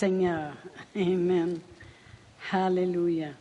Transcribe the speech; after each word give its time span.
Seigneur. 0.00 0.54
Amen. 0.96 1.58
Alléluia. 2.50 3.32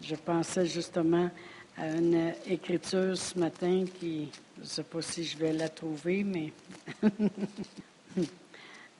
Je 0.00 0.14
pensais 0.14 0.64
justement 0.64 1.28
à 1.76 1.88
une 1.88 2.32
écriture 2.46 3.16
ce 3.16 3.36
matin 3.36 3.84
qui, 3.98 4.28
je 4.56 4.60
ne 4.60 4.66
sais 4.66 4.84
pas 4.84 5.02
si 5.02 5.24
je 5.24 5.36
vais 5.36 5.52
la 5.52 5.68
trouver, 5.68 6.22
mais 6.22 6.52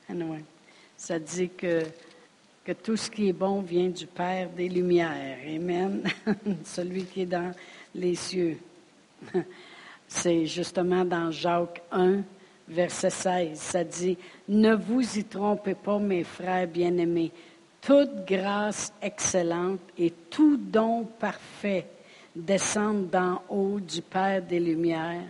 anyway, 0.09 0.43
ça 0.97 1.17
dit 1.17 1.47
que, 1.47 1.83
que 2.65 2.73
tout 2.73 2.97
ce 2.97 3.09
qui 3.09 3.29
est 3.29 3.33
bon 3.33 3.61
vient 3.61 3.87
du 3.87 4.05
Père 4.05 4.49
des 4.49 4.67
Lumières. 4.67 5.37
Amen. 5.47 6.03
Celui 6.65 7.05
qui 7.05 7.21
est 7.21 7.25
dans 7.25 7.53
les 7.95 8.15
cieux. 8.15 8.57
C'est 10.09 10.45
justement 10.45 11.05
dans 11.05 11.31
Jacques 11.31 11.81
1, 11.89 12.17
verset 12.67 13.09
16. 13.09 13.59
Ça 13.59 13.83
dit, 13.83 14.17
Ne 14.47 14.75
vous 14.75 15.17
y 15.17 15.23
trompez 15.23 15.75
pas, 15.75 15.99
mes 15.99 16.23
frères 16.23 16.67
bien-aimés. 16.67 17.31
Toute 17.81 18.25
grâce 18.25 18.91
excellente 19.01 19.79
et 19.97 20.11
tout 20.29 20.57
don 20.57 21.05
parfait 21.19 21.87
descendent 22.35 23.09
d'en 23.09 23.41
haut 23.49 23.79
du 23.79 24.01
Père 24.01 24.41
des 24.41 24.59
Lumières, 24.59 25.23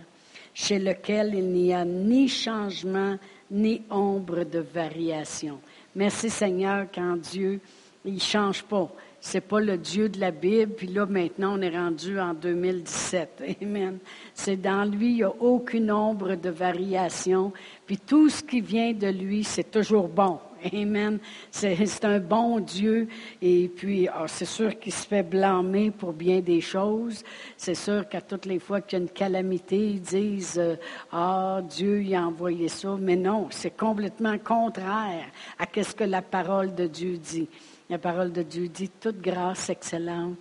chez 0.52 0.78
lequel 0.78 1.34
il 1.34 1.48
n'y 1.50 1.72
a 1.72 1.84
ni 1.84 2.28
changement 2.28 3.16
ni 3.50 3.82
ombre 3.90 4.44
de 4.44 4.58
variation. 4.58 5.60
Merci 5.94 6.30
Seigneur 6.30 6.86
quand 6.92 7.16
Dieu, 7.16 7.60
il 8.04 8.14
ne 8.14 8.20
change 8.20 8.62
pas. 8.62 8.90
C'est 9.20 9.40
pas 9.40 9.60
le 9.60 9.76
Dieu 9.76 10.08
de 10.08 10.20
la 10.20 10.30
Bible, 10.30 10.74
puis 10.74 10.86
là, 10.86 11.04
maintenant, 11.06 11.58
on 11.58 11.60
est 11.60 11.76
rendu 11.76 12.20
en 12.20 12.34
2017. 12.34 13.42
Amen. 13.62 13.98
C'est 14.32 14.56
dans 14.56 14.84
lui, 14.84 15.10
il 15.10 15.16
n'y 15.16 15.22
a 15.24 15.32
aucune 15.40 15.90
ombre 15.90 16.36
de 16.36 16.50
variation, 16.50 17.52
puis 17.86 17.98
tout 17.98 18.28
ce 18.28 18.42
qui 18.42 18.60
vient 18.60 18.92
de 18.92 19.08
lui, 19.08 19.42
c'est 19.42 19.70
toujours 19.70 20.08
bon. 20.08 20.38
Amen. 20.72 21.18
C'est 21.50 22.04
un 22.04 22.18
bon 22.18 22.60
Dieu. 22.60 23.08
Et 23.40 23.68
puis, 23.68 24.08
ah, 24.08 24.24
c'est 24.26 24.44
sûr 24.44 24.78
qu'il 24.78 24.92
se 24.92 25.06
fait 25.06 25.22
blâmer 25.22 25.90
pour 25.90 26.12
bien 26.12 26.40
des 26.40 26.60
choses. 26.60 27.22
C'est 27.56 27.74
sûr 27.74 28.08
qu'à 28.08 28.20
toutes 28.20 28.46
les 28.46 28.58
fois 28.58 28.80
qu'il 28.80 28.98
y 28.98 29.00
a 29.00 29.04
une 29.04 29.10
calamité, 29.10 29.76
ils 29.76 30.00
disent 30.00 30.58
euh, 30.58 30.76
Ah, 31.12 31.60
Dieu 31.68 32.02
il 32.02 32.14
a 32.14 32.26
envoyé 32.26 32.68
ça. 32.68 32.96
Mais 32.98 33.16
non, 33.16 33.48
c'est 33.50 33.76
complètement 33.76 34.38
contraire 34.38 35.26
à 35.58 35.66
ce 35.82 35.94
que 35.94 36.04
la 36.04 36.22
parole 36.22 36.74
de 36.74 36.86
Dieu 36.86 37.18
dit. 37.18 37.48
La 37.90 37.96
parole 37.96 38.32
de 38.32 38.42
Dieu 38.42 38.68
dit, 38.68 38.90
toute 38.90 39.18
grâce 39.18 39.70
excellente, 39.70 40.36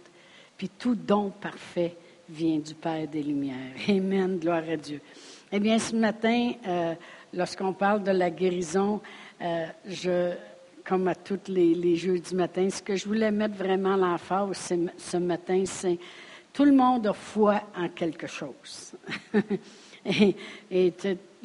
puis 0.57 0.67
tout 0.67 0.95
don 0.95 1.29
parfait 1.29 1.95
vient 2.27 2.57
du 2.57 2.73
Père 2.75 3.07
des 3.07 3.23
Lumières. 3.23 3.71
Amen, 3.87 4.37
gloire 4.37 4.63
à 4.69 4.75
Dieu. 4.75 4.99
Eh 5.49 5.61
bien, 5.61 5.79
ce 5.79 5.95
matin, 5.95 6.51
euh, 6.67 6.93
lorsqu'on 7.33 7.71
parle 7.71 8.03
de 8.03 8.11
la 8.11 8.29
guérison, 8.31 8.99
euh, 9.41 9.65
je, 9.85 10.33
comme 10.83 11.07
à 11.07 11.15
tous 11.15 11.39
les, 11.47 11.73
les 11.73 11.95
du 12.19 12.35
matin, 12.35 12.69
ce 12.69 12.81
que 12.81 12.97
je 12.97 13.05
voulais 13.05 13.31
mettre 13.31 13.55
vraiment 13.55 13.95
l'emphase 13.95 14.73
ce 14.97 15.17
matin, 15.17 15.63
c'est 15.65 15.97
tout 16.51 16.65
le 16.65 16.73
monde 16.73 17.07
a 17.07 17.13
foi 17.13 17.61
en 17.77 17.87
quelque 17.87 18.27
chose. 18.27 18.93
et 20.05 20.93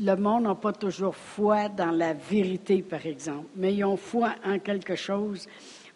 le 0.01 0.15
monde 0.17 0.43
n'a 0.45 0.57
pas 0.57 0.73
toujours 0.73 1.15
foi 1.15 1.69
dans 1.69 1.93
la 1.93 2.13
vérité, 2.13 2.83
par 2.83 3.07
exemple, 3.07 3.47
mais 3.55 3.73
ils 3.73 3.85
ont 3.85 3.97
foi 3.97 4.35
en 4.45 4.59
quelque 4.59 4.97
chose 4.97 5.47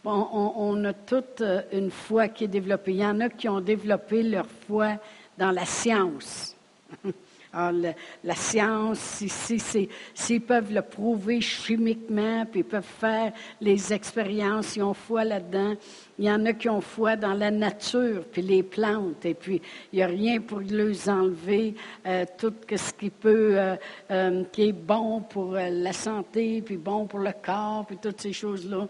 on, 0.06 0.84
a 0.84 0.92
toute 0.92 1.40
euh, 1.40 1.62
une 1.72 1.90
foi 1.90 2.28
qui 2.28 2.44
est 2.44 2.48
développée. 2.48 2.92
Il 2.92 2.98
y 2.98 3.06
en 3.06 3.20
a 3.20 3.28
qui 3.28 3.48
ont 3.48 3.60
développé 3.60 4.22
leur 4.22 4.46
foi 4.46 4.96
dans 5.36 5.50
la 5.50 5.64
science. 5.64 6.54
Alors, 7.52 7.94
la 8.22 8.34
science, 8.34 9.24
s'ils 10.14 10.40
peuvent 10.42 10.74
le 10.74 10.82
prouver 10.82 11.40
chimiquement, 11.40 12.44
puis 12.44 12.60
ils 12.60 12.64
peuvent 12.64 12.84
faire 12.84 13.32
les 13.62 13.94
expériences, 13.94 14.76
ils 14.76 14.82
ont 14.82 14.92
foi 14.92 15.24
là-dedans. 15.24 15.74
Il 16.18 16.26
y 16.26 16.30
en 16.30 16.44
a 16.44 16.52
qui 16.52 16.68
ont 16.68 16.82
foi 16.82 17.16
dans 17.16 17.32
la 17.32 17.50
nature, 17.50 18.24
puis 18.30 18.42
les 18.42 18.62
plantes, 18.62 19.24
et 19.24 19.32
puis 19.32 19.62
il 19.90 19.96
n'y 19.96 20.02
a 20.02 20.06
rien 20.06 20.38
pour 20.40 20.60
les 20.60 21.08
enlever 21.08 21.74
euh, 22.06 22.26
tout 22.36 22.52
ce 22.70 22.92
qui 22.92 23.08
peut, 23.08 23.54
euh, 24.10 24.44
qui 24.52 24.68
est 24.68 24.72
bon 24.72 25.22
pour 25.22 25.52
la 25.52 25.92
santé, 25.94 26.60
puis 26.60 26.76
bon 26.76 27.06
pour 27.06 27.20
le 27.20 27.32
corps, 27.42 27.86
puis 27.86 27.96
toutes 27.96 28.20
ces 28.20 28.34
choses-là 28.34 28.86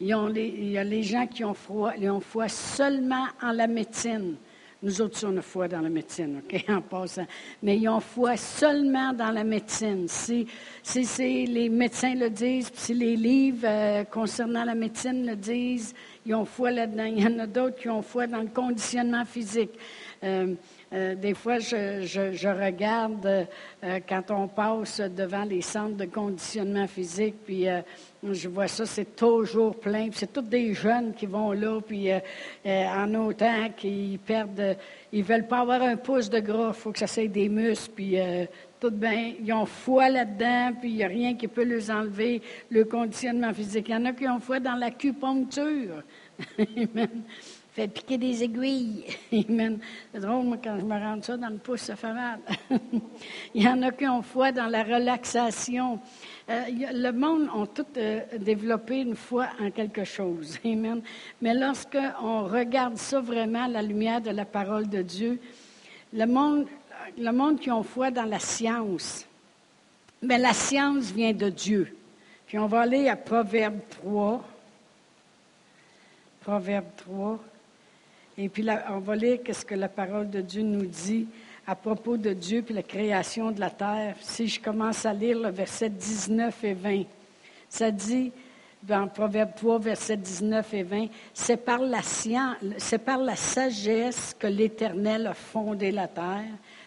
il 0.00 0.70
y 0.70 0.78
a 0.78 0.84
les 0.84 1.02
gens 1.02 1.26
qui 1.26 1.44
ont 1.44 1.54
foi, 1.54 1.94
ils 1.98 2.10
ont 2.10 2.20
foi 2.20 2.48
seulement 2.48 3.26
en 3.42 3.52
la 3.52 3.66
médecine. 3.66 4.36
Nous 4.80 5.00
autres, 5.00 5.26
on 5.26 5.36
a 5.36 5.42
foi 5.42 5.66
dans 5.66 5.80
la 5.80 5.88
médecine, 5.88 6.40
OK, 6.44 6.64
en 6.68 6.80
passant. 6.80 7.26
Mais 7.64 7.76
ils 7.78 7.88
ont 7.88 7.98
foi 7.98 8.36
seulement 8.36 9.12
dans 9.12 9.32
la 9.32 9.42
médecine. 9.42 10.06
Si, 10.06 10.46
si, 10.84 11.46
les 11.46 11.68
médecins 11.68 12.14
le 12.14 12.30
disent, 12.30 12.70
puis 12.70 12.80
si 12.80 12.94
les 12.94 13.16
livres 13.16 13.64
euh, 13.64 14.04
concernant 14.04 14.64
la 14.64 14.76
médecine 14.76 15.26
le 15.26 15.34
disent, 15.34 15.94
ils 16.24 16.32
ont 16.32 16.44
foi 16.44 16.70
là-dedans. 16.70 17.06
Il 17.06 17.20
y 17.20 17.26
en 17.26 17.40
a 17.40 17.46
d'autres 17.48 17.74
qui 17.74 17.88
ont 17.88 18.02
foi 18.02 18.28
dans 18.28 18.40
le 18.40 18.48
conditionnement 18.48 19.24
physique. 19.24 19.72
Euh, 20.22 20.54
euh, 20.90 21.14
des 21.14 21.34
fois, 21.34 21.58
je, 21.58 22.48
regarde 22.48 23.26
euh, 23.26 24.00
quand 24.08 24.30
on 24.30 24.48
passe 24.48 25.00
devant 25.00 25.44
les 25.44 25.60
centres 25.60 25.96
de 25.96 26.06
conditionnement 26.06 26.86
physique, 26.86 27.34
puis 27.44 27.68
euh, 27.68 27.82
je 28.22 28.48
vois 28.48 28.68
ça, 28.68 28.86
c'est 28.86 29.14
toujours 29.14 29.78
plein. 29.78 30.08
C'est 30.12 30.32
tous 30.32 30.40
des 30.40 30.72
jeunes 30.72 31.12
qui 31.12 31.26
vont 31.26 31.52
là, 31.52 31.78
puis 31.86 32.08
en 32.64 33.14
autant 33.14 33.68
qu'ils 33.76 34.18
perdent, 34.18 34.76
ils 35.12 35.22
veulent 35.22 35.46
pas 35.46 35.60
avoir 35.60 35.82
un 35.82 35.96
pouce 35.96 36.30
de 36.30 36.40
gras, 36.40 36.68
il 36.68 36.74
faut 36.74 36.90
que 36.90 36.98
ça 36.98 37.06
soit 37.06 37.28
des 37.28 37.48
muscles, 37.48 37.92
puis 37.94 38.16
tout 38.80 38.90
bien, 38.90 39.34
ils 39.40 39.52
ont 39.52 39.66
foi 39.66 40.08
là-dedans, 40.08 40.72
puis 40.80 40.90
il 40.90 40.96
n'y 40.96 41.04
a 41.04 41.08
rien 41.08 41.34
qui 41.34 41.48
peut 41.48 41.64
les 41.64 41.90
enlever, 41.90 42.42
le 42.70 42.84
conditionnement 42.84 43.52
physique. 43.52 43.88
Il 43.88 43.92
y 43.92 43.96
en 43.96 44.04
a 44.06 44.12
qui 44.12 44.26
ont 44.26 44.40
foi 44.40 44.58
dans 44.58 44.74
l'acupuncture. 44.74 46.02
fait 47.78 47.86
piquer 47.86 48.18
des 48.18 48.42
aiguilles. 48.42 49.04
C'est 49.30 50.20
drôle, 50.20 50.46
moi, 50.46 50.56
quand 50.62 50.76
je 50.80 50.84
me 50.84 50.98
rends 50.98 51.22
ça 51.22 51.36
dans 51.36 51.48
le 51.48 51.58
pouce, 51.58 51.82
ça 51.82 51.94
fait 51.94 52.12
mal. 52.12 52.40
Il 53.54 53.62
y 53.62 53.68
en 53.68 53.80
a 53.82 53.92
qui 53.92 54.04
ont 54.08 54.20
foi 54.20 54.50
dans 54.50 54.66
la 54.66 54.82
relaxation. 54.82 56.00
Euh, 56.50 56.64
le 56.92 57.12
monde 57.12 57.48
a 57.54 57.66
tout 57.68 57.86
euh, 57.96 58.22
développé 58.36 59.02
une 59.02 59.14
foi 59.14 59.46
en 59.60 59.70
quelque 59.70 60.02
chose. 60.02 60.58
Amen. 60.64 61.02
Mais 61.40 61.54
lorsqu'on 61.54 62.48
regarde 62.48 62.96
ça 62.96 63.20
vraiment 63.20 63.68
la 63.68 63.82
lumière 63.82 64.20
de 64.20 64.30
la 64.30 64.44
parole 64.44 64.88
de 64.88 65.02
Dieu, 65.02 65.38
le 66.12 66.26
monde, 66.26 66.66
le 67.16 67.30
monde 67.30 67.60
qui 67.60 67.70
ont 67.70 67.84
foi 67.84 68.10
dans 68.10 68.24
la 68.24 68.40
science, 68.40 69.24
mais 70.20 70.38
la 70.38 70.52
science 70.52 71.12
vient 71.12 71.32
de 71.32 71.48
Dieu. 71.48 71.96
Puis 72.48 72.58
on 72.58 72.66
va 72.66 72.80
aller 72.80 73.08
à 73.08 73.14
Proverbe 73.14 73.78
3. 74.02 74.42
Proverbe 76.40 76.86
3. 76.96 77.38
Et 78.40 78.48
puis 78.48 78.64
on 78.88 79.00
va 79.00 79.16
lire 79.16 79.40
ce 79.50 79.64
que 79.64 79.74
la 79.74 79.88
parole 79.88 80.30
de 80.30 80.40
Dieu 80.40 80.62
nous 80.62 80.86
dit 80.86 81.26
à 81.66 81.74
propos 81.74 82.16
de 82.16 82.32
Dieu 82.32 82.64
et 82.68 82.72
la 82.72 82.84
création 82.84 83.50
de 83.50 83.58
la 83.58 83.68
terre? 83.68 84.14
Si 84.20 84.46
je 84.46 84.60
commence 84.60 85.04
à 85.04 85.12
lire 85.12 85.40
le 85.40 85.50
verset 85.50 85.90
19 85.90 86.62
et 86.62 86.74
20, 86.74 87.02
ça 87.68 87.90
dit 87.90 88.30
dans 88.80 89.08
Proverbe 89.08 89.50
3, 89.56 89.80
verset 89.80 90.16
19 90.16 90.72
et 90.72 90.82
20, 90.84 91.06
c'est 91.34 91.56
par 91.56 91.80
la 91.80 92.00
science, 92.00 92.58
c'est 92.76 93.04
par 93.04 93.18
la 93.18 93.34
sagesse 93.34 94.36
que 94.38 94.46
l'Éternel 94.46 95.26
a 95.26 95.34
fondé 95.34 95.90
la 95.90 96.06
terre, 96.06 96.46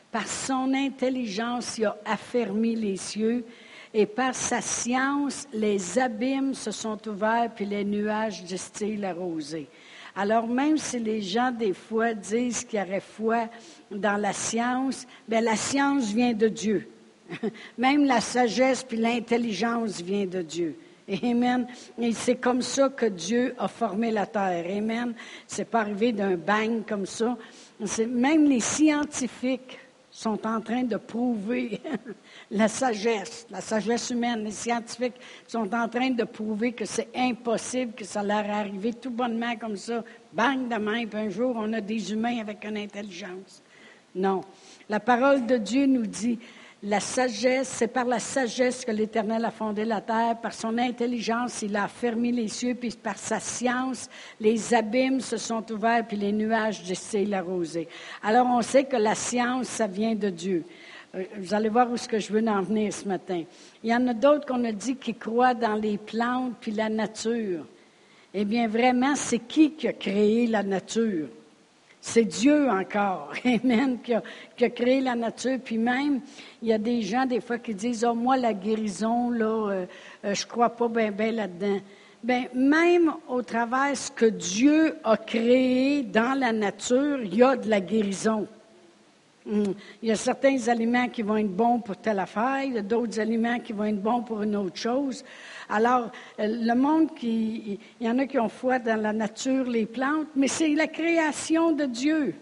par 0.09 0.27
son 0.29 0.73
intelligence 0.73 1.77
il 1.77 1.85
a 1.85 1.97
affermi 2.05 2.75
les 2.75 2.95
cieux, 2.95 3.43
et 3.93 4.05
par 4.05 4.35
sa 4.35 4.61
science 4.61 5.49
les 5.51 5.99
abîmes 5.99 6.53
se 6.53 6.71
sont 6.71 6.97
ouverts 7.09 7.51
puis 7.53 7.65
les 7.65 7.83
nuages 7.83 8.41
distillent 8.41 8.95
la 8.95 9.13
rosée. 9.13 9.67
Alors 10.15 10.47
même 10.47 10.77
si 10.77 10.99
les 10.99 11.21
gens 11.21 11.51
des 11.51 11.73
fois 11.73 12.13
disent 12.13 12.63
qu'il 12.65 12.79
y 12.79 12.83
aurait 12.83 12.99
foi 12.99 13.47
dans 13.89 14.17
la 14.17 14.33
science, 14.33 15.07
bien 15.27 15.41
la 15.41 15.55
science 15.55 16.11
vient 16.11 16.33
de 16.33 16.47
Dieu. 16.47 16.89
même 17.77 18.05
la 18.05 18.19
sagesse 18.19 18.83
puis 18.83 18.97
l'intelligence 18.97 20.01
vient 20.01 20.25
de 20.25 20.41
Dieu. 20.41 20.75
Amen. 21.23 21.67
Et 21.99 22.13
c'est 22.13 22.35
comme 22.35 22.61
ça 22.61 22.89
que 22.89 23.05
Dieu 23.05 23.55
a 23.57 23.67
formé 23.67 24.11
la 24.11 24.25
terre. 24.25 24.65
Amen. 24.69 25.13
C'est 25.47 25.65
pas 25.65 25.81
arrivé 25.81 26.11
d'un 26.11 26.35
bang 26.35 26.85
comme 26.87 27.05
ça. 27.05 27.37
Même 28.07 28.45
les 28.45 28.59
scientifiques 28.59 29.79
sont 30.11 30.45
en 30.45 30.61
train 30.61 30.83
de 30.83 30.97
prouver 30.97 31.81
la 32.51 32.67
sagesse, 32.67 33.47
la 33.49 33.61
sagesse 33.61 34.09
humaine. 34.09 34.43
Les 34.43 34.51
scientifiques 34.51 35.19
sont 35.47 35.73
en 35.73 35.87
train 35.87 36.09
de 36.09 36.23
prouver 36.25 36.73
que 36.73 36.85
c'est 36.85 37.07
impossible 37.15 37.93
que 37.93 38.05
ça 38.05 38.21
leur 38.21 38.49
arrive 38.49 38.93
tout 38.95 39.09
bonnement 39.09 39.55
comme 39.55 39.77
ça, 39.77 40.03
bang 40.33 40.67
de 40.67 40.77
main, 40.77 41.05
puis 41.07 41.19
un 41.19 41.29
jour 41.29 41.55
on 41.57 41.71
a 41.73 41.81
des 41.81 42.11
humains 42.11 42.39
avec 42.39 42.63
une 42.65 42.77
intelligence. 42.77 43.63
Non. 44.13 44.41
La 44.89 44.99
parole 44.99 45.45
de 45.45 45.55
Dieu 45.55 45.85
nous 45.85 46.05
dit, 46.05 46.37
la 46.83 46.99
sagesse, 46.99 47.69
c'est 47.69 47.87
par 47.87 48.05
la 48.05 48.19
sagesse 48.19 48.83
que 48.83 48.91
l'Éternel 48.91 49.45
a 49.45 49.51
fondé 49.51 49.85
la 49.85 50.01
terre, 50.01 50.35
par 50.41 50.51
son 50.51 50.77
intelligence, 50.79 51.61
il 51.61 51.75
a 51.75 51.87
fermé 51.87 52.31
les 52.31 52.47
cieux, 52.47 52.73
puis 52.73 52.89
par 52.91 53.17
sa 53.17 53.39
science, 53.39 54.09
les 54.39 54.73
abîmes 54.73 55.21
se 55.21 55.37
sont 55.37 55.63
ouverts, 55.71 56.05
puis 56.07 56.17
les 56.17 56.31
nuages 56.31 56.81
distillent 56.81 57.27
la 57.27 57.43
rosée. 57.43 57.87
Alors 58.23 58.47
on 58.47 58.63
sait 58.63 58.83
que 58.83 58.97
la 58.97 59.15
science, 59.15 59.67
ça 59.67 59.85
vient 59.85 60.15
de 60.15 60.29
Dieu. 60.29 60.65
Euh, 61.15 61.23
vous 61.37 61.53
allez 61.53 61.69
voir 61.69 61.91
où 61.91 61.97
ce 61.97 62.07
que 62.07 62.19
je 62.19 62.31
veux 62.31 62.47
en 62.47 62.61
venir 62.61 62.93
ce 62.93 63.07
matin. 63.07 63.43
Il 63.83 63.89
y 63.89 63.95
en 63.95 64.07
a 64.07 64.13
d'autres 64.13 64.45
qu'on 64.45 64.63
a 64.63 64.71
dit 64.71 64.95
qui 64.95 65.13
croient 65.13 65.53
dans 65.53 65.75
les 65.75 65.97
plantes 65.97 66.53
puis 66.59 66.71
la 66.71 66.89
nature. 66.89 67.65
Eh 68.33 68.45
bien, 68.45 68.67
vraiment, 68.67 69.15
c'est 69.15 69.39
qui 69.39 69.73
qui 69.73 69.87
a 69.87 69.93
créé 69.93 70.47
la 70.47 70.63
nature? 70.63 71.27
C'est 71.99 72.25
Dieu 72.25 72.67
encore, 72.69 73.31
Amen, 73.45 73.99
qui 74.01 74.13
a, 74.13 74.69
créé 74.69 75.01
la 75.01 75.15
nature. 75.15 75.59
Puis 75.63 75.77
même, 75.77 76.21
il 76.61 76.69
y 76.69 76.73
a 76.73 76.77
des 76.77 77.01
gens, 77.01 77.25
des 77.25 77.41
fois, 77.41 77.59
qui 77.59 77.75
disent, 77.75 78.05
oh, 78.05 78.15
moi, 78.15 78.37
la 78.37 78.53
guérison, 78.53 79.29
là, 79.29 79.69
euh, 79.69 79.85
euh, 80.25 80.33
je 80.33 80.45
crois 80.47 80.69
pas 80.69 80.87
bien 80.87 81.11
ben 81.11 81.35
là-dedans. 81.35 81.79
Bien, 82.23 82.45
même 82.53 83.13
au 83.27 83.41
travers 83.41 83.95
ce 83.97 84.11
que 84.11 84.25
Dieu 84.25 84.95
a 85.03 85.17
créé 85.17 86.03
dans 86.03 86.37
la 86.39 86.51
nature, 86.51 87.19
il 87.21 87.35
y 87.35 87.43
a 87.43 87.55
de 87.55 87.69
la 87.69 87.81
guérison. 87.81 88.47
Hmm. 89.45 89.73
Il 90.03 90.09
y 90.09 90.11
a 90.11 90.15
certains 90.15 90.67
aliments 90.67 91.09
qui 91.09 91.23
vont 91.23 91.37
être 91.37 91.55
bons 91.55 91.79
pour 91.79 91.97
telle 91.97 92.19
affaire, 92.19 92.63
il 92.63 92.73
y 92.73 92.77
a 92.77 92.83
d'autres 92.83 93.19
aliments 93.19 93.59
qui 93.59 93.73
vont 93.73 93.85
être 93.85 94.01
bons 94.01 94.21
pour 94.21 94.43
une 94.43 94.55
autre 94.55 94.77
chose. 94.77 95.23
Alors, 95.67 96.11
euh, 96.39 96.47
le 96.47 96.75
monde 96.75 97.09
il 97.23 97.79
y 97.99 98.07
en 98.07 98.19
a 98.19 98.27
qui 98.27 98.37
ont 98.37 98.49
foi 98.49 98.77
dans 98.77 99.01
la 99.01 99.13
nature, 99.13 99.65
les 99.65 99.87
plantes, 99.87 100.27
mais 100.35 100.47
c'est 100.47 100.75
la 100.75 100.87
création 100.87 101.71
de 101.71 101.85
Dieu. 101.85 102.35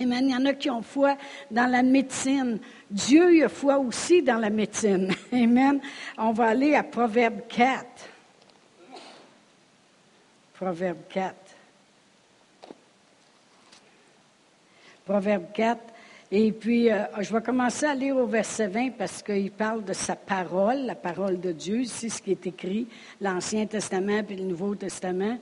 Amen. 0.00 0.28
Il 0.28 0.30
y 0.30 0.34
en 0.34 0.44
a 0.46 0.54
qui 0.54 0.70
ont 0.70 0.82
foi 0.82 1.16
dans 1.50 1.70
la 1.70 1.82
médecine. 1.82 2.58
Dieu 2.90 3.44
a 3.44 3.48
foi 3.48 3.78
aussi 3.78 4.22
dans 4.22 4.38
la 4.38 4.50
médecine. 4.50 5.10
Amen. 5.32 5.80
On 6.18 6.32
va 6.32 6.48
aller 6.48 6.74
à 6.74 6.82
Proverbe 6.82 7.42
4. 7.48 7.86
Proverbe 10.54 10.98
4. 11.08 11.34
Proverbe 15.04 15.46
4. 15.52 15.93
Et 16.36 16.50
puis, 16.50 16.90
euh, 16.90 17.04
je 17.20 17.32
vais 17.32 17.40
commencer 17.40 17.86
à 17.86 17.94
lire 17.94 18.16
au 18.16 18.26
verset 18.26 18.66
20 18.66 18.96
parce 18.98 19.22
qu'il 19.22 19.52
parle 19.52 19.84
de 19.84 19.92
sa 19.92 20.16
parole, 20.16 20.78
la 20.78 20.96
parole 20.96 21.38
de 21.38 21.52
Dieu, 21.52 21.84
c'est 21.84 22.08
ce 22.08 22.20
qui 22.20 22.32
est 22.32 22.44
écrit, 22.48 22.88
l'Ancien 23.20 23.66
Testament 23.66 24.24
puis 24.24 24.34
le 24.34 24.42
Nouveau 24.42 24.74
Testament. 24.74 25.38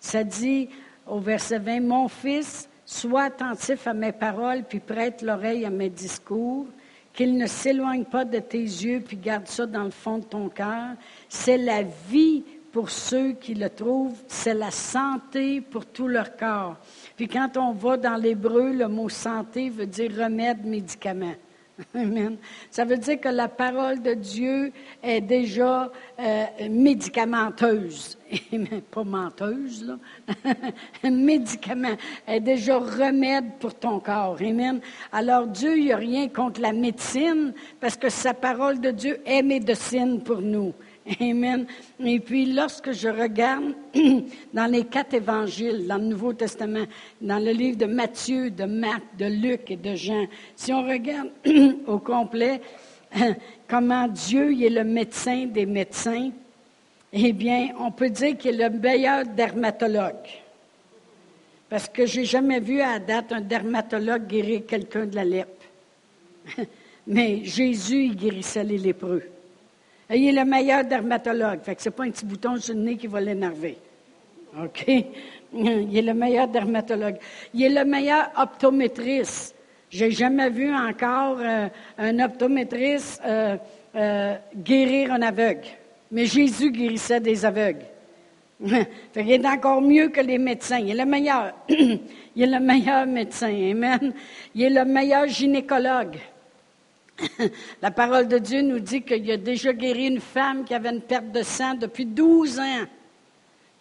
Ça 0.00 0.24
dit 0.24 0.68
au 1.06 1.20
verset 1.20 1.60
20, 1.60 1.82
Mon 1.82 2.08
fils, 2.08 2.68
sois 2.84 3.26
attentif 3.26 3.86
à 3.86 3.94
mes 3.94 4.10
paroles, 4.10 4.64
puis 4.68 4.80
prête 4.80 5.22
l'oreille 5.22 5.64
à 5.66 5.70
mes 5.70 5.88
discours, 5.88 6.66
qu'il 7.12 7.36
ne 7.36 7.46
s'éloigne 7.46 8.04
pas 8.04 8.24
de 8.24 8.40
tes 8.40 8.58
yeux, 8.58 9.04
puis 9.06 9.16
garde 9.16 9.46
ça 9.46 9.66
dans 9.66 9.84
le 9.84 9.90
fond 9.90 10.18
de 10.18 10.24
ton 10.24 10.48
cœur. 10.48 10.96
C'est 11.28 11.58
la 11.58 11.84
vie 12.10 12.42
pour 12.72 12.90
ceux 12.90 13.34
qui 13.34 13.54
le 13.54 13.70
trouvent, 13.70 14.20
c'est 14.26 14.52
la 14.52 14.72
santé 14.72 15.60
pour 15.60 15.86
tout 15.86 16.08
leur 16.08 16.36
corps. 16.36 16.76
Puis 17.16 17.28
quand 17.28 17.56
on 17.56 17.72
va 17.72 17.96
dans 17.96 18.16
l'hébreu, 18.16 18.72
le 18.72 18.88
mot 18.88 19.08
santé 19.08 19.70
veut 19.70 19.86
dire 19.86 20.10
remède, 20.16 20.64
médicament. 20.64 21.34
Amen. 21.94 22.36
Ça 22.70 22.84
veut 22.84 22.96
dire 22.96 23.20
que 23.20 23.28
la 23.28 23.48
parole 23.48 24.00
de 24.00 24.14
Dieu 24.14 24.72
est 25.02 25.20
déjà 25.20 25.90
euh, 26.20 26.44
médicamenteuse. 26.70 28.16
Pas 28.90 29.04
menteuse, 29.04 29.84
là. 29.84 29.98
Médicament. 31.10 31.96
est 32.26 32.40
déjà 32.40 32.78
remède 32.78 33.58
pour 33.58 33.74
ton 33.74 33.98
corps. 33.98 34.36
Amen. 34.40 34.80
Alors 35.12 35.46
Dieu, 35.46 35.76
il 35.76 35.86
n'y 35.86 35.92
a 35.92 35.96
rien 35.96 36.28
contre 36.28 36.60
la 36.60 36.72
médecine 36.72 37.52
parce 37.80 37.96
que 37.96 38.08
sa 38.08 38.34
parole 38.34 38.80
de 38.80 38.90
Dieu 38.90 39.20
est 39.24 39.42
médecine 39.42 40.22
pour 40.22 40.40
nous. 40.40 40.72
Amen. 41.20 41.66
Et 42.00 42.18
puis, 42.18 42.46
lorsque 42.46 42.92
je 42.92 43.08
regarde 43.08 43.74
dans 44.54 44.70
les 44.70 44.84
quatre 44.84 45.12
évangiles, 45.12 45.86
dans 45.86 45.98
le 45.98 46.04
Nouveau 46.04 46.32
Testament, 46.32 46.86
dans 47.20 47.38
le 47.38 47.50
livre 47.50 47.76
de 47.76 47.84
Matthieu, 47.84 48.50
de 48.50 48.64
Marc, 48.64 49.02
de 49.18 49.26
Luc 49.26 49.70
et 49.70 49.76
de 49.76 49.94
Jean, 49.94 50.26
si 50.56 50.72
on 50.72 50.82
regarde 50.82 51.28
au 51.86 51.98
complet 51.98 52.60
comment 53.68 54.08
Dieu 54.08 54.58
est 54.62 54.70
le 54.70 54.84
médecin 54.84 55.44
des 55.46 55.66
médecins, 55.66 56.30
eh 57.12 57.32
bien, 57.32 57.74
on 57.78 57.90
peut 57.90 58.10
dire 58.10 58.38
qu'il 58.38 58.60
est 58.60 58.68
le 58.68 58.78
meilleur 58.78 59.26
dermatologue. 59.26 60.26
Parce 61.68 61.88
que 61.88 62.06
j'ai 62.06 62.24
jamais 62.24 62.60
vu 62.60 62.80
à 62.80 62.98
date 62.98 63.30
un 63.30 63.40
dermatologue 63.42 64.26
guérir 64.26 64.62
quelqu'un 64.66 65.04
de 65.04 65.16
la 65.16 65.24
lèpre. 65.24 65.50
Mais 67.06 67.44
Jésus, 67.44 68.04
il 68.04 68.16
guérissait 68.16 68.64
les 68.64 68.78
lépreux. 68.78 69.22
Il 70.10 70.28
est 70.28 70.32
le 70.32 70.44
meilleur 70.44 70.84
dermatologue. 70.84 71.60
Fait 71.62 71.74
que 71.74 71.82
c'est 71.82 71.90
pas 71.90 72.04
un 72.04 72.10
petit 72.10 72.26
bouton 72.26 72.56
sur 72.56 72.74
le 72.74 72.80
nez 72.80 72.96
qui 72.96 73.06
va 73.06 73.20
l'énerver. 73.20 73.78
OK? 74.62 74.86
Il 75.54 75.96
est 75.96 76.02
le 76.02 76.14
meilleur 76.14 76.48
dermatologue. 76.48 77.16
Il 77.52 77.62
est 77.62 77.68
le 77.68 77.84
meilleur 77.84 78.30
optométriste. 78.36 79.54
J'ai 79.88 80.10
jamais 80.10 80.50
vu 80.50 80.74
encore 80.74 81.38
euh, 81.40 81.68
un 81.98 82.18
optométriste 82.18 83.22
euh, 83.24 83.56
euh, 83.94 84.34
guérir 84.56 85.12
un 85.12 85.22
aveugle. 85.22 85.68
Mais 86.10 86.26
Jésus 86.26 86.70
guérissait 86.70 87.20
des 87.20 87.44
aveugles. 87.44 87.86
il 88.60 89.30
est 89.30 89.46
encore 89.46 89.80
mieux 89.80 90.08
que 90.08 90.20
les 90.20 90.38
médecins. 90.38 90.78
Il 90.78 90.90
est 90.90 91.04
le 91.04 91.08
meilleur. 91.08 91.54
il 91.68 92.42
est 92.42 92.46
le 92.46 92.60
meilleur 92.60 93.06
médecin. 93.06 93.48
Amen. 93.48 94.12
Il 94.54 94.62
est 94.62 94.70
le 94.70 94.84
meilleur 94.84 95.26
gynécologue. 95.28 96.18
La 97.82 97.90
parole 97.90 98.28
de 98.28 98.38
Dieu 98.38 98.62
nous 98.62 98.80
dit 98.80 99.02
qu'il 99.02 99.30
a 99.30 99.36
déjà 99.36 99.72
guéri 99.72 100.06
une 100.06 100.20
femme 100.20 100.64
qui 100.64 100.74
avait 100.74 100.90
une 100.90 101.02
perte 101.02 101.30
de 101.30 101.42
sang 101.42 101.74
depuis 101.74 102.06
12 102.06 102.58
ans. 102.58 102.84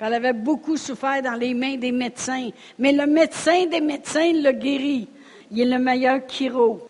Elle 0.05 0.15
avait 0.15 0.33
beaucoup 0.33 0.75
souffert 0.75 1.21
dans 1.21 1.39
les 1.39 1.53
mains 1.53 1.77
des 1.77 1.93
médecins. 1.93 2.49
Mais 2.77 2.91
le 2.91 3.07
médecin 3.07 3.65
des 3.67 3.79
médecins 3.79 4.33
l'a 4.33 4.51
guéri. 4.51 5.07
Il 5.49 5.61
est 5.61 5.65
le 5.65 5.79
meilleur 5.79 6.27
chiro. 6.27 6.89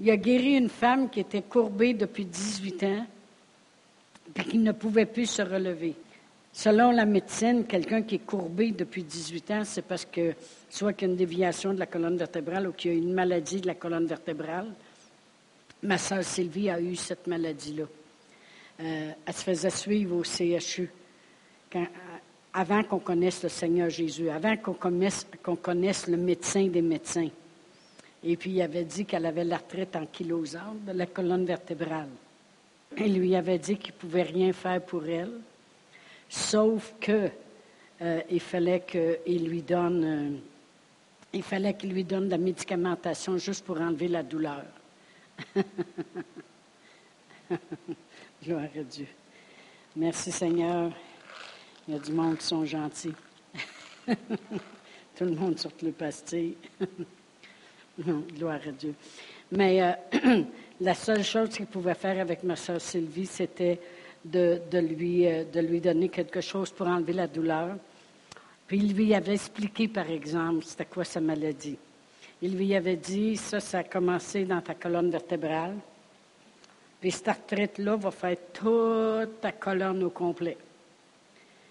Il 0.00 0.10
a 0.10 0.16
guéri 0.16 0.56
une 0.56 0.70
femme 0.70 1.10
qui 1.10 1.20
était 1.20 1.42
courbée 1.42 1.92
depuis 1.92 2.24
18 2.24 2.82
ans 2.84 3.06
et 4.34 4.44
qui 4.44 4.56
ne 4.56 4.72
pouvait 4.72 5.04
plus 5.04 5.26
se 5.26 5.42
relever. 5.42 5.94
Selon 6.54 6.90
la 6.90 7.04
médecine, 7.04 7.66
quelqu'un 7.66 8.00
qui 8.00 8.14
est 8.14 8.26
courbé 8.26 8.70
depuis 8.70 9.02
18 9.02 9.50
ans, 9.50 9.62
c'est 9.64 9.82
parce 9.82 10.06
que 10.06 10.32
soit 10.70 10.94
qu'il 10.94 11.08
y 11.08 11.10
a 11.10 11.12
une 11.12 11.18
déviation 11.18 11.74
de 11.74 11.78
la 11.78 11.86
colonne 11.86 12.16
vertébrale 12.16 12.68
ou 12.68 12.72
qu'il 12.72 12.92
y 12.92 12.94
a 12.94 12.98
une 12.98 13.12
maladie 13.12 13.60
de 13.60 13.66
la 13.66 13.74
colonne 13.74 14.06
vertébrale. 14.06 14.68
Ma 15.82 15.98
sœur 15.98 16.24
Sylvie 16.24 16.70
a 16.70 16.80
eu 16.80 16.96
cette 16.96 17.26
maladie-là. 17.26 17.84
Euh, 18.80 19.12
elle 19.24 19.34
se 19.34 19.42
faisait 19.42 19.70
suivre 19.70 20.16
au 20.16 20.24
CHU 20.24 20.90
euh, 21.74 21.84
avant 22.52 22.82
qu'on 22.82 22.98
connaisse 22.98 23.42
le 23.42 23.48
Seigneur 23.48 23.90
Jésus, 23.90 24.28
avant 24.28 24.56
qu'on 24.56 24.74
connaisse, 24.74 26.06
le 26.08 26.16
médecin 26.16 26.66
des 26.66 26.82
médecins. 26.82 27.28
Et 28.24 28.36
puis, 28.36 28.50
il 28.50 28.62
avait 28.62 28.84
dit 28.84 29.04
qu'elle 29.04 29.26
avait 29.26 29.44
l'arthrite 29.44 29.94
ankylosante 29.96 30.84
de 30.86 30.92
la 30.92 31.06
colonne 31.06 31.44
vertébrale. 31.44 32.08
Il 32.98 33.18
lui 33.18 33.36
avait 33.36 33.58
dit 33.58 33.76
qu'il 33.76 33.94
ne 33.94 33.98
pouvait 33.98 34.22
rien 34.22 34.52
faire 34.52 34.80
pour 34.82 35.04
elle, 35.06 35.40
sauf 36.28 36.94
que 37.00 37.28
euh, 38.00 38.20
qu'il 38.86 39.48
lui 39.48 39.62
donne, 39.62 40.40
il 41.32 41.42
fallait 41.42 41.74
qu'il 41.74 41.92
lui 41.92 42.04
donne 42.04 42.26
de 42.26 42.30
la 42.30 42.38
médicamentation 42.38 43.36
juste 43.36 43.64
pour 43.64 43.80
enlever 43.80 44.08
la 44.08 44.22
douleur. 44.22 44.64
Gloire 48.42 48.64
à 48.78 48.82
Dieu. 48.82 49.06
Merci 49.94 50.32
Seigneur. 50.32 50.90
Il 51.86 51.94
y 51.94 51.96
a 51.96 52.00
du 52.00 52.12
monde 52.12 52.38
qui 52.38 52.46
sont 52.46 52.64
gentils. 52.64 53.12
Tout 54.06 55.24
le 55.24 55.34
monde 55.34 55.58
sur 55.58 55.70
le 55.82 55.92
pastille. 55.92 56.56
Gloire 57.98 58.60
à 58.66 58.72
Dieu. 58.72 58.94
Mais 59.52 59.82
euh, 59.82 59.92
la 60.80 60.94
seule 60.94 61.24
chose 61.24 61.50
qu'il 61.50 61.66
pouvait 61.66 61.94
faire 61.94 62.18
avec 62.20 62.42
ma 62.42 62.56
soeur 62.56 62.80
Sylvie, 62.80 63.26
c'était 63.26 63.78
de, 64.24 64.60
lui, 64.78 65.26
euh, 65.26 65.44
de 65.44 65.60
lui 65.60 65.80
donner 65.80 66.08
quelque 66.08 66.40
chose 66.40 66.70
pour 66.70 66.86
enlever 66.86 67.12
la 67.12 67.26
douleur. 67.26 67.76
Puis 68.66 68.78
il 68.78 68.94
lui 68.94 69.14
avait 69.14 69.34
expliqué, 69.34 69.88
par 69.88 70.10
exemple, 70.10 70.64
c'était 70.64 70.86
quoi 70.86 71.04
sa 71.04 71.20
maladie. 71.20 71.76
Il 72.42 72.56
lui 72.56 72.74
avait 72.74 72.96
dit, 72.96 73.36
ça, 73.36 73.60
ça 73.60 73.78
a 73.78 73.84
commencé 73.84 74.44
dans 74.44 74.60
ta 74.60 74.74
colonne 74.74 75.10
vertébrale. 75.10 75.76
Puis 77.00 77.10
cette 77.10 77.28
retraite-là 77.28 77.96
va 77.96 78.10
faire 78.10 78.36
toute 78.52 79.40
ta 79.40 79.52
colonne 79.52 80.02
au 80.02 80.10
complet. 80.10 80.56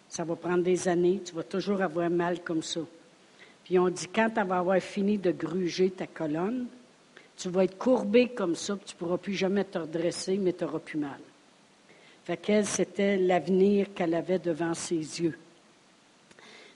Ça 0.10 0.24
va 0.24 0.36
prendre 0.36 0.64
des 0.64 0.88
années, 0.88 1.22
tu 1.24 1.34
vas 1.34 1.44
toujours 1.44 1.82
avoir 1.82 2.10
mal 2.10 2.42
comme 2.42 2.64
ça. 2.64 2.82
Puis 3.64 3.78
on 3.80 3.90
dit, 3.90 4.08
quand 4.08 4.30
tu 4.30 4.44
vas 4.44 4.60
avoir 4.60 4.80
fini 4.80 5.18
de 5.18 5.32
gruger 5.32 5.90
ta 5.90 6.08
colonne, 6.08 6.68
tu 7.36 7.50
vas 7.50 7.66
être 7.66 7.78
courbé 7.78 8.30
comme 8.30 8.56
ça, 8.56 8.78
tu 8.86 8.94
ne 8.94 9.00
pourras 9.00 9.18
plus 9.18 9.34
jamais 9.34 9.66
te 9.66 9.78
redresser, 9.78 10.38
mais 10.38 10.54
tu 10.54 10.64
n'auras 10.64 10.80
plus 10.80 11.00
mal. 11.00 11.20
Fait 12.24 12.38
qu'elle, 12.38 12.66
c'était 12.66 13.18
l'avenir 13.18 13.94
qu'elle 13.94 14.14
avait 14.16 14.40
devant 14.40 14.74
ses 14.74 14.96
yeux. 14.96 15.38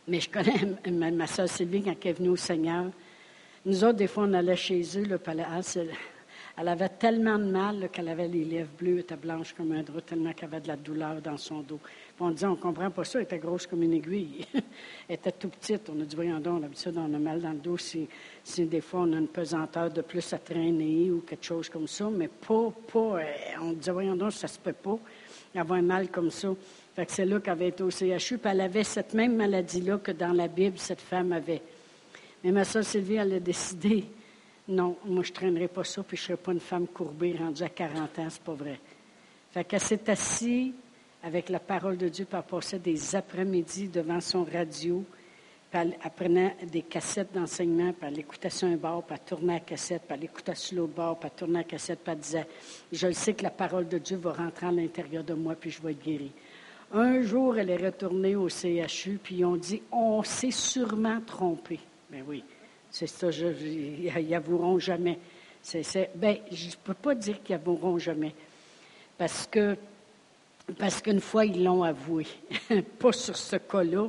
Mais 0.08 0.20
je 0.20 0.30
connais 0.30 0.60
ma, 0.92 1.12
ma 1.12 1.28
soeur 1.28 1.48
Sylvie, 1.48 1.84
quand 1.84 1.96
elle 2.04 2.10
est 2.10 2.14
venue 2.14 2.30
au 2.30 2.36
Seigneur, 2.36 2.86
nous 3.70 3.84
autres, 3.84 3.98
des 3.98 4.08
fois, 4.08 4.24
on 4.28 4.34
allait 4.34 4.56
chez 4.56 4.82
eux, 4.98 5.06
le 5.06 5.18
palais. 5.18 5.46
Elle, 5.76 5.90
Elle 6.58 6.68
avait 6.68 6.90
tellement 6.90 7.40
de 7.40 7.46
mal 7.46 7.88
qu'elle 7.90 8.10
avait 8.10 8.28
les 8.28 8.44
lèvres 8.44 8.72
bleues, 8.78 8.96
elle 8.96 9.00
était 9.00 9.16
blanche 9.16 9.54
comme 9.54 9.72
un 9.72 9.82
drap, 9.82 10.02
tellement 10.02 10.34
qu'elle 10.34 10.50
avait 10.50 10.60
de 10.60 10.68
la 10.68 10.76
douleur 10.76 11.22
dans 11.22 11.38
son 11.38 11.62
dos. 11.62 11.78
Puis 11.78 12.16
on 12.20 12.32
disait, 12.32 12.48
on 12.48 12.52
ne 12.52 12.56
comprend 12.58 12.92
pas 12.92 13.06
ça, 13.06 13.20
elle 13.20 13.24
était 13.24 13.38
grosse 13.38 13.66
comme 13.66 13.82
une 13.82 13.94
aiguille. 13.94 14.46
elle 15.08 15.16
était 15.16 15.32
tout 15.32 15.48
petite. 15.48 15.90
On 15.90 16.02
a 16.02 16.04
dit, 16.04 16.16
voyons 16.18 16.40
donc, 16.40 16.62
d'habitude, 16.62 16.96
on 16.98 17.14
a 17.14 17.18
mal 17.18 17.40
dans 17.40 17.52
le 17.52 17.60
dos 17.60 17.78
si, 17.78 18.10
si, 18.44 18.66
des 18.66 18.82
fois 18.82 19.02
on 19.02 19.14
a 19.14 19.18
une 19.18 19.30
pesanteur 19.30 19.90
de 19.90 20.02
plus 20.02 20.34
à 20.34 20.38
traîner 20.38 21.12
ou 21.12 21.22
quelque 21.22 21.46
chose 21.46 21.70
comme 21.70 21.88
ça, 21.88 22.10
mais 22.10 22.28
pas, 22.28 22.74
pas, 22.92 23.00
euh, 23.00 23.24
on 23.62 23.72
disait, 23.72 23.92
voyons 23.92 24.18
donc, 24.18 24.34
ça 24.34 24.50
se 24.50 24.60
peut 24.60 24.74
pas 24.74 25.00
avoir 25.56 25.80
un 25.80 25.84
mal 25.84 26.10
comme 26.10 26.30
ça. 26.30 26.50
Fait 26.94 27.06
que 27.06 27.12
c'est 27.14 27.26
là 27.26 27.40
qu'elle 27.40 27.54
avait 27.54 27.70
été 27.70 27.84
au 27.84 27.90
CHU, 27.90 28.38
puis 28.38 28.52
elle 28.52 28.62
avait 28.62 28.84
cette 28.84 29.14
même 29.14 29.38
maladie-là 29.38 30.00
que 30.00 30.12
dans 30.12 30.34
la 30.34 30.50
Bible, 30.50 30.78
cette 30.78 31.00
femme 31.00 31.32
avait. 31.32 31.62
Mais 32.44 32.52
ma 32.52 32.64
soeur 32.64 32.84
Sylvie, 32.84 33.16
elle 33.16 33.34
a 33.34 33.40
décidé 33.40 34.06
non, 34.70 34.98
moi, 35.04 35.24
je 35.24 35.32
ne 35.32 35.36
traînerai 35.36 35.68
pas 35.68 35.84
ça, 35.84 36.04
puis 36.04 36.16
je 36.16 36.22
ne 36.22 36.28
serai 36.28 36.38
pas 36.38 36.52
une 36.52 36.60
femme 36.60 36.88
courbée 36.88 37.36
rendue 37.36 37.64
à 37.64 37.70
40 37.70 38.20
ans, 38.20 38.28
c'est 38.30 38.44
pas 38.44 38.54
vrai. 38.54 38.80
Fait 39.52 39.64
qu'elle 39.64 39.80
s'est 39.80 40.08
assise 40.12 40.74
avec 41.24 41.50
la 41.50 41.60
parole 41.60 41.98
de 41.98 42.08
Dieu, 42.08 42.26
puis 42.26 42.38
elle 42.38 42.44
passait 42.44 42.78
des 42.78 43.16
après-midi 43.16 43.88
devant 43.88 44.22
son 44.22 44.44
radio, 44.44 45.04
puis 45.72 46.70
des 46.72 46.82
cassettes 46.84 47.34
d'enseignement, 47.34 47.94
puis 47.94 48.08
elle 48.08 48.20
écoutait 48.20 48.52
sur 48.52 48.68
un 48.68 48.76
bord, 48.76 49.04
puis 49.04 49.18
elle 49.20 49.26
tournait 49.26 49.54
la 49.54 49.60
cassette, 49.60 50.04
puis 50.08 50.16
elle 50.16 50.26
écoutait 50.26 50.54
sur 50.54 50.78
l'autre 50.78 50.94
bord, 50.94 51.20
puis 51.20 51.30
elle 51.32 51.40
tournait 51.40 51.60
la 51.60 51.64
cassette, 51.64 52.00
puis 52.04 52.14
elle 52.14 52.20
disait 52.20 52.48
Je 52.92 53.08
le 53.08 53.14
sais 53.14 53.34
que 53.34 53.44
la 53.44 53.50
parole 53.50 53.88
de 53.88 53.98
Dieu 53.98 54.18
va 54.18 54.34
rentrer 54.34 54.68
à 54.68 54.72
l'intérieur 54.72 55.24
de 55.24 55.34
moi, 55.34 55.56
puis 55.60 55.72
je 55.72 55.82
vais 55.82 55.94
être 55.94 56.04
guérie. 56.04 56.32
Un 56.94 57.22
jour, 57.24 57.58
elle 57.58 57.72
est 57.72 57.86
retournée 57.86 58.36
au 58.36 58.50
CHU, 58.50 59.20
puis 59.22 59.38
ils 59.38 59.46
ont 59.46 59.58
dit 59.58 59.82
On 59.92 60.22
s'est 60.22 60.52
sûrement 60.52 61.22
trompé. 61.26 61.80
Ben 62.10 62.24
oui. 62.28 62.44
C'est 62.92 63.08
ça, 63.08 63.30
je, 63.30 63.48
ils 63.48 64.36
avoueront 64.36 64.80
jamais. 64.80 65.20
ben, 66.16 66.38
je 66.52 66.68
ne 66.68 66.76
peux 66.84 66.94
pas 66.96 67.14
dire 67.14 67.42
qu'ils 67.44 67.56
avoueront 67.56 68.00
jamais. 68.00 68.34
Parce 69.18 69.48
que 69.48 69.78
parce 70.78 71.02
qu'une 71.02 71.20
fois, 71.20 71.46
ils 71.46 71.64
l'ont 71.64 71.84
avoué. 71.84 72.28
pas 73.00 73.12
sur 73.12 73.36
ce 73.36 73.56
cas-là, 73.56 74.08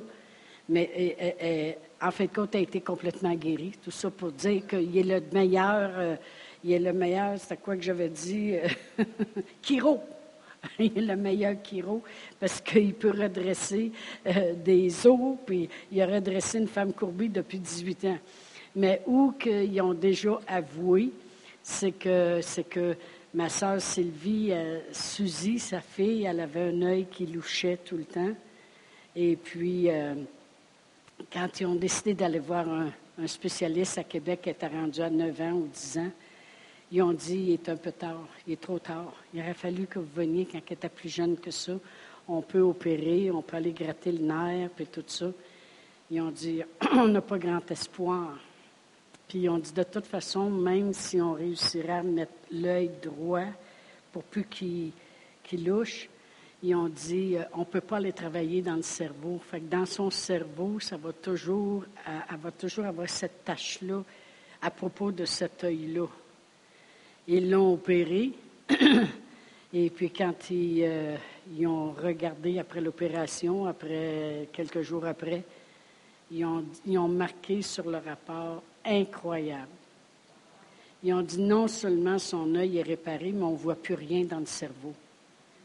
mais 0.69 1.76
en 2.00 2.11
fait, 2.11 2.28
compte, 2.28 2.54
elle 2.54 2.61
a 2.61 2.62
été 2.62 2.80
complètement 2.80 3.35
guérie. 3.35 3.73
Tout 3.83 3.90
ça 3.90 4.11
pour 4.11 4.33
dire 4.33 4.66
qu'il 4.66 4.97
est 4.97 5.02
le 5.02 5.23
meilleur, 5.33 5.90
euh, 5.95 6.16
il 6.64 6.73
est 6.73 6.78
le 6.78 6.92
meilleur, 6.92 7.38
c'était 7.38 7.57
quoi 7.57 7.76
que 7.76 7.83
j'avais 7.83 8.09
dit? 8.09 8.57
Chiro. 9.62 10.00
il 10.79 10.99
est 10.99 11.00
le 11.00 11.17
meilleur 11.17 11.55
chiro 11.62 12.02
parce 12.38 12.61
qu'il 12.61 12.95
peut 12.95 13.11
redresser 13.11 13.93
euh, 14.26 14.55
des 14.55 15.07
os, 15.07 15.37
puis 15.47 15.69
il 15.90 16.00
a 16.02 16.07
redressé 16.07 16.59
une 16.59 16.69
femme 16.69 16.93
courbée 16.93 17.29
depuis 17.29 17.59
18 17.59 18.05
ans 18.07 18.19
mais 18.75 19.02
où 19.07 19.33
qu'ils 19.33 19.81
ont 19.81 19.95
déjà 19.95 20.38
avoué, 20.47 21.11
c'est 21.62 21.93
que, 21.93 22.40
c'est 22.43 22.69
que 22.69 22.97
ma 23.35 23.49
sœur 23.49 23.81
Sylvie, 23.81 24.52
euh, 24.52 24.81
Suzy, 24.93 25.59
sa 25.59 25.81
fille, 25.81 26.25
elle 26.25 26.40
avait 26.40 26.71
un 26.71 26.83
œil 26.83 27.07
qui 27.11 27.26
louchait 27.26 27.79
tout 27.85 27.97
le 27.97 28.05
temps. 28.05 28.33
Et 29.14 29.37
puis, 29.37 29.90
euh, 29.90 30.14
quand 31.33 31.61
ils 31.61 31.67
ont 31.67 31.75
décidé 31.75 32.14
d'aller 32.14 32.38
voir 32.38 32.67
un, 32.69 32.90
spécialiste 33.26 33.99
à 33.99 34.05
Québec 34.05 34.40
qui 34.43 34.49
était 34.49 34.67
rendu 34.67 35.02
à 35.02 35.11
9 35.11 35.40
ans 35.43 35.52
ou 35.52 35.67
10 35.67 35.99
ans, 35.99 36.11
ils 36.92 37.02
ont 37.02 37.12
dit, 37.12 37.37
il 37.37 37.52
est 37.52 37.68
un 37.68 37.76
peu 37.76 37.92
tard, 37.92 38.26
il 38.47 38.54
est 38.54 38.61
trop 38.61 38.78
tard. 38.78 39.14
Il 39.32 39.40
aurait 39.40 39.54
fallu 39.54 39.87
que 39.87 39.99
vous 39.99 40.09
veniez 40.14 40.47
quand 40.50 40.59
il 40.68 40.73
était 40.73 40.88
plus 40.88 41.09
jeune 41.09 41.37
que 41.37 41.50
ça. 41.50 41.73
On 42.26 42.42
peut 42.42 42.61
opérer, 42.61 43.30
on 43.30 43.42
peut 43.42 43.56
aller 43.56 43.73
gratter 43.73 44.12
le 44.12 44.25
nerf, 44.25 44.70
et 44.78 44.87
tout 44.87 45.04
ça. 45.06 45.26
Ils 46.11 46.20
ont 46.20 46.30
dit, 46.30 46.62
on 46.92 47.09
n'a 47.09 47.20
pas 47.20 47.38
grand 47.38 47.70
espoir. 47.70 48.38
Puis 49.28 49.49
on 49.49 49.59
dit 49.59 49.73
de 49.73 49.85
toute 49.85 50.06
façon, 50.06 50.50
même 50.50 50.92
si 50.92 51.20
on 51.20 51.35
réussirait 51.35 51.99
à 51.99 52.02
mettre 52.02 52.32
l'œil 52.50 52.90
droit 53.00 53.47
pour 54.11 54.25
plus 54.25 54.44
qu'il 54.44 54.92
louche, 55.64 56.09
ils 56.64 56.75
ont 56.75 56.88
dit 56.88 57.37
euh, 57.37 57.44
on 57.54 57.61
ne 57.61 57.64
peut 57.64 57.80
pas 57.80 57.99
aller 57.99 58.12
travailler 58.12 58.61
dans 58.61 58.75
le 58.75 58.82
cerveau. 58.82 59.40
Fait 59.49 59.61
que 59.61 59.66
dans 59.66 59.87
son 59.87 60.11
cerveau, 60.11 60.80
ça 60.80 60.97
va 60.97 61.12
toujours, 61.12 61.85
euh, 62.09 62.18
elle 62.28 62.37
va 62.38 62.50
toujours 62.50 62.87
avoir 62.87 63.09
cette 63.09 63.44
tâche-là 63.44 64.02
à 64.61 64.70
propos 64.73 65.12
de 65.12 65.25
cet 65.25 65.62
œil-là. 65.62 66.06
Ils 67.29 67.50
l'ont 67.50 67.75
opéré. 67.75 68.33
Et 69.73 69.89
puis 69.91 70.11
quand 70.11 70.50
ils, 70.50 70.83
euh, 70.85 71.17
ils 71.57 71.67
ont 71.67 71.93
regardé 71.93 72.59
après 72.59 72.81
l'opération, 72.81 73.67
après 73.67 74.49
quelques 74.53 74.83
jours 74.83 75.07
après, 75.07 75.45
ils 76.31 76.45
ont, 76.45 76.65
ils 76.87 76.99
ont 76.99 77.09
marqué 77.09 77.62
sur 77.62 77.89
le 77.91 77.99
rapport 77.99 78.62
incroyable. 78.85 79.69
Ils 81.03 81.15
ont 81.15 81.23
dit 81.23 81.41
non 81.41 81.67
seulement 81.67 82.19
son 82.19 82.55
œil 82.55 82.79
est 82.79 82.83
réparé, 82.83 83.33
mais 83.33 83.43
on 83.43 83.53
ne 83.53 83.57
voit 83.57 83.75
plus 83.75 83.95
rien 83.95 84.25
dans 84.25 84.39
le 84.39 84.47
cerveau. 84.47 84.93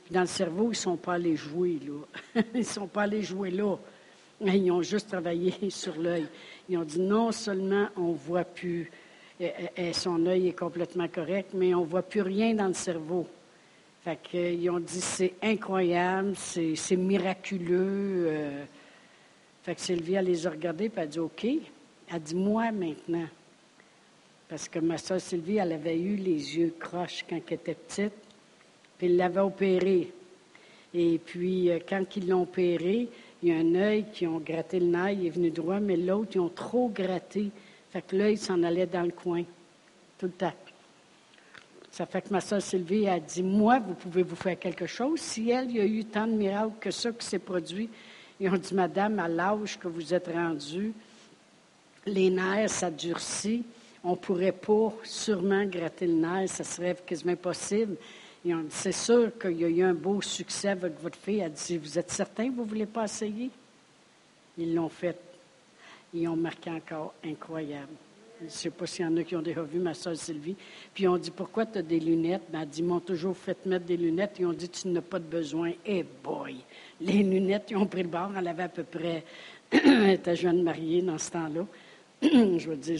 dans 0.09 0.21
le 0.21 0.27
cerveau, 0.27 0.65
ils 0.65 0.69
ne 0.69 0.73
sont 0.75 0.97
pas 0.97 1.13
allés 1.13 1.35
jouer 1.35 1.79
là. 1.85 2.41
ils 2.53 2.59
ne 2.59 2.63
sont 2.63 2.87
pas 2.87 3.03
allés 3.03 3.21
jouer 3.21 3.51
là. 3.51 3.75
Ils 4.41 4.71
ont 4.71 4.81
juste 4.81 5.09
travaillé 5.09 5.53
sur 5.69 5.97
l'œil. 5.97 6.27
Ils 6.69 6.77
ont 6.77 6.83
dit 6.83 6.99
non 6.99 7.31
seulement 7.31 7.87
on 7.97 8.11
ne 8.11 8.17
voit 8.17 8.45
plus, 8.45 8.89
son 9.93 10.25
œil 10.25 10.49
est 10.49 10.57
complètement 10.57 11.07
correct, 11.07 11.51
mais 11.53 11.73
on 11.73 11.81
ne 11.81 11.85
voit 11.85 12.03
plus 12.03 12.21
rien 12.21 12.53
dans 12.53 12.67
le 12.67 12.73
cerveau. 12.73 13.27
Fait 14.03 14.19
qu'ils 14.21 14.69
ont 14.69 14.79
dit 14.79 15.01
c'est 15.01 15.33
incroyable, 15.41 16.35
c'est 16.35 16.95
miraculeux. 16.95 18.27
Euh. 18.27 18.65
fait 19.63 19.75
que 19.75 19.81
Sylvie, 19.81 20.13
elle 20.13 20.25
les 20.25 20.45
a 20.45 20.51
regardés 20.51 20.85
et 20.85 20.91
elle 20.95 21.03
a 21.03 21.07
dit 21.07 21.19
OK. 21.19 21.45
Elle 21.45 22.21
dit 22.21 22.35
Moi 22.35 22.71
maintenant. 22.71 23.27
Parce 24.47 24.69
que 24.69 24.79
ma 24.79 24.97
soeur 24.97 25.19
Sylvie, 25.19 25.57
elle 25.57 25.71
avait 25.71 25.99
eu 25.99 26.15
les 26.17 26.57
yeux 26.57 26.75
croches 26.79 27.25
quand 27.27 27.39
elle 27.47 27.53
était 27.55 27.73
petite, 27.73 28.13
puis 28.97 29.07
il 29.07 29.17
l'avait 29.17 29.39
opérée. 29.39 30.11
Et 30.93 31.17
puis, 31.17 31.71
euh, 31.71 31.79
quand 31.87 32.15
ils 32.15 32.29
l'ont 32.29 32.43
opéré, 32.43 33.09
il 33.43 33.49
y 33.49 33.51
a 33.51 33.57
un 33.57 33.75
œil 33.75 34.05
qui 34.13 34.27
ont 34.27 34.39
gratté 34.39 34.79
le 34.79 34.85
nerf, 34.85 35.11
il 35.11 35.25
est 35.25 35.29
venu 35.31 35.49
droit, 35.49 35.79
mais 35.79 35.97
l'autre, 35.97 36.31
ils 36.35 36.39
ont 36.39 36.49
trop 36.49 36.89
gratté. 36.89 37.49
Fait 37.95 38.01
que 38.01 38.17
l'œil 38.17 38.35
s'en 38.35 38.61
allait 38.61 38.87
dans 38.87 39.03
le 39.03 39.11
coin, 39.13 39.43
tout 40.17 40.25
le 40.25 40.33
temps. 40.33 40.51
Ça 41.89 42.05
fait 42.05 42.23
que 42.23 42.29
ma 42.29 42.41
soeur 42.41 42.61
Sylvie 42.61 43.07
a 43.07 43.21
dit 43.21 43.41
Moi, 43.41 43.79
vous 43.79 43.93
pouvez 43.93 44.21
vous 44.21 44.35
faire 44.35 44.59
quelque 44.59 44.85
chose. 44.85 45.21
Si 45.21 45.49
elle, 45.49 45.69
il 45.69 45.77
y 45.77 45.79
a 45.79 45.85
eu 45.85 46.03
tant 46.03 46.27
de 46.27 46.33
miracles 46.33 46.73
que 46.81 46.91
ça 46.91 47.13
qui 47.13 47.25
s'est 47.25 47.39
produit, 47.39 47.89
ils 48.37 48.49
ont 48.49 48.57
dit 48.57 48.73
Madame, 48.73 49.17
à 49.19 49.29
l'âge 49.29 49.79
que 49.79 49.87
vous 49.87 50.13
êtes 50.13 50.27
rendue, 50.27 50.91
les 52.05 52.29
nerfs, 52.29 52.69
ça 52.69 52.91
durcit. 52.91 53.63
On 54.03 54.11
ne 54.11 54.15
pourrait 54.17 54.51
pas 54.51 54.91
sûrement 55.03 55.63
gratter 55.63 56.07
le 56.07 56.15
nerf, 56.15 56.49
ça 56.49 56.65
serait 56.65 56.97
quasiment 57.05 57.37
possible. 57.37 57.95
C'est 58.71 58.91
sûr 58.91 59.31
qu'il 59.39 59.61
y 59.61 59.63
a 59.63 59.69
eu 59.69 59.83
un 59.83 59.93
beau 59.93 60.21
succès 60.21 60.67
avec 60.67 61.01
votre 61.01 61.17
fille. 61.17 61.39
Elle 61.39 61.53
dit 61.53 61.77
Vous 61.77 61.97
êtes 61.97 62.11
certain 62.11 62.49
que 62.49 62.55
vous 62.55 62.65
ne 62.65 62.69
voulez 62.69 62.87
pas 62.87 63.05
essayer? 63.05 63.49
Ils 64.57 64.75
l'ont 64.75 64.89
fait. 64.89 65.17
Ils 66.15 66.27
ont 66.27 66.35
marqué 66.35 66.69
encore 66.69 67.13
incroyable. 67.23 67.93
Je 68.39 68.45
ne 68.45 68.49
sais 68.49 68.69
pas 68.69 68.85
s'il 68.85 69.05
y 69.05 69.07
en 69.07 69.15
a 69.17 69.23
qui 69.23 69.35
ont 69.35 69.41
déjà 69.41 69.61
vu 69.61 69.79
ma 69.79 69.93
soeur 69.93 70.15
Sylvie. 70.15 70.55
Puis 70.93 71.03
ils 71.03 71.07
ont 71.07 71.17
dit 71.17 71.31
Pourquoi 71.31 71.65
tu 71.65 71.77
as 71.79 71.81
des 71.81 71.99
lunettes? 71.99 72.43
Ben, 72.49 72.61
Elle 72.61 72.69
dit 72.69 72.79
Ils 72.79 72.85
m'ont 72.85 72.99
toujours 72.99 73.35
fait 73.35 73.65
mettre 73.65 73.85
des 73.85 73.97
lunettes. 73.97 74.37
Ils 74.39 74.45
ont 74.45 74.53
dit 74.53 74.69
Tu 74.69 74.87
n'as 74.87 75.01
pas 75.01 75.19
de 75.19 75.25
besoin. 75.25 75.71
Eh 75.85 76.03
boy 76.23 76.57
Les 77.01 77.23
lunettes, 77.23 77.67
ils 77.69 77.77
ont 77.77 77.85
pris 77.85 78.03
le 78.03 78.09
bord. 78.09 78.31
Elle 78.37 78.47
avait 78.47 78.63
à 78.63 78.69
peu 78.69 78.83
près. 78.83 79.23
elle 79.71 80.11
était 80.11 80.35
jeune 80.35 80.63
mariée 80.63 81.01
dans 81.01 81.17
ce 81.17 81.31
temps-là. 81.31 81.65
je 82.21 82.69
veux 82.69 82.77
dire, 82.77 82.99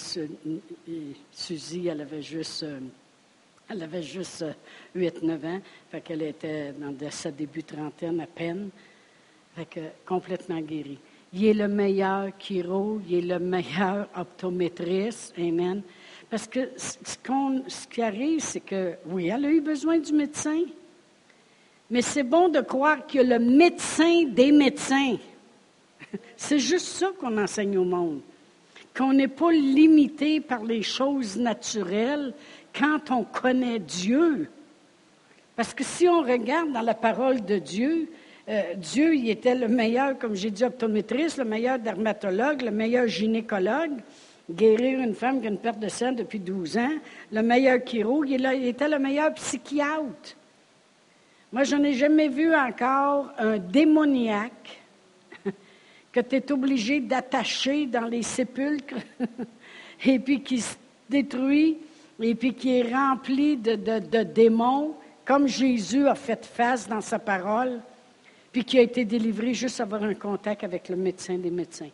Suzy, 1.31 1.87
elle 1.87 2.01
avait 2.01 2.21
juste, 2.21 2.63
euh, 2.63 2.79
elle 3.69 3.83
avait 3.83 4.03
juste 4.03 4.45
8-9 4.95 4.95
euh, 4.95 5.47
ans, 5.47 5.61
fait 5.89 6.01
qu'elle 6.01 6.21
était 6.23 6.73
dans 6.73 6.93
sa 7.09 7.31
début 7.31 7.63
trentaine 7.63 8.19
à 8.19 8.27
peine, 8.27 8.69
fait 9.55 9.65
que 9.65 9.79
complètement 10.05 10.59
guérie. 10.59 10.99
Il 11.35 11.45
est 11.45 11.53
le 11.53 11.67
meilleur 11.67 12.29
chiro, 12.39 13.01
il 13.09 13.17
est 13.17 13.33
le 13.33 13.39
meilleur 13.39 14.07
optométriste, 14.15 15.33
amen. 15.37 15.81
Parce 16.29 16.47
que 16.47 16.71
ce, 16.77 16.97
ce 17.67 17.87
qui 17.87 18.01
arrive, 18.01 18.39
c'est 18.39 18.61
que, 18.61 18.93
oui, 19.05 19.27
elle 19.27 19.43
a 19.43 19.49
eu 19.49 19.59
besoin 19.59 19.99
du 19.99 20.13
médecin, 20.13 20.61
mais 21.89 22.01
c'est 22.01 22.23
bon 22.23 22.47
de 22.47 22.61
croire 22.61 23.05
a 23.05 23.21
le 23.21 23.37
médecin 23.39 24.23
des 24.23 24.53
médecins. 24.53 25.17
C'est 26.37 26.59
juste 26.59 26.87
ça 26.87 27.11
qu'on 27.19 27.37
enseigne 27.37 27.77
au 27.77 27.83
monde 27.83 28.21
qu'on 28.97 29.13
n'est 29.13 29.27
pas 29.27 29.51
limité 29.51 30.39
par 30.39 30.63
les 30.63 30.81
choses 30.81 31.37
naturelles 31.37 32.33
quand 32.73 33.11
on 33.11 33.23
connaît 33.23 33.79
Dieu. 33.79 34.49
Parce 35.55 35.73
que 35.73 35.83
si 35.83 36.07
on 36.07 36.21
regarde 36.21 36.71
dans 36.71 36.81
la 36.81 36.93
parole 36.93 37.43
de 37.43 37.57
Dieu, 37.57 38.09
euh, 38.47 38.75
Dieu, 38.75 39.15
il 39.15 39.29
était 39.29 39.55
le 39.55 39.67
meilleur, 39.67 40.19
comme 40.19 40.35
j'ai 40.35 40.51
dit, 40.51 40.63
optométriste, 40.63 41.37
le 41.37 41.45
meilleur 41.45 41.79
dermatologue, 41.79 42.61
le 42.61 42.69
meilleur 42.69 43.07
gynécologue, 43.07 44.01
guérir 44.49 44.99
une 44.99 45.15
femme 45.15 45.41
qui 45.41 45.47
a 45.47 45.49
une 45.49 45.57
perte 45.57 45.79
de 45.79 45.87
sang 45.87 46.11
depuis 46.11 46.39
12 46.39 46.77
ans, 46.77 46.95
le 47.31 47.41
meilleur 47.41 47.79
chirurgue, 47.83 48.29
il, 48.29 48.47
il 48.55 48.67
était 48.67 48.87
le 48.87 48.99
meilleur 48.99 49.33
psychiatre. 49.33 50.35
Moi, 51.51 51.63
je 51.63 51.75
n'ai 51.75 51.93
jamais 51.93 52.27
vu 52.27 52.53
encore 52.53 53.31
un 53.39 53.57
démoniaque 53.57 54.79
que 56.11 56.19
tu 56.19 56.35
es 56.35 56.51
obligé 56.51 56.99
d'attacher 56.99 57.87
dans 57.87 58.05
les 58.05 58.21
sépulcres 58.21 59.01
et 60.05 60.19
puis 60.19 60.41
qui 60.41 60.61
se 60.61 60.75
détruit 61.09 61.77
et 62.19 62.35
puis 62.35 62.53
qui 62.53 62.77
est 62.77 62.93
rempli 62.93 63.57
de 63.57 64.23
démons, 64.23 64.95
comme 65.25 65.47
Jésus 65.47 66.07
a 66.07 66.15
fait 66.15 66.45
face 66.45 66.87
dans 66.87 67.01
sa 67.01 67.19
parole, 67.19 67.81
puis 68.55 68.63
qui 68.63 68.79
a 68.79 68.83
été 68.83 69.03
délivré 69.03 69.53
juste 69.53 69.81
avoir 69.81 70.01
un 70.03 70.13
contact 70.13 70.63
avec 70.63 70.87
le 70.87 70.95
médecin 70.95 71.37
des 71.37 71.51
médecins. 71.51 71.89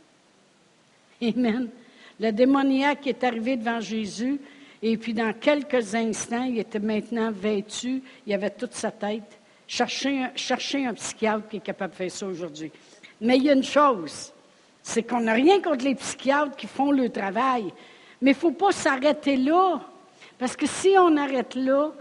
Amen. 1.20 1.68
Le 2.20 2.32
démoniaque 2.32 3.08
est 3.08 3.24
arrivé 3.24 3.58
devant 3.58 3.80
Jésus, 3.80 4.40
et 4.80 4.96
puis 4.96 5.12
dans 5.12 5.34
quelques 5.34 5.96
instants, 5.96 6.44
il 6.44 6.60
était 6.60 6.78
maintenant 6.78 7.32
vêtu, 7.32 8.04
il 8.28 8.34
avait 8.36 8.52
toute 8.52 8.74
sa 8.74 8.92
tête. 8.92 9.40
Cherchez 9.68 10.86
un, 10.86 10.94
psychiatre 10.94 11.50
qui 11.50 11.58
est 11.58 11.62
capable 11.62 11.94
de 11.94 11.98
faire 11.98 12.12
ça 12.12 12.28
aujourd'hui. 12.28 12.72
Mais 13.20 13.38
il 13.38 13.44
y 13.46 13.50
a 13.50 13.54
une 13.54 13.64
chose, 13.64 14.32
c'est 14.84 15.02
qu'on 15.02 15.22
n'a 15.22 15.34
rien 15.34 15.64
contre 15.64 15.84
les 15.84 15.96
psychiatres 15.96 16.56
qui 16.56 16.68
font 16.68 16.92
le 16.92 17.10
travail, 17.10 17.74
mais 18.22 18.34
il 18.34 18.36
ne 18.36 18.40
faut 18.40 18.52
pas 18.52 18.72
s'arrêter 18.72 19.36
là, 19.36 19.82
parce 20.38 20.56
que 20.56 20.68
si 20.68 20.90
on 20.96 21.18
arrête 21.18 21.56
là, 21.56 21.92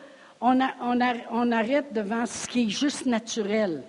on 0.42 1.50
arrête 1.50 1.94
devant 1.94 2.26
ce 2.26 2.46
qui 2.46 2.66
est 2.66 2.68
juste 2.68 3.06
naturel. 3.06 3.84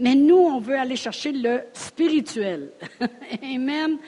Mais 0.00 0.14
nous, 0.14 0.38
on 0.38 0.60
veut 0.60 0.78
aller 0.78 0.96
chercher 0.96 1.30
le 1.30 1.60
spirituel. 1.74 2.70
Amen. 3.42 3.98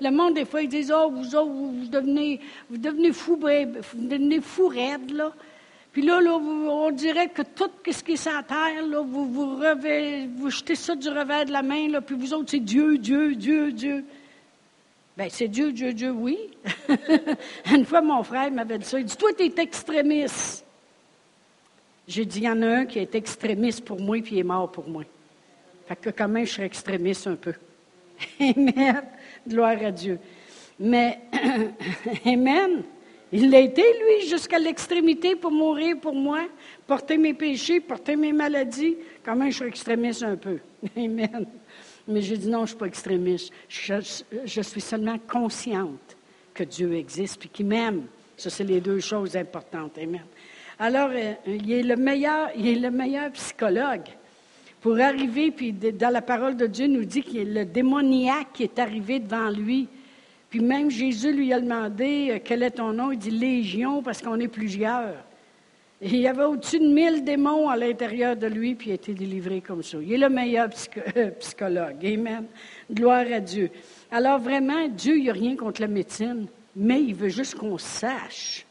Le 0.00 0.10
monde, 0.10 0.34
des 0.34 0.46
fois, 0.46 0.62
ils 0.62 0.68
disent, 0.68 0.90
oh, 0.90 1.10
vous, 1.10 1.22
vous, 1.22 1.86
devenez, 1.86 2.40
vous 2.70 2.78
devenez 2.78 3.12
fou, 3.12 3.36
vous 3.36 4.06
devenez 4.08 4.40
fou 4.40 4.68
raide, 4.68 5.10
là. 5.10 5.34
Puis 5.92 6.00
là, 6.00 6.22
là 6.22 6.34
on 6.34 6.90
dirait 6.92 7.28
que 7.28 7.42
tout 7.42 7.70
ce 7.90 8.02
qui 8.02 8.12
est 8.12 8.16
sur 8.16 8.32
la 8.32 8.42
terre, 8.42 8.86
là, 8.86 9.02
vous, 9.02 9.26
vous, 9.26 9.60
vous 10.36 10.50
jetez 10.50 10.74
ça 10.74 10.96
du 10.96 11.08
revers 11.10 11.44
de 11.44 11.52
la 11.52 11.62
main, 11.62 11.88
là, 11.88 12.00
puis 12.00 12.16
vous 12.16 12.32
autres, 12.32 12.50
c'est 12.50 12.60
Dieu, 12.60 12.96
Dieu, 12.96 13.34
Dieu, 13.34 13.70
Dieu. 13.70 14.04
Bien, 15.14 15.26
c'est 15.28 15.48
Dieu, 15.48 15.72
Dieu, 15.72 15.92
Dieu, 15.92 16.10
oui. 16.10 16.38
Une 17.70 17.84
fois, 17.84 18.00
mon 18.00 18.22
frère 18.22 18.50
m'avait 18.50 18.78
dit 18.78 18.86
ça. 18.86 18.98
Il 18.98 19.04
dit, 19.04 19.16
toi, 19.16 19.30
tu 19.36 19.44
es 19.44 19.52
extrémiste. 19.58 20.64
J'ai 22.06 22.24
dit, 22.24 22.38
il 22.38 22.44
y 22.44 22.48
en 22.48 22.62
a 22.62 22.66
un 22.66 22.86
qui 22.86 22.98
est 22.98 23.14
extrémiste 23.14 23.84
pour 23.84 24.00
moi, 24.00 24.22
puis 24.22 24.36
il 24.36 24.38
est 24.38 24.44
mort 24.44 24.72
pour 24.72 24.88
moi. 24.88 25.04
Fait 25.88 25.96
que 25.96 26.10
quand 26.10 26.28
même, 26.28 26.44
je 26.44 26.52
serais 26.52 26.66
extrémiste 26.66 27.26
un 27.26 27.36
peu. 27.36 27.54
Amen. 28.40 29.02
Gloire 29.48 29.82
à 29.82 29.90
Dieu. 29.90 30.18
Mais, 30.78 31.18
Amen. 32.26 32.82
Il 33.32 33.50
l'a 33.50 33.60
été, 33.60 33.82
lui, 33.82 34.28
jusqu'à 34.28 34.58
l'extrémité 34.58 35.34
pour 35.34 35.50
mourir 35.50 35.98
pour 35.98 36.14
moi, 36.14 36.42
porter 36.86 37.16
mes 37.16 37.32
péchés, 37.32 37.80
porter 37.80 38.16
mes 38.16 38.32
maladies. 38.32 38.96
Quand 39.24 39.34
même, 39.34 39.50
je 39.50 39.56
suis 39.56 39.66
extrémiste 39.66 40.22
un 40.22 40.36
peu. 40.36 40.58
Amen. 40.96 41.46
Mais 42.06 42.20
j'ai 42.20 42.36
dit 42.36 42.48
non, 42.48 42.58
je 42.58 42.62
ne 42.62 42.66
suis 42.68 42.76
pas 42.76 42.86
extrémiste. 42.86 43.52
Je, 43.68 44.62
suis 44.62 44.80
seulement 44.82 45.18
consciente 45.18 46.16
que 46.52 46.64
Dieu 46.64 46.94
existe 46.94 47.46
et 47.46 47.48
qu'il 47.48 47.66
m'aime. 47.66 48.04
Ça, 48.36 48.50
c'est 48.50 48.64
les 48.64 48.80
deux 48.80 49.00
choses 49.00 49.36
importantes. 49.36 49.96
Amen. 49.96 50.24
Alors, 50.78 51.10
euh, 51.12 51.32
il 51.46 51.72
est 51.72 51.82
le 51.82 51.96
meilleur, 51.96 52.50
il 52.56 52.68
est 52.68 52.80
le 52.80 52.90
meilleur 52.90 53.30
psychologue 53.32 54.08
pour 54.80 54.98
arriver, 55.00 55.50
puis 55.50 55.72
dans 55.72 56.12
la 56.12 56.22
parole 56.22 56.56
de 56.56 56.66
Dieu 56.66 56.86
nous 56.86 57.04
dit 57.04 57.22
qu'il 57.22 57.52
le 57.52 57.64
démoniaque 57.64 58.48
qui 58.54 58.62
est 58.62 58.78
arrivé 58.78 59.18
devant 59.18 59.50
lui. 59.50 59.88
Puis 60.50 60.60
même 60.60 60.90
Jésus 60.90 61.32
lui 61.32 61.52
a 61.52 61.60
demandé 61.60 62.30
euh, 62.30 62.38
quel 62.42 62.62
est 62.62 62.70
ton 62.72 62.92
nom? 62.92 63.12
Il 63.12 63.18
dit 63.18 63.30
Légion 63.30 64.02
parce 64.02 64.22
qu'on 64.22 64.40
est 64.40 64.48
plusieurs. 64.48 65.14
il 66.00 66.16
y 66.16 66.26
avait 66.26 66.44
au-dessus 66.44 66.78
de 66.78 66.88
mille 66.88 67.22
démons 67.22 67.68
à 67.68 67.76
l'intérieur 67.76 68.34
de 68.36 68.46
lui, 68.46 68.74
puis 68.74 68.88
il 68.88 68.92
a 68.92 68.94
été 68.94 69.12
délivré 69.12 69.60
comme 69.60 69.82
ça. 69.82 69.98
Il 70.00 70.12
est 70.12 70.18
le 70.18 70.28
meilleur 70.28 70.68
euh, 71.16 71.30
psychologue. 71.32 72.06
Amen. 72.06 72.46
Gloire 72.90 73.26
à 73.30 73.40
Dieu. 73.40 73.70
Alors 74.10 74.38
vraiment, 74.38 74.88
Dieu, 74.88 75.18
il 75.18 75.24
n'y 75.24 75.30
a 75.30 75.34
rien 75.34 75.56
contre 75.56 75.82
la 75.82 75.88
médecine, 75.88 76.46
mais 76.74 77.02
il 77.02 77.14
veut 77.14 77.28
juste 77.28 77.56
qu'on 77.56 77.76
sache 77.76 78.64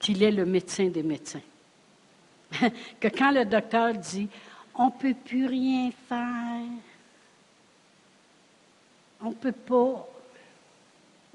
qu'il 0.00 0.22
est 0.22 0.32
le 0.32 0.46
médecin 0.46 0.88
des 0.88 1.02
médecins. 1.02 1.40
que 3.00 3.08
quand 3.08 3.30
le 3.30 3.44
docteur 3.44 3.94
dit 3.94 4.28
on 4.76 4.86
ne 4.86 4.90
peut 4.90 5.14
plus 5.14 5.46
rien 5.46 5.90
faire. 6.08 6.66
On 9.20 9.30
ne 9.30 9.34
peut 9.34 9.52
pas. 9.52 10.08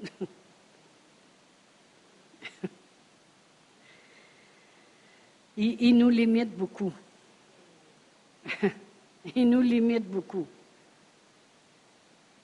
il, 5.56 5.96
nous 5.96 6.10
limite 6.10 6.56
beaucoup. 6.56 6.92
il 9.34 9.48
nous 9.48 9.60
limite 9.60 10.04
beaucoup. 10.08 10.46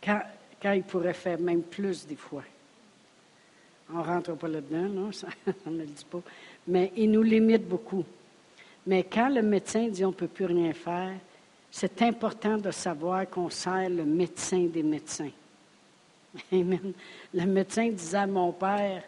Quand, 0.02 0.22
il 0.64 0.82
pourrait 0.82 1.14
faire 1.14 1.38
même 1.38 1.62
plus 1.62 2.06
des 2.06 2.16
fois. 2.16 2.42
On 3.90 3.98
ne 3.98 4.02
rentre 4.02 4.34
pas 4.34 4.48
là-dedans, 4.48 4.88
non, 4.88 5.10
on 5.66 5.70
ne 5.70 5.78
le 5.78 5.86
dit 5.86 6.04
pas. 6.10 6.22
Mais 6.66 6.92
il 6.96 7.12
nous 7.12 7.22
limite 7.22 7.68
beaucoup. 7.68 8.04
Mais 8.86 9.02
quand 9.04 9.28
le 9.28 9.42
médecin 9.42 9.88
dit 9.88 10.04
on 10.04 10.08
ne 10.08 10.14
peut 10.14 10.28
plus 10.28 10.46
rien 10.46 10.72
faire, 10.72 11.14
c'est 11.70 12.00
important 12.02 12.56
de 12.56 12.70
savoir 12.70 13.28
qu'on 13.28 13.50
sert 13.50 13.90
le 13.90 14.04
médecin 14.04 14.66
des 14.66 14.82
médecins. 14.82 15.30
Amen. 16.52 16.92
Le 17.34 17.46
médecin 17.46 17.88
disait 17.88 18.18
à 18.18 18.26
mon 18.26 18.52
père, 18.52 19.02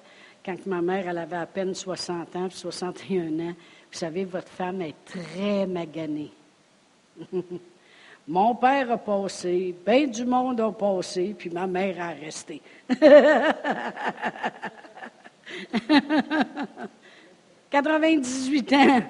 quand 0.44 0.66
ma 0.66 0.82
mère 0.82 1.08
avait 1.16 1.36
à 1.36 1.46
peine 1.46 1.74
60 1.74 2.36
ans, 2.36 2.48
61 2.50 3.26
ans, 3.40 3.54
vous 3.90 3.98
savez, 3.98 4.24
votre 4.24 4.48
femme 4.48 4.82
est 4.82 4.96
très 5.04 5.66
maganée. 5.66 6.30
Mon 8.28 8.54
père 8.54 8.92
a 8.92 8.98
passé, 8.98 9.74
bien 9.86 10.06
du 10.06 10.26
monde 10.26 10.60
a 10.60 10.70
passé, 10.70 11.34
puis 11.36 11.48
ma 11.48 11.66
mère 11.66 11.96
a 11.98 12.08
resté. 12.08 12.60
98 17.70 18.72
ans. 18.74 19.02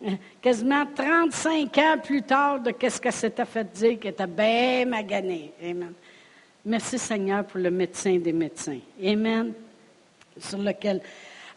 Quasiment 0.42 0.86
35 0.86 1.78
ans 1.78 1.98
plus 2.02 2.22
tard 2.22 2.60
de 2.60 2.70
qu'est-ce 2.70 3.00
que 3.00 3.10
s'était 3.10 3.44
fait 3.44 3.70
dire 3.72 3.98
qu'elle 3.98 4.12
était 4.12 4.26
bien 4.26 4.86
maganée. 4.86 5.52
Amen. 5.62 5.92
Merci 6.64 6.98
Seigneur 6.98 7.44
pour 7.44 7.60
le 7.60 7.70
médecin 7.70 8.18
des 8.18 8.32
médecins. 8.32 8.78
Amen. 9.02 9.52
Sur 10.38 10.58
lequel. 10.58 11.00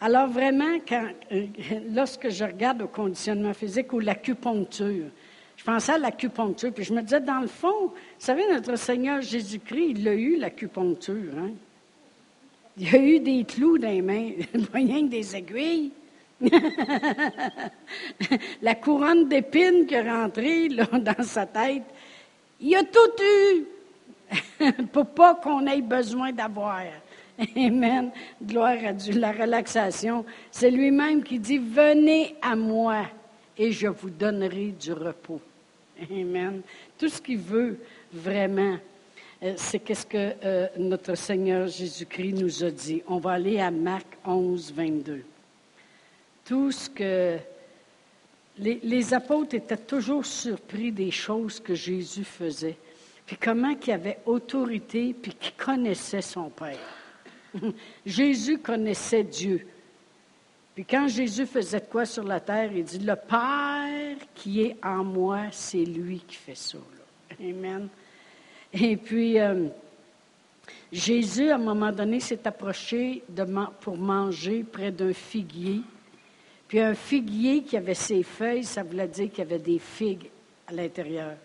Alors 0.00 0.28
vraiment, 0.28 0.78
quand, 0.86 1.08
euh, 1.32 1.46
lorsque 1.94 2.28
je 2.28 2.44
regarde 2.44 2.82
au 2.82 2.88
conditionnement 2.88 3.54
physique 3.54 3.92
ou 3.92 4.00
l'acupuncture, 4.00 5.06
je 5.56 5.64
pensais 5.64 5.92
à 5.92 5.98
l'acupuncture, 5.98 6.72
puis 6.72 6.84
je 6.84 6.92
me 6.92 7.00
disais, 7.00 7.20
dans 7.20 7.40
le 7.40 7.46
fond, 7.46 7.86
vous 7.86 7.92
savez, 8.18 8.42
notre 8.50 8.76
Seigneur 8.76 9.22
Jésus-Christ, 9.22 9.94
il 9.96 10.08
a 10.08 10.14
eu 10.14 10.36
l'acupuncture. 10.36 11.32
Hein? 11.38 11.52
Il 12.76 12.94
a 12.94 12.98
eu 12.98 13.20
des 13.20 13.44
clous 13.44 13.78
dans 13.78 13.88
les 13.88 14.02
mains, 14.02 14.32
rien 14.74 15.02
que 15.02 15.10
des 15.10 15.36
aiguilles. 15.36 15.92
La 18.62 18.74
couronne 18.74 19.28
d'épines 19.28 19.86
qui 19.86 19.94
est 19.94 20.10
rentrée 20.10 20.68
dans 20.68 21.22
sa 21.22 21.46
tête, 21.46 21.84
il 22.60 22.74
a 22.74 22.84
tout 22.84 23.22
eu 23.22 23.66
pour 24.92 25.06
pas 25.06 25.34
qu'on 25.34 25.66
ait 25.66 25.82
besoin 25.82 26.32
d'avoir. 26.32 26.82
Amen. 27.56 28.10
Gloire 28.42 28.78
à 28.84 28.92
Dieu. 28.92 29.18
La 29.18 29.32
relaxation, 29.32 30.24
c'est 30.50 30.70
lui-même 30.70 31.22
qui 31.22 31.38
dit, 31.38 31.58
venez 31.58 32.36
à 32.40 32.54
moi 32.54 33.06
et 33.58 33.72
je 33.72 33.88
vous 33.88 34.10
donnerai 34.10 34.74
du 34.80 34.92
repos. 34.92 35.40
Amen. 36.10 36.62
Tout 36.98 37.08
ce 37.08 37.20
qu'il 37.20 37.38
veut 37.38 37.78
vraiment, 38.12 38.76
euh, 39.42 39.54
c'est 39.56 39.80
qu'est-ce 39.80 40.06
que 40.06 40.32
euh, 40.44 40.68
notre 40.78 41.16
Seigneur 41.16 41.66
Jésus-Christ 41.66 42.34
nous 42.34 42.64
a 42.64 42.70
dit. 42.70 43.02
On 43.08 43.18
va 43.18 43.32
aller 43.32 43.58
à 43.60 43.70
Marc 43.70 44.06
11, 44.24 44.72
22 44.72 45.24
tout 46.44 46.70
ce 46.70 46.90
que 46.90 47.38
les, 48.58 49.14
apôtres 49.14 49.54
étaient 49.54 49.76
toujours 49.76 50.24
surpris 50.24 50.92
des 50.92 51.10
choses 51.10 51.58
que 51.60 51.74
Jésus 51.74 52.24
faisait, 52.24 52.76
puis 53.26 53.36
comment 53.36 53.74
il 53.86 53.92
avait 53.92 54.18
autorité, 54.26 55.14
puis 55.14 55.32
qu'il 55.32 55.54
connaissait 55.54 56.22
son 56.22 56.50
Père. 56.50 56.78
Jésus 58.06 58.58
connaissait 58.58 59.24
Dieu. 59.24 59.66
Puis 60.74 60.84
quand 60.84 61.06
Jésus 61.08 61.46
faisait 61.46 61.80
quoi 61.80 62.04
sur 62.04 62.24
la 62.24 62.40
terre, 62.40 62.70
il 62.74 62.84
dit, 62.84 62.98
le 62.98 63.14
Père 63.16 64.16
qui 64.34 64.62
est 64.62 64.76
en 64.82 65.04
moi, 65.04 65.46
c'est 65.52 65.84
lui 65.84 66.18
qui 66.26 66.36
fait 66.36 66.56
ça. 66.56 66.78
Amen. 67.40 67.88
Et 68.72 68.96
puis, 68.96 69.38
euh, 69.38 69.68
Jésus, 70.92 71.50
à 71.50 71.54
un 71.54 71.58
moment 71.58 71.92
donné, 71.92 72.18
s'est 72.20 72.46
approché 72.46 73.22
pour 73.80 73.96
manger 73.96 74.64
près 74.64 74.90
d'un 74.90 75.12
figuier. 75.12 75.80
Puis 76.68 76.80
un 76.80 76.94
figuier 76.94 77.62
qui 77.62 77.76
avait 77.76 77.94
ses 77.94 78.22
feuilles, 78.22 78.64
ça 78.64 78.82
voulait 78.82 79.08
dire 79.08 79.30
qu'il 79.30 79.38
y 79.38 79.46
avait 79.46 79.58
des 79.58 79.78
figues 79.78 80.30
à 80.66 80.72
l'intérieur, 80.72 81.36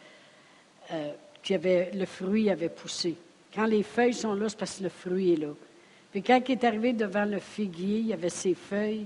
euh, 0.92 1.12
le 1.50 2.06
fruit 2.06 2.50
avait 2.50 2.70
poussé. 2.70 3.16
Quand 3.54 3.66
les 3.66 3.84
feuilles 3.84 4.14
sont 4.14 4.34
là, 4.34 4.50
c'est 4.50 4.58
parce 4.58 4.78
que 4.78 4.84
le 4.84 4.90
fruit 4.90 5.34
est 5.34 5.38
là. 5.38 5.54
Puis 6.12 6.22
quand 6.22 6.42
il 6.48 6.52
est 6.54 6.64
arrivé 6.64 6.94
devant 6.94 7.26
le 7.26 7.40
figuier, 7.40 8.00
il 8.00 8.08
y 8.08 8.14
avait 8.14 8.30
ses 8.30 8.54
feuilles, 8.54 9.06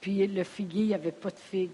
puis 0.00 0.26
le 0.26 0.44
figuier, 0.44 0.82
il 0.82 0.88
n'y 0.88 0.94
avait 0.94 1.12
pas 1.12 1.30
de 1.30 1.38
figues. 1.38 1.70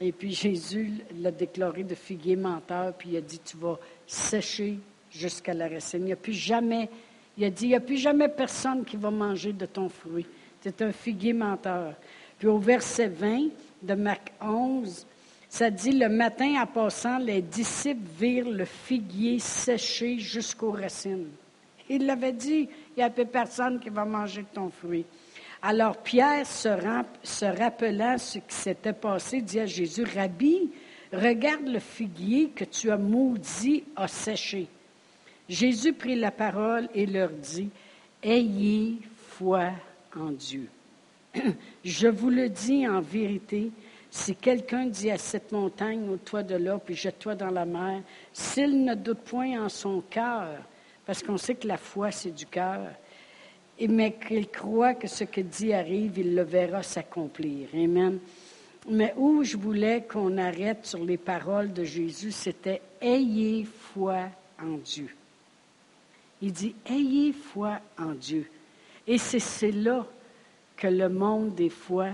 Et 0.00 0.12
puis 0.12 0.32
Jésus 0.32 0.92
l'a 1.20 1.30
déclaré 1.30 1.84
de 1.84 1.94
figuier 1.94 2.34
menteur, 2.34 2.94
puis 2.94 3.10
il 3.10 3.16
a 3.18 3.20
dit, 3.20 3.38
tu 3.38 3.56
vas 3.56 3.78
sécher 4.06 4.78
jusqu'à 5.10 5.54
la 5.54 5.68
racine. 5.68 6.00
Il 6.00 6.06
n'y 6.06 6.12
a 6.12 6.16
plus 6.16 6.32
jamais, 6.32 6.88
il 7.36 7.44
a 7.44 7.50
dit, 7.50 7.66
il 7.66 7.68
n'y 7.68 7.74
a 7.74 7.80
plus 7.80 7.98
jamais 7.98 8.28
personne 8.28 8.84
qui 8.84 8.96
va 8.96 9.10
manger 9.10 9.52
de 9.52 9.66
ton 9.66 9.88
fruit. 9.88 10.26
C'est 10.62 10.82
un 10.82 10.92
figuier 10.92 11.32
menteur. 11.32 11.94
Puis 12.40 12.48
au 12.48 12.58
verset 12.58 13.08
20 13.08 13.50
de 13.82 13.94
Marc 13.94 14.32
11, 14.40 15.06
ça 15.46 15.70
dit 15.70 15.92
Le 15.92 16.08
matin, 16.08 16.62
en 16.62 16.66
passant, 16.66 17.18
les 17.18 17.42
disciples 17.42 18.08
virent 18.18 18.48
le 18.48 18.64
figuier 18.64 19.38
séché 19.38 20.18
jusqu'aux 20.18 20.70
racines. 20.70 21.28
Il 21.90 22.06
l'avait 22.06 22.32
dit 22.32 22.66
il 22.96 22.96
n'y 22.96 23.02
a 23.02 23.10
plus 23.10 23.26
personne 23.26 23.78
qui 23.78 23.90
va 23.90 24.06
manger 24.06 24.46
ton 24.54 24.70
fruit. 24.70 25.04
Alors 25.60 25.98
Pierre, 25.98 26.46
se, 26.46 26.70
se 27.22 27.44
rappelant 27.44 28.16
ce 28.16 28.38
qui 28.38 28.54
s'était 28.54 28.94
passé, 28.94 29.42
dit 29.42 29.60
à 29.60 29.66
Jésus 29.66 30.04
Rabbi, 30.04 30.70
regarde 31.12 31.66
le 31.66 31.78
figuier 31.78 32.48
que 32.48 32.64
tu 32.64 32.90
as 32.90 32.96
maudit 32.96 33.84
a 33.96 34.08
séché. 34.08 34.66
Jésus 35.46 35.92
prit 35.92 36.16
la 36.16 36.30
parole 36.30 36.88
et 36.94 37.04
leur 37.04 37.28
dit 37.28 37.68
Ayez 38.22 38.96
foi 39.38 39.72
en 40.16 40.30
Dieu. 40.30 40.70
Je 41.84 42.08
vous 42.08 42.30
le 42.30 42.48
dis 42.48 42.86
en 42.86 43.00
vérité, 43.00 43.70
si 44.10 44.34
quelqu'un 44.34 44.86
dit 44.86 45.10
à 45.10 45.18
cette 45.18 45.52
montagne, 45.52 46.08
au 46.08 46.16
toi 46.16 46.42
de 46.42 46.56
là, 46.56 46.78
puis 46.78 46.94
jette-toi 46.94 47.34
dans 47.34 47.50
la 47.50 47.64
mer, 47.64 48.02
s'il 48.32 48.84
ne 48.84 48.94
doute 48.94 49.20
point 49.20 49.62
en 49.64 49.68
son 49.68 50.02
cœur, 50.10 50.48
parce 51.06 51.22
qu'on 51.22 51.36
sait 51.36 51.54
que 51.54 51.68
la 51.68 51.76
foi, 51.76 52.10
c'est 52.10 52.30
du 52.30 52.46
cœur, 52.46 52.90
mais 53.88 54.12
qu'il 54.12 54.48
croit 54.48 54.94
que 54.94 55.08
ce 55.08 55.24
que 55.24 55.40
dit 55.40 55.72
arrive, 55.72 56.18
il 56.18 56.34
le 56.34 56.42
verra 56.42 56.82
s'accomplir. 56.82 57.68
Amen. 57.72 58.18
Mais 58.88 59.14
où 59.16 59.42
je 59.42 59.56
voulais 59.56 60.02
qu'on 60.02 60.36
arrête 60.38 60.86
sur 60.86 61.04
les 61.04 61.16
paroles 61.16 61.72
de 61.72 61.84
Jésus, 61.84 62.32
c'était 62.32 62.82
Ayez 63.00 63.64
foi 63.64 64.28
en 64.60 64.76
Dieu. 64.76 65.08
Il 66.42 66.52
dit 66.52 66.74
Ayez 66.86 67.32
foi 67.32 67.78
en 67.98 68.12
Dieu. 68.12 68.50
Et 69.06 69.18
c'est 69.18 69.72
là 69.72 70.06
que 70.80 70.88
le 70.88 71.08
monde, 71.08 71.54
des 71.54 71.68
fois, 71.68 72.08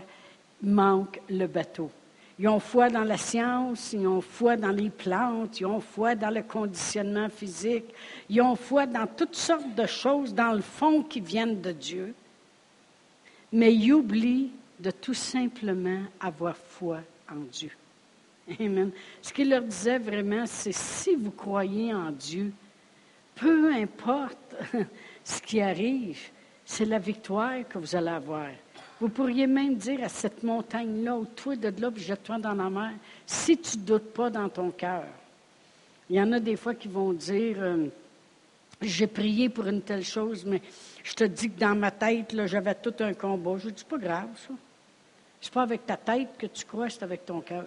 manque 0.63 1.21
le 1.31 1.47
bateau. 1.47 1.91
Ils 2.39 2.49
ont 2.49 2.61
foi 2.61 2.91
dans 2.91 3.05
la 3.05 3.17
science, 3.17 3.95
ils 3.95 4.07
ont 4.07 4.21
foi 4.21 4.57
dans 4.57 4.71
les 4.71 4.91
plantes, 4.91 5.61
ils 5.61 5.65
ont 5.65 5.81
foi 5.81 6.15
dans 6.15 6.29
le 6.29 6.43
conditionnement 6.43 7.31
physique, 7.31 7.87
ils 8.29 8.43
ont 8.43 8.57
foi 8.57 8.85
dans 8.85 9.07
toutes 9.07 9.37
sortes 9.37 9.75
de 9.75 9.87
choses, 9.87 10.35
dans 10.35 10.53
le 10.53 10.61
fond, 10.61 11.03
qui 11.03 11.21
viennent 11.21 11.63
de 11.63 11.73
Dieu. 11.73 12.15
Mais 13.53 13.75
ils 13.75 13.95
oublient 13.95 14.51
de 14.79 14.91
tout 14.91 15.15
simplement 15.15 16.03
avoir 16.21 16.57
foi 16.57 17.01
en 17.31 17.41
Dieu. 17.51 17.71
Amen. 18.61 18.91
Ce 19.23 19.33
qu'il 19.33 19.49
leur 19.49 19.63
disait 19.63 19.99
vraiment, 19.99 20.45
c'est 20.45 20.75
si 20.75 21.15
vous 21.15 21.31
croyez 21.31 21.95
en 21.95 22.11
Dieu, 22.11 22.53
peu 23.35 23.73
importe 23.73 24.57
ce 25.25 25.41
qui 25.41 25.61
arrive, 25.61 26.19
c'est 26.67 26.85
la 26.85 26.99
victoire 26.99 27.67
que 27.69 27.79
vous 27.79 27.95
allez 27.95 28.09
avoir. 28.09 28.49
Vous 29.01 29.09
pourriez 29.09 29.47
même 29.47 29.77
dire 29.77 30.03
à 30.03 30.09
cette 30.09 30.43
montagne-là, 30.43 31.17
ou 31.17 31.25
toi 31.25 31.55
de 31.55 31.73
là, 31.81 31.91
puis 31.91 32.03
jette-toi 32.03 32.39
dans 32.39 32.55
la 32.55 32.69
mer, 32.69 32.93
si 33.25 33.57
tu 33.57 33.79
ne 33.79 33.83
doutes 33.85 34.13
pas 34.13 34.29
dans 34.29 34.49
ton 34.49 34.71
cœur. 34.71 35.05
Il 36.11 36.17
y 36.17 36.21
en 36.21 36.33
a 36.33 36.41
des 36.41 36.57
fois 36.57 36.75
qui 36.75 36.89
vont 36.89 37.13
dire, 37.13 37.57
euh, 37.61 37.87
j'ai 38.83 39.07
prié 39.07 39.49
pour 39.49 39.67
une 39.67 39.83
telle 39.83 40.05
chose, 40.05 40.45
mais 40.45 40.61
je 41.05 41.15
te 41.15 41.25
dis 41.25 41.51
que 41.51 41.59
dans 41.59 41.77
ma 41.77 41.91
tête, 41.93 42.33
là, 42.33 42.47
j'avais 42.47 42.75
tout 42.75 42.95
un 43.01 43.15
combat. 43.15 43.57
Je 43.59 43.71
dis, 43.71 43.85
pas 43.85 43.99
grave, 43.99 44.29
ça. 44.37 44.55
C'est 45.41 45.53
pas 45.53 45.63
avec 45.63 45.87
ta 45.87 45.97
tête 45.97 46.31
que 46.37 46.47
tu 46.47 46.65
crois, 46.65 46.89
c'est 46.89 47.03
avec 47.03 47.25
ton 47.25 47.41
cœur. 47.41 47.67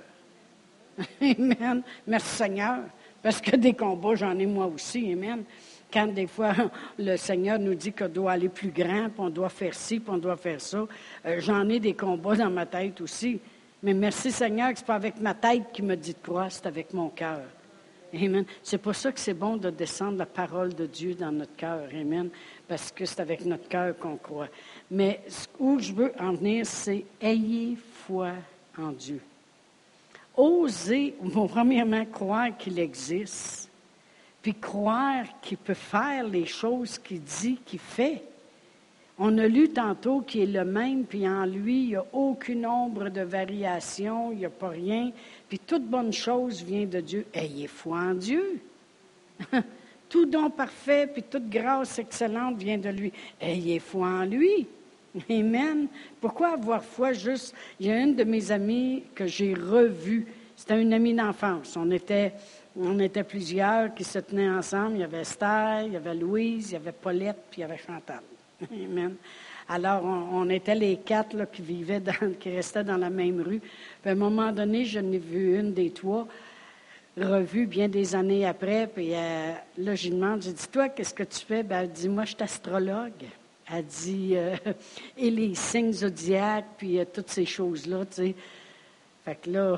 Amen. 1.21 1.81
Merci 2.05 2.35
Seigneur. 2.35 2.79
Parce 3.21 3.39
que 3.39 3.55
des 3.55 3.73
combats, 3.73 4.15
j'en 4.15 4.37
ai 4.37 4.45
moi 4.45 4.65
aussi. 4.65 5.13
Amen. 5.13 5.43
Quand 5.91 6.07
des 6.07 6.27
fois 6.27 6.53
le 6.99 7.17
Seigneur 7.17 7.59
nous 7.59 7.75
dit 7.75 7.91
qu'on 7.91 8.07
doit 8.07 8.33
aller 8.33 8.49
plus 8.49 8.71
grand, 8.71 9.09
puis 9.09 9.19
on 9.19 9.29
doit 9.29 9.49
faire 9.49 9.73
ci, 9.73 9.99
puis 9.99 10.11
on 10.11 10.17
doit 10.17 10.37
faire 10.37 10.61
ça, 10.61 10.85
euh, 11.25 11.39
j'en 11.39 11.67
ai 11.69 11.79
des 11.79 11.93
combats 11.93 12.35
dans 12.35 12.49
ma 12.49 12.65
tête 12.65 13.01
aussi. 13.01 13.39
Mais 13.81 13.93
merci 13.93 14.31
Seigneur 14.31 14.71
que 14.71 14.79
ce 14.79 14.83
n'est 14.83 14.87
pas 14.87 14.95
avec 14.95 15.19
ma 15.19 15.33
tête 15.33 15.63
qui 15.71 15.81
me 15.81 15.95
dit 15.95 16.13
de 16.13 16.19
croire, 16.21 16.51
c'est 16.51 16.65
avec 16.65 16.93
mon 16.93 17.09
cœur. 17.09 17.41
Amen. 18.13 18.43
C'est 18.63 18.79
pour 18.79 18.95
ça 18.95 19.11
que 19.11 19.19
c'est 19.19 19.33
bon 19.33 19.57
de 19.57 19.69
descendre 19.69 20.17
la 20.17 20.25
parole 20.25 20.73
de 20.73 20.85
Dieu 20.87 21.13
dans 21.13 21.31
notre 21.31 21.55
cœur. 21.55 21.87
Amen. 21.93 22.29
Parce 22.67 22.91
que 22.91 23.05
c'est 23.05 23.19
avec 23.19 23.45
notre 23.45 23.67
cœur 23.67 23.97
qu'on 23.97 24.17
croit. 24.17 24.47
Mais 24.89 25.21
où 25.59 25.79
je 25.79 25.93
veux 25.93 26.11
en 26.19 26.33
venir, 26.33 26.65
c'est 26.65 27.05
ayez 27.21 27.77
foi 28.05 28.31
en 28.77 28.91
Dieu. 28.91 29.21
Osez, 30.35 31.15
premièrement, 31.49 32.05
croire 32.05 32.57
qu'il 32.57 32.79
existe 32.79 33.68
puis 34.41 34.53
croire 34.53 35.25
qu'il 35.41 35.57
peut 35.57 35.73
faire 35.73 36.23
les 36.25 36.45
choses 36.45 36.97
qu'il 36.97 37.21
dit 37.21 37.59
qu'il 37.65 37.79
fait. 37.79 38.23
On 39.17 39.37
a 39.37 39.47
lu 39.47 39.69
tantôt 39.69 40.21
qu'il 40.21 40.41
est 40.41 40.59
le 40.59 40.63
même, 40.63 41.03
puis 41.03 41.27
en 41.27 41.45
lui, 41.45 41.81
il 41.81 41.87
n'y 41.89 41.95
a 41.95 42.05
aucune 42.13 42.65
ombre 42.65 43.09
de 43.09 43.21
variation, 43.21 44.31
il 44.31 44.37
n'y 44.37 44.45
a 44.45 44.49
pas 44.49 44.69
rien, 44.69 45.11
puis 45.49 45.59
toute 45.59 45.83
bonne 45.83 46.13
chose 46.13 46.63
vient 46.63 46.85
de 46.85 47.01
Dieu. 47.01 47.25
Ayez 47.33 47.67
foi 47.67 47.97
en 47.97 48.13
Dieu. 48.13 48.61
Tout 50.09 50.25
don 50.25 50.49
parfait, 50.49 51.05
puis 51.05 51.21
toute 51.21 51.49
grâce 51.49 51.99
excellente 51.99 52.57
vient 52.57 52.79
de 52.79 52.89
lui. 52.89 53.13
Ayez 53.39 53.77
foi 53.77 54.07
en 54.07 54.25
lui. 54.25 54.67
Amen. 55.29 55.87
Pourquoi 56.19 56.53
avoir 56.53 56.83
foi 56.83 57.13
juste? 57.13 57.53
Il 57.79 57.85
y 57.85 57.91
a 57.91 57.99
une 57.99 58.15
de 58.15 58.23
mes 58.23 58.51
amies 58.51 59.03
que 59.13 59.27
j'ai 59.27 59.53
revue. 59.53 60.25
C'était 60.55 60.81
une 60.81 60.93
amie 60.93 61.13
d'enfance. 61.13 61.77
On 61.77 61.91
était 61.91 62.33
on 62.79 62.99
était 62.99 63.23
plusieurs 63.23 63.93
qui 63.93 64.03
se 64.03 64.19
tenaient 64.19 64.49
ensemble. 64.49 64.95
Il 64.95 65.01
y 65.01 65.03
avait 65.03 65.21
Esther, 65.21 65.83
il 65.85 65.93
y 65.93 65.95
avait 65.97 66.15
Louise, 66.15 66.71
il 66.71 66.73
y 66.73 66.77
avait 66.77 66.91
Paulette, 66.91 67.43
puis 67.51 67.59
il 67.59 67.61
y 67.61 67.63
avait 67.63 67.77
Chantal. 67.77 68.21
Amen. 68.71 69.15
Alors, 69.67 70.03
on, 70.03 70.49
était 70.49 70.73
les 70.73 70.97
quatre 70.97 71.35
là, 71.35 71.45
qui 71.45 71.61
vivaient, 71.61 72.01
qui 72.39 72.49
restaient 72.49 72.83
dans 72.83 72.97
la 72.97 73.09
même 73.09 73.39
rue. 73.41 73.59
Puis 73.59 74.09
à 74.09 74.11
un 74.11 74.15
moment 74.15 74.51
donné, 74.51 74.85
je 74.85 74.99
n'ai 74.99 75.19
vu 75.19 75.59
une 75.59 75.73
des 75.73 75.91
trois 75.91 76.27
revue 77.17 77.65
bien 77.65 77.87
des 77.87 78.15
années 78.15 78.45
après. 78.45 78.87
Puis 78.87 79.13
euh, 79.13 79.53
là, 79.77 79.95
je 79.95 80.03
lui 80.07 80.15
demande, 80.15 80.41
j'ai 80.41 80.53
dit, 80.53 80.67
toi, 80.71 80.89
qu'est-ce 80.89 81.13
que 81.13 81.23
tu 81.23 81.45
fais? 81.45 81.63
Ben, 81.63 81.81
elle 81.81 81.91
dit, 81.91 82.09
moi, 82.09 82.25
je 82.25 82.29
suis 82.35 82.43
astrologue. 82.43 83.25
Elle 83.71 83.85
dit, 83.85 84.31
euh, 84.35 84.55
et 85.17 85.29
les 85.29 85.53
signes 85.55 85.93
zodiaques, 85.93 86.65
puis 86.77 86.99
euh, 86.99 87.05
toutes 87.11 87.29
ces 87.29 87.45
choses-là, 87.45 88.05
tu 88.05 88.15
sais. 88.15 88.35
Fait 89.25 89.35
que 89.35 89.49
là, 89.51 89.77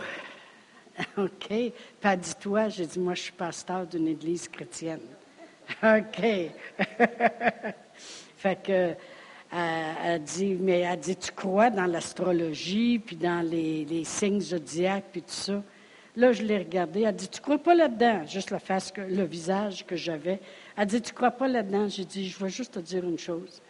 OK. 1.18 1.74
Pas 2.00 2.16
dit-toi, 2.16 2.70
j'ai 2.70 2.86
dit, 2.86 3.00
moi, 3.00 3.14
je 3.14 3.22
suis 3.24 3.32
pasteur 3.32 3.86
d'une 3.86 4.08
église 4.08 4.48
chrétienne. 4.48 5.02
OK. 5.84 6.22
fait 8.38 8.64
que, 8.64 8.96
euh, 9.54 9.94
elle 10.04 10.24
dit, 10.24 10.56
mais 10.60 10.80
elle 10.80 11.00
dit, 11.00 11.16
tu 11.16 11.32
crois 11.32 11.70
dans 11.70 11.86
l'astrologie, 11.86 13.00
puis 13.00 13.16
dans 13.16 13.46
les, 13.46 14.04
signes 14.04 14.42
zodiaques, 14.42 15.06
puis 15.12 15.22
tout 15.22 15.30
ça? 15.30 15.64
Là, 16.16 16.34
je 16.34 16.44
l'ai 16.44 16.58
regardé. 16.58 17.02
Elle 17.02 17.16
dit, 17.16 17.30
tu 17.30 17.42
crois 17.42 17.58
pas 17.58 17.74
là-dedans? 17.74 18.26
Juste 18.26 18.52
la 18.52 18.60
face, 18.60 18.92
le 18.98 19.24
visage 19.24 19.86
que 19.86 19.96
j'avais. 19.96 20.40
Elle 20.76 20.88
dit, 20.88 21.02
tu 21.02 21.14
crois 21.14 21.32
pas 21.32 21.48
là-dedans? 21.48 21.88
J'ai 21.88 22.06
dit, 22.06 22.28
je 22.28 22.44
vais 22.44 22.50
juste 22.50 22.74
te 22.74 22.80
dire 22.80 23.04
une 23.04 23.20
chose. 23.20 23.62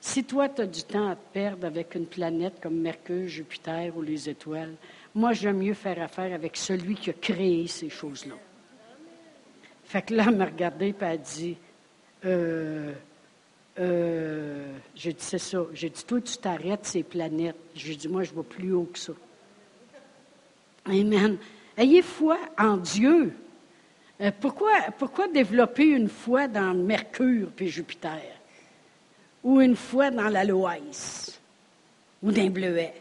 Si 0.00 0.24
toi, 0.24 0.48
tu 0.48 0.62
as 0.62 0.66
du 0.66 0.82
temps 0.82 1.10
à 1.10 1.16
te 1.16 1.32
perdre 1.32 1.66
avec 1.66 1.94
une 1.94 2.06
planète 2.06 2.54
comme 2.62 2.80
Mercure, 2.80 3.28
Jupiter 3.28 3.94
ou 3.96 4.02
les 4.02 4.30
étoiles, 4.30 4.74
moi, 5.14 5.32
j'aime 5.32 5.58
mieux 5.58 5.74
faire 5.74 6.00
affaire 6.02 6.32
avec 6.32 6.56
celui 6.56 6.94
qui 6.94 7.10
a 7.10 7.14
créé 7.14 7.66
ces 7.66 7.88
choses-là. 7.88 8.34
Fait 9.84 10.02
que 10.02 10.14
là, 10.14 10.26
elle 10.28 10.36
m'a 10.36 10.44
regardé 10.44 10.88
et 10.88 10.94
elle 11.00 11.20
dit 11.20 11.56
euh, 12.24 12.92
euh, 13.80 14.72
J'ai 14.94 15.12
dit, 15.12 15.24
c'est 15.24 15.38
ça. 15.38 15.64
J'ai 15.72 15.90
dit, 15.90 16.04
toi, 16.04 16.20
tu 16.20 16.36
t'arrêtes 16.36 16.86
ces 16.86 17.02
planètes. 17.02 17.56
J'ai 17.74 17.96
dit, 17.96 18.06
moi, 18.06 18.22
je 18.22 18.32
vais 18.32 18.42
plus 18.44 18.72
haut 18.72 18.88
que 18.92 18.98
ça. 18.98 19.12
Amen. 20.86 21.38
Ayez 21.76 22.02
foi 22.02 22.38
en 22.56 22.76
Dieu. 22.76 23.34
Euh, 24.20 24.30
pourquoi, 24.40 24.72
pourquoi 24.96 25.26
développer 25.26 25.86
une 25.86 26.08
foi 26.08 26.46
dans 26.46 26.74
Mercure 26.74 27.48
puis 27.56 27.68
Jupiter? 27.68 28.22
Ou 29.42 29.60
une 29.60 29.76
foi 29.76 30.10
dans 30.10 30.28
la 30.28 30.44
Loïs? 30.44 31.40
Ou 32.22 32.30
dans 32.30 32.50
Bleuet? 32.50 32.94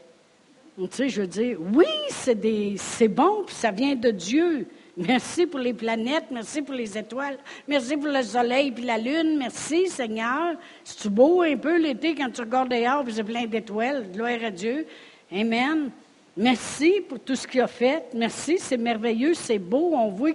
Tu 0.79 0.87
sais, 0.91 1.09
je 1.09 1.21
veux 1.21 1.27
dire, 1.27 1.57
oui, 1.73 1.85
c'est 2.07 3.07
bon, 3.09 3.43
puis 3.45 3.53
ça 3.53 3.69
vient 3.69 3.95
de 3.95 4.11
Dieu. 4.11 4.65
Merci 4.95 5.45
pour 5.45 5.59
les 5.59 5.73
planètes, 5.73 6.25
merci 6.31 6.61
pour 6.61 6.73
les 6.73 6.97
étoiles, 6.97 7.37
merci 7.67 7.97
pour 7.97 8.07
le 8.07 8.23
soleil 8.23 8.71
puis 8.71 8.85
la 8.85 8.97
lune, 8.97 9.37
merci 9.37 9.87
Seigneur. 9.87 10.55
C'est 10.85 11.09
beau 11.09 11.41
un 11.41 11.57
peu 11.57 11.77
l'été 11.77 12.15
quand 12.15 12.29
tu 12.31 12.41
regardes 12.41 12.69
dehors 12.69 13.03
puis 13.03 13.13
c'est 13.13 13.25
plein 13.25 13.45
d'étoiles, 13.45 14.09
gloire 14.13 14.41
à 14.41 14.51
Dieu. 14.51 14.85
Amen. 15.33 15.89
Merci 16.37 17.01
pour 17.07 17.19
tout 17.19 17.35
ce 17.35 17.45
qu'il 17.45 17.59
a 17.59 17.67
fait. 17.67 18.05
Merci, 18.13 18.57
c'est 18.57 18.77
merveilleux, 18.77 19.33
c'est 19.33 19.59
beau. 19.59 19.91
On 19.93 20.07
voit 20.07 20.31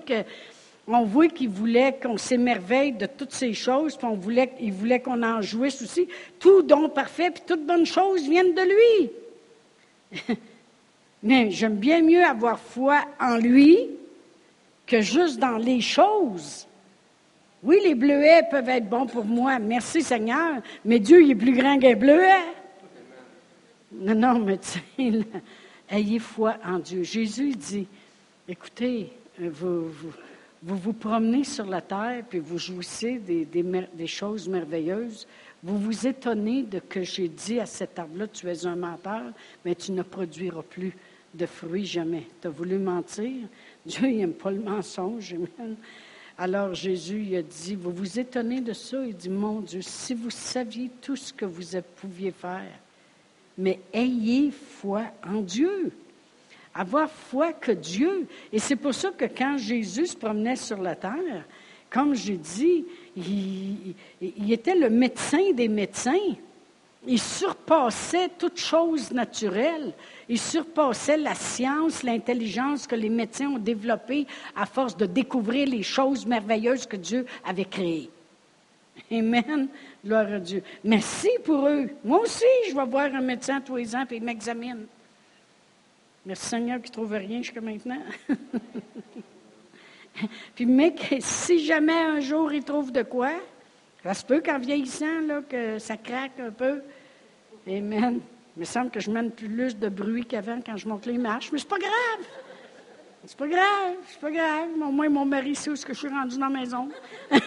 voit 0.87 1.29
qu'il 1.29 1.49
voulait 1.49 1.99
qu'on 2.03 2.19
s'émerveille 2.19 2.93
de 2.93 3.07
toutes 3.07 3.33
ces 3.33 3.55
choses, 3.55 3.97
puis 3.97 4.09
voulait, 4.15 4.53
il 4.61 4.73
voulait 4.73 5.01
qu'on 5.01 5.23
en 5.23 5.41
jouisse 5.41 5.81
aussi. 5.81 6.07
Tout 6.39 6.61
don 6.61 6.91
parfait, 6.91 7.31
puis 7.31 7.43
toutes 7.47 7.65
bonnes 7.65 7.87
choses 7.87 8.29
viennent 8.29 8.55
de 8.55 8.63
lui. 8.63 9.24
Mais 11.23 11.51
j'aime 11.51 11.77
bien 11.77 12.03
mieux 12.03 12.25
avoir 12.25 12.59
foi 12.59 13.03
en 13.21 13.37
lui 13.37 13.79
que 14.87 15.01
juste 15.01 15.39
dans 15.39 15.57
les 15.57 15.81
choses. 15.81 16.67
Oui, 17.63 17.79
les 17.83 17.95
bleuets 17.95 18.43
peuvent 18.51 18.69
être 18.69 18.89
bons 18.89 19.07
pour 19.07 19.25
moi. 19.25 19.59
Merci 19.59 20.03
Seigneur. 20.03 20.61
Mais 20.85 20.99
Dieu, 20.99 21.23
il 21.23 21.31
est 21.31 21.35
plus 21.35 21.57
grand 21.57 21.79
qu'un 21.79 21.97
bleuet. 21.97 22.43
Non, 23.93 24.15
non, 24.15 24.39
mais 24.41 24.59
tu 24.59 25.25
ayez 25.91 26.19
foi 26.19 26.57
en 26.65 26.79
Dieu. 26.79 27.05
Jésus 27.05 27.55
dit, 27.55 27.87
écoutez, 28.47 29.11
vous 29.39 29.91
vous, 30.65 30.79
vous 30.79 30.93
promenez 30.95 31.45
sur 31.45 31.67
la 31.67 31.83
terre, 31.83 32.25
puis 32.29 32.39
vous 32.39 32.59
jouissez 32.59 33.19
des, 33.19 34.07
choses 34.07 34.49
merveilleuses. 34.49 35.27
Vous 35.65 35.79
vous 35.79 36.07
étonnez 36.07 36.63
de 36.63 36.79
que 36.79 37.03
j'ai 37.03 37.27
dit 37.27 37.59
à 37.59 37.65
cet 37.65 37.99
arbre-là, 37.99 38.27
tu 38.29 38.51
es 38.51 38.67
un 38.67 38.77
menteur, 38.77 39.23
mais 39.65 39.75
tu 39.75 39.93
ne 39.93 40.03
produiras 40.03 40.61
plus 40.61 40.95
de 41.33 41.47
fruits 41.47 41.87
jamais. 41.87 42.27
Tu 42.43 42.49
as 42.49 42.51
voulu 42.51 42.77
mentir? 42.77 43.33
Dieu 43.87 44.09
n'aime 44.09 44.35
pas 44.35 44.51
le 44.51 44.61
mensonge. 44.61 45.35
Alors 46.37 46.75
Jésus 46.75 47.25
il 47.29 47.37
a 47.37 47.43
dit, 47.43 47.77
vous 47.77 47.93
vous 47.93 48.19
étonnez 48.19 48.61
de 48.61 48.75
ça? 48.75 49.07
Il 49.07 49.17
dit, 49.17 49.31
mon 49.31 49.61
Dieu, 49.61 49.81
si 49.81 50.13
vous 50.13 50.29
saviez 50.29 50.91
tout 51.01 51.17
ce 51.17 51.33
que 51.33 51.47
vous 51.47 51.63
pouviez 51.97 52.33
faire, 52.33 52.79
mais 53.57 53.81
ayez 53.95 54.51
foi 54.51 55.05
en 55.27 55.41
Dieu. 55.41 55.93
Avoir 56.75 57.09
foi 57.09 57.55
que 57.55 57.73
Dieu. 57.73 58.27
Et 58.53 58.59
c'est 58.59 58.77
pour 58.77 58.93
ça 58.93 59.13
que 59.13 59.25
quand 59.25 59.57
Jésus 59.57 60.09
se 60.09 60.17
promenait 60.17 60.57
sur 60.57 60.83
la 60.83 60.95
terre, 60.95 61.47
comme 61.95 62.17
j'ai 62.17 62.37
dit, 62.37 62.85
il, 63.17 64.53
était 64.53 64.75
le 64.75 64.91
médecin 64.91 65.53
des 65.53 65.69
médecins. 65.69 66.35
Il 67.07 67.21
surpassait 67.21 68.31
toute 68.37 68.59
chose 68.59 69.13
naturelle. 69.13 69.93
Il 70.29 70.41
surpassait 70.41 71.17
la 71.17 71.37
science, 71.37 72.03
l'intelligence 72.03 72.89
que 72.89 72.97
les 72.97 73.09
médecins 73.09 73.49
ont 73.49 73.59
développée 73.59 74.27
à 74.57 74.67
force 74.67 74.97
de 74.97 75.07
découvrir 75.07 75.69
les 75.69 75.85
choses 75.85 76.27
merveilleuses 76.27 76.85
que 76.85 76.97
Dieu 76.97 77.27
avait 77.45 77.65
créées. 77.65 78.11
Amen. 79.13 79.69
Gloire 80.05 80.33
à 80.33 80.41
Dieu. 80.41 80.65
Merci 80.83 81.31
pour 81.45 81.69
eux. 81.69 81.91
Moi 82.05 82.23
aussi, 82.23 82.45
je 82.69 82.75
vais 82.75 82.87
voir 82.87 83.15
un 83.15 83.21
médecin 83.21 83.61
tous 83.61 83.77
les 83.77 83.95
ans 83.95 84.05
et 84.11 84.17
il 84.17 84.25
m'examine. 84.25 84.87
Merci 86.27 86.47
Seigneur 86.47 86.83
qui 86.83 86.91
ne 86.91 86.95
trouve 86.95 87.13
rien 87.13 87.41
jusqu'à 87.41 87.61
maintenant. 87.61 88.03
puis, 90.55 90.67
mais 90.67 90.95
si 91.21 91.65
jamais 91.65 91.99
un 91.99 92.21
jour 92.21 92.53
il 92.53 92.65
trouve 92.65 92.93
de 92.93 93.03
quoi, 93.03 93.33
ça 94.03 94.15
se 94.15 94.25
peut 94.25 94.41
qu'en 94.41 94.59
vieillissant, 94.59 95.21
là, 95.27 95.41
que 95.49 95.79
ça 95.79 95.97
craque 95.97 96.39
un 96.39 96.51
peu. 96.51 96.83
Amen. 97.67 98.21
Il 98.57 98.61
me 98.61 98.65
semble 98.65 98.91
que 98.91 99.01
je 99.01 99.11
mène 99.11 99.31
plus 99.31 99.77
de 99.77 99.89
bruit 99.89 100.25
qu'avant 100.25 100.61
quand 100.65 100.77
je 100.77 100.87
monte 100.87 101.07
les 101.07 101.19
marches, 101.19 101.51
mais 101.51 101.59
c'est 101.59 101.69
pas 101.69 101.79
grave. 101.79 102.27
C'est 103.27 103.39
pas 103.39 103.49
grave, 103.49 103.97
c'est 104.07 104.21
pas 104.21 104.31
grave. 104.31 104.69
Au 104.77 104.93
moins, 104.93 105.09
mon 105.09 105.25
mari 105.25 105.55
sait 105.55 105.71
où 105.71 105.77
ce 105.77 105.87
que 105.87 105.95
je 105.95 105.99
suis 106.01 106.09
rendu 106.09 106.37
dans 106.37 106.49
la 106.49 106.59
maison. 106.61 106.91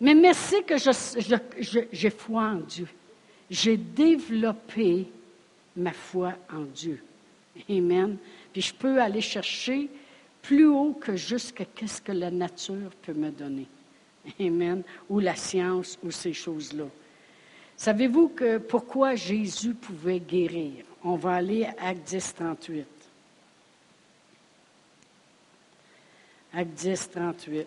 mais 0.00 0.14
merci 0.14 0.62
que 0.62 0.74
j'ai 1.90 2.10
foi 2.10 2.42
en 2.42 2.56
Dieu. 2.56 2.86
J'ai 3.50 3.78
développé 3.78 5.10
ma 5.74 5.92
foi 5.92 6.34
en 6.52 6.64
Dieu. 6.64 7.02
Amen. 7.70 8.18
Puis 8.52 8.62
je 8.62 8.74
peux 8.74 9.00
aller 9.00 9.20
chercher 9.20 9.88
plus 10.42 10.66
haut 10.66 10.92
que 10.92 11.16
jusqu'à 11.16 11.64
ce 11.86 12.00
que 12.00 12.12
la 12.12 12.30
nature 12.30 12.90
peut 13.02 13.14
me 13.14 13.30
donner. 13.30 13.66
Amen. 14.40 14.82
Ou 15.08 15.20
la 15.20 15.36
science, 15.36 15.98
ou 16.02 16.10
ces 16.10 16.32
choses-là. 16.32 16.86
Savez-vous 17.76 18.30
que 18.30 18.58
pourquoi 18.58 19.14
Jésus 19.14 19.74
pouvait 19.74 20.20
guérir? 20.20 20.84
On 21.04 21.16
va 21.16 21.34
aller 21.34 21.64
à 21.64 21.88
Acte 21.88 22.08
10, 22.08 22.34
38. 22.34 22.86
Acte 26.54 26.70
10, 26.70 27.10
38. 27.10 27.66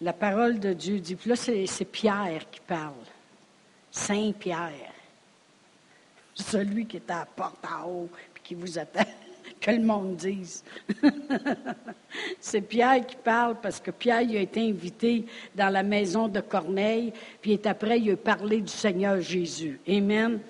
La 0.00 0.14
parole 0.14 0.58
de 0.58 0.72
Dieu 0.72 0.98
dit, 0.98 1.14
puis 1.16 1.28
là 1.28 1.36
c'est 1.36 1.84
Pierre 1.84 2.48
qui 2.50 2.60
parle, 2.60 2.94
Saint 3.90 4.32
Pierre, 4.32 4.92
celui 6.34 6.86
qui 6.86 6.96
est 6.96 7.10
à 7.10 7.20
la 7.20 7.26
porte 7.26 7.64
en 7.64 7.88
haut, 7.88 8.08
puis 8.34 8.42
qui 8.42 8.54
vous 8.54 8.78
attend 8.78 9.04
que 9.60 9.70
le 9.70 9.82
monde 9.82 10.16
dise. 10.16 10.64
c'est 12.40 12.62
Pierre 12.62 13.06
qui 13.06 13.16
parle 13.16 13.56
parce 13.60 13.80
que 13.80 13.90
Pierre 13.90 14.18
a 14.18 14.22
été 14.22 14.68
invité 14.68 15.26
dans 15.54 15.68
la 15.68 15.82
maison 15.82 16.28
de 16.28 16.40
Corneille, 16.40 17.12
puis 17.40 17.60
après, 17.64 18.00
il 18.00 18.12
a 18.12 18.16
parlé 18.16 18.60
du 18.60 18.72
Seigneur 18.72 19.20
Jésus. 19.20 19.80
Amen. 19.88 20.40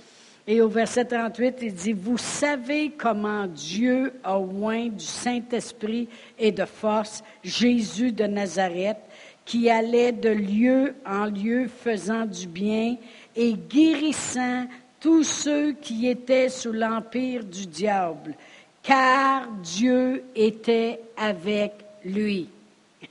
Et 0.46 0.60
au 0.60 0.68
verset 0.68 1.04
38, 1.04 1.58
il 1.62 1.74
dit, 1.74 1.92
Vous 1.92 2.18
savez 2.18 2.90
comment 2.90 3.46
Dieu 3.46 4.14
a 4.24 4.38
oint 4.38 4.88
du 4.88 5.04
Saint-Esprit 5.04 6.08
et 6.38 6.50
de 6.50 6.64
force 6.64 7.22
Jésus 7.44 8.10
de 8.10 8.24
Nazareth, 8.24 8.98
qui 9.44 9.70
allait 9.70 10.12
de 10.12 10.30
lieu 10.30 10.94
en 11.06 11.26
lieu 11.26 11.68
faisant 11.68 12.24
du 12.24 12.46
bien 12.46 12.96
et 13.36 13.52
guérissant 13.52 14.66
tous 15.00 15.24
ceux 15.24 15.72
qui 15.72 16.08
étaient 16.08 16.48
sous 16.48 16.72
l'empire 16.72 17.42
du 17.44 17.66
diable 17.66 18.34
car 18.82 19.48
Dieu 19.62 20.24
était 20.34 21.00
avec 21.16 21.72
lui. 22.04 22.48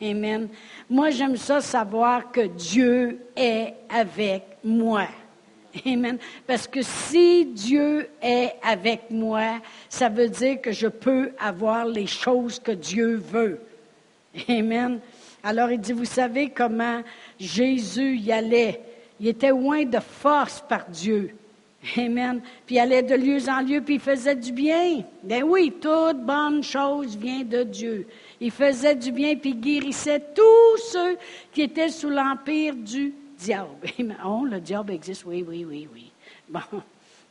Amen. 0.01 0.47
Moi, 0.89 1.09
j'aime 1.09 1.37
ça 1.37 1.61
savoir 1.61 2.31
que 2.31 2.47
Dieu 2.47 3.19
est 3.35 3.73
avec 3.89 4.43
moi. 4.63 5.07
Amen. 5.85 6.17
Parce 6.47 6.67
que 6.67 6.81
si 6.81 7.45
Dieu 7.45 8.09
est 8.21 8.53
avec 8.63 9.11
moi, 9.11 9.59
ça 9.87 10.09
veut 10.09 10.29
dire 10.29 10.61
que 10.61 10.71
je 10.71 10.87
peux 10.87 11.31
avoir 11.39 11.85
les 11.85 12.07
choses 12.07 12.59
que 12.59 12.71
Dieu 12.71 13.15
veut. 13.15 13.61
Amen. 14.47 14.99
Alors 15.43 15.71
il 15.71 15.79
dit, 15.79 15.93
vous 15.93 16.05
savez 16.05 16.49
comment 16.49 17.01
Jésus 17.39 18.17
y 18.17 18.31
allait? 18.31 18.81
Il 19.19 19.27
était 19.27 19.49
loin 19.49 19.83
de 19.83 19.99
force 19.99 20.63
par 20.67 20.87
Dieu. 20.87 21.35
Amen. 21.97 22.41
Puis 22.65 22.75
il 22.75 22.79
allait 22.79 23.03
de 23.03 23.15
lieu 23.15 23.49
en 23.49 23.61
lieu, 23.61 23.81
puis 23.81 23.95
il 23.95 23.99
faisait 23.99 24.35
du 24.35 24.51
bien. 24.51 25.03
Ben 25.23 25.43
oui, 25.43 25.73
toute 25.79 26.19
bonne 26.25 26.61
chose 26.61 27.15
vient 27.15 27.43
de 27.43 27.63
Dieu. 27.63 28.07
Il 28.41 28.51
faisait 28.51 28.95
du 28.95 29.11
bien, 29.11 29.35
puis 29.35 29.51
il 29.51 29.59
guérissait 29.59 30.21
tous 30.35 30.77
ceux 30.91 31.17
qui 31.51 31.61
étaient 31.61 31.89
sous 31.89 32.09
l'empire 32.09 32.75
du 32.75 33.13
diable. 33.37 33.87
Oh, 34.25 34.45
le 34.45 34.59
diable 34.59 34.93
existe, 34.93 35.23
oui, 35.25 35.43
oui, 35.47 35.65
oui, 35.65 35.87
oui. 35.93 36.11
Bon, 36.49 36.81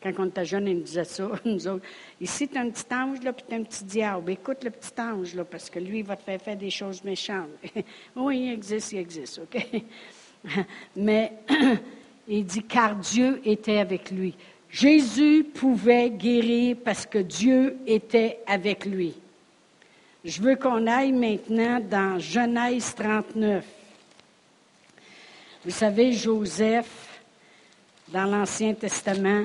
quand 0.02 0.12
on 0.18 0.26
était 0.26 0.44
jeune, 0.44 0.66
il 0.66 0.76
nous 0.76 0.82
disait 0.82 1.04
ça, 1.04 1.28
nous 1.44 1.68
autres. 1.68 1.84
Ici, 2.20 2.48
tu 2.48 2.56
as 2.56 2.62
un 2.62 2.70
petit 2.70 2.94
ange, 2.94 3.22
là, 3.22 3.32
puis 3.32 3.44
tu 3.46 3.54
as 3.54 3.58
un 3.58 3.62
petit 3.62 3.84
diable. 3.84 4.30
Écoute 4.30 4.64
le 4.64 4.70
petit 4.70 4.98
ange, 4.98 5.34
là, 5.34 5.44
parce 5.44 5.68
que 5.68 5.78
lui, 5.78 5.98
il 5.98 6.04
va 6.04 6.16
te 6.16 6.22
faire 6.22 6.40
faire 6.40 6.56
des 6.56 6.70
choses 6.70 7.04
méchantes. 7.04 7.50
oui, 8.16 8.38
il 8.46 8.52
existe, 8.52 8.92
il 8.92 8.98
existe, 8.98 9.40
OK? 9.40 9.66
Mais 10.96 11.32
il 12.28 12.44
dit, 12.44 12.62
car 12.62 12.94
Dieu 12.94 13.40
était 13.44 13.78
avec 13.78 14.10
lui. 14.10 14.34
Jésus 14.70 15.44
pouvait 15.44 16.10
guérir 16.10 16.76
parce 16.84 17.06
que 17.06 17.18
Dieu 17.18 17.78
était 17.86 18.40
avec 18.46 18.84
lui. 18.84 19.14
Je 20.24 20.42
veux 20.42 20.56
qu'on 20.56 20.86
aille 20.86 21.12
maintenant 21.12 21.80
dans 21.80 22.18
Genèse 22.18 22.94
39. 22.94 23.64
Vous 25.64 25.70
savez, 25.70 26.12
Joseph, 26.12 27.20
dans 28.08 28.24
l'Ancien 28.24 28.74
Testament, 28.74 29.44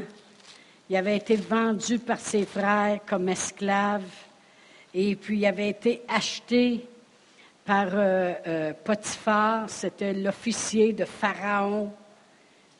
il 0.90 0.96
avait 0.98 1.18
été 1.18 1.38
vendu 1.38 2.00
par 2.00 2.20
ses 2.20 2.46
frères 2.46 3.00
comme 3.06 3.30
esclave 3.30 4.04
et 4.94 5.16
puis 5.16 5.40
il 5.40 5.46
avait 5.46 5.70
été 5.70 6.02
acheté 6.08 6.86
par 7.66 7.88
euh, 7.94 8.34
euh, 8.46 8.74
Potiphar, 8.84 9.70
c'était 9.70 10.14
l'officier 10.14 10.92
de 10.92 11.06
Pharaon. 11.06 11.92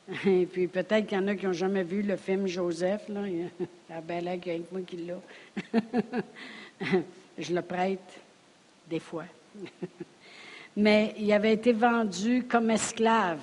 Et 0.26 0.46
puis 0.46 0.68
peut-être 0.68 1.08
qu'il 1.08 1.18
y 1.18 1.22
en 1.22 1.28
a 1.28 1.36
qui 1.36 1.46
n'ont 1.46 1.54
jamais 1.54 1.84
vu 1.84 2.02
le 2.02 2.16
film 2.16 2.48
Joseph. 2.48 3.08
Là. 3.10 3.22
Il 3.28 3.40
y 3.40 3.94
a 3.94 4.02
belle 4.08 4.28
avec 4.28 4.72
moi 4.72 4.82
qui 4.82 4.98
l'a. 4.98 5.82
Je 7.38 7.54
le 7.54 7.62
prête 7.62 8.20
des 8.90 9.00
fois. 9.00 9.26
Mais 10.76 11.14
il 11.18 11.32
avait 11.32 11.54
été 11.54 11.72
vendu 11.72 12.44
comme 12.44 12.70
esclave. 12.72 13.42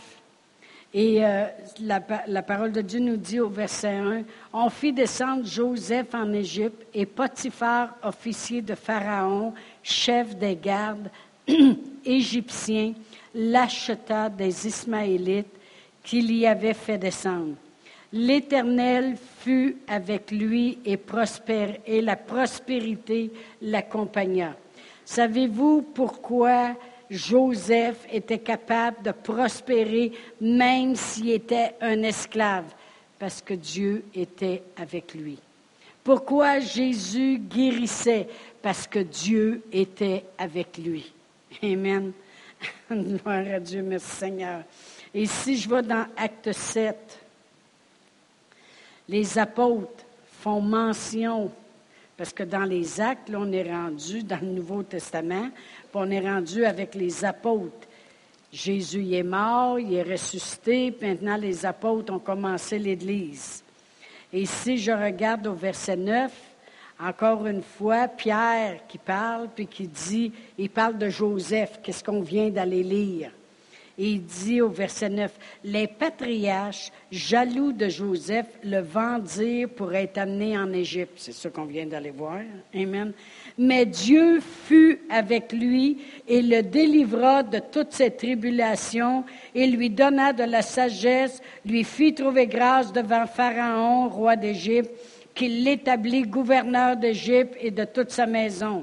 Et 0.92 1.24
euh, 1.24 1.44
la, 1.80 2.02
la, 2.26 2.42
parole 2.42 2.72
de 2.72 2.80
Dieu 2.80 2.98
nous 2.98 3.16
dit 3.16 3.38
au 3.38 3.48
verset 3.48 3.94
1, 3.96 4.24
On 4.52 4.68
fit 4.68 4.92
descendre 4.92 5.46
Joseph 5.46 6.12
en 6.14 6.32
Égypte 6.32 6.84
et 6.92 7.06
Potiphar, 7.06 7.94
officier 8.02 8.60
de 8.60 8.74
Pharaon, 8.74 9.54
chef 9.84 10.36
des 10.36 10.56
gardes 10.56 11.08
égyptiens, 12.04 12.94
l'acheta 13.32 14.28
des 14.28 14.66
Ismaélites 14.66 15.59
qu'il 16.02 16.32
y 16.32 16.46
avait 16.46 16.74
fait 16.74 16.98
descendre. 16.98 17.54
L'Éternel 18.12 19.16
fut 19.38 19.76
avec 19.86 20.32
lui 20.32 20.78
et, 20.84 20.98
la 22.00 22.16
prospérité 22.16 23.30
l'accompagna. 23.62 24.56
Savez-vous 25.04 25.82
pourquoi 25.94 26.74
Joseph 27.08 28.06
était 28.12 28.38
capable 28.38 29.02
de 29.02 29.12
prospérer 29.12 30.12
même 30.40 30.96
s'il 30.96 31.30
était 31.30 31.74
un 31.80 32.02
esclave? 32.02 32.64
Parce 33.18 33.42
que 33.42 33.54
Dieu 33.54 34.04
était 34.14 34.62
avec 34.76 35.14
lui. 35.14 35.38
Pourquoi 36.02 36.58
Jésus 36.58 37.38
guérissait? 37.38 38.26
Parce 38.62 38.86
que 38.86 39.00
Dieu 39.00 39.62
était 39.72 40.24
avec 40.38 40.78
lui. 40.78 41.12
Amen. 41.62 42.12
Gloire 42.90 43.44
à 43.54 43.60
Dieu, 43.60 43.82
merci 43.82 44.16
Seigneur. 44.16 44.62
Et 45.14 45.26
si 45.26 45.56
je 45.56 45.68
vais 45.68 45.82
dans 45.82 46.06
Acte 46.16 46.52
7, 46.52 47.18
les 49.08 49.38
apôtres 49.38 50.04
font 50.40 50.60
mention, 50.60 51.50
parce 52.16 52.32
que 52.32 52.44
dans 52.44 52.64
les 52.64 53.00
actes, 53.00 53.28
là, 53.28 53.38
on 53.40 53.50
est 53.50 53.70
rendu 53.70 54.22
dans 54.22 54.40
le 54.40 54.48
Nouveau 54.48 54.82
Testament, 54.82 55.48
puis 55.50 55.94
on 55.94 56.10
est 56.10 56.20
rendu 56.20 56.64
avec 56.64 56.94
les 56.94 57.24
apôtres. 57.24 57.88
Jésus 58.52 59.14
est 59.14 59.24
mort, 59.24 59.80
il 59.80 59.94
est 59.94 60.02
ressuscité, 60.02 60.94
maintenant 61.00 61.36
les 61.36 61.66
apôtres 61.66 62.12
ont 62.12 62.18
commencé 62.18 62.78
l'Église. 62.78 63.64
Et 64.32 64.46
si 64.46 64.78
je 64.78 64.92
regarde 64.92 65.46
au 65.48 65.54
verset 65.54 65.96
9, 65.96 66.32
encore 67.00 67.46
une 67.46 67.62
fois, 67.62 68.06
Pierre 68.06 68.80
qui 68.86 68.98
parle, 68.98 69.48
puis 69.54 69.66
qui 69.66 69.86
dit, 69.88 70.32
il 70.58 70.70
parle 70.70 70.98
de 70.98 71.08
Joseph, 71.08 71.80
qu'est-ce 71.82 72.04
qu'on 72.04 72.20
vient 72.20 72.50
d'aller 72.50 72.82
lire? 72.82 73.30
Et 74.02 74.12
il 74.12 74.24
dit 74.24 74.62
au 74.62 74.70
verset 74.70 75.10
9, 75.10 75.30
les 75.62 75.86
patriarches, 75.86 76.90
jaloux 77.12 77.70
de 77.70 77.90
Joseph, 77.90 78.46
le 78.64 78.80
vendirent 78.80 79.68
pour 79.68 79.94
être 79.94 80.16
amené 80.16 80.56
en 80.56 80.72
Égypte. 80.72 81.12
C'est 81.16 81.34
ce 81.34 81.48
qu'on 81.48 81.66
vient 81.66 81.84
d'aller 81.84 82.10
voir. 82.10 82.38
Amen. 82.74 83.12
Mais 83.58 83.84
Dieu 83.84 84.40
fut 84.40 85.02
avec 85.10 85.52
lui 85.52 85.98
et 86.26 86.40
le 86.40 86.62
délivra 86.62 87.42
de 87.42 87.58
toutes 87.58 87.92
ses 87.92 88.10
tribulations 88.10 89.22
et 89.54 89.66
lui 89.66 89.90
donna 89.90 90.32
de 90.32 90.44
la 90.44 90.62
sagesse, 90.62 91.42
lui 91.66 91.84
fit 91.84 92.14
trouver 92.14 92.46
grâce 92.46 92.94
devant 92.94 93.26
Pharaon, 93.26 94.08
roi 94.08 94.34
d'Égypte, 94.34 94.92
qu'il 95.34 95.62
l'établit 95.62 96.22
gouverneur 96.22 96.96
d'Égypte 96.96 97.54
et 97.60 97.70
de 97.70 97.84
toute 97.84 98.12
sa 98.12 98.24
maison. 98.24 98.82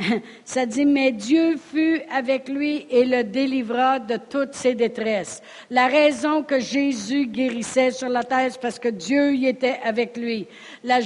Ça 0.44 0.66
dit, 0.66 0.86
mais 0.86 1.12
Dieu 1.12 1.56
fut 1.56 2.02
avec 2.12 2.48
lui 2.48 2.86
et 2.90 3.04
le 3.04 3.24
délivra 3.24 3.98
de 3.98 4.16
toutes 4.16 4.54
ses 4.54 4.74
détresses. 4.74 5.42
La 5.70 5.86
raison 5.86 6.42
que 6.42 6.60
Jésus 6.60 7.26
guérissait 7.26 7.90
sur 7.90 8.08
la 8.08 8.22
terre, 8.24 8.48
c'est 8.50 8.60
parce 8.60 8.78
que 8.78 8.88
Dieu 8.88 9.34
y 9.34 9.46
était 9.46 9.78
avec 9.84 10.16
lui. 10.16 10.46
La, 10.84 11.00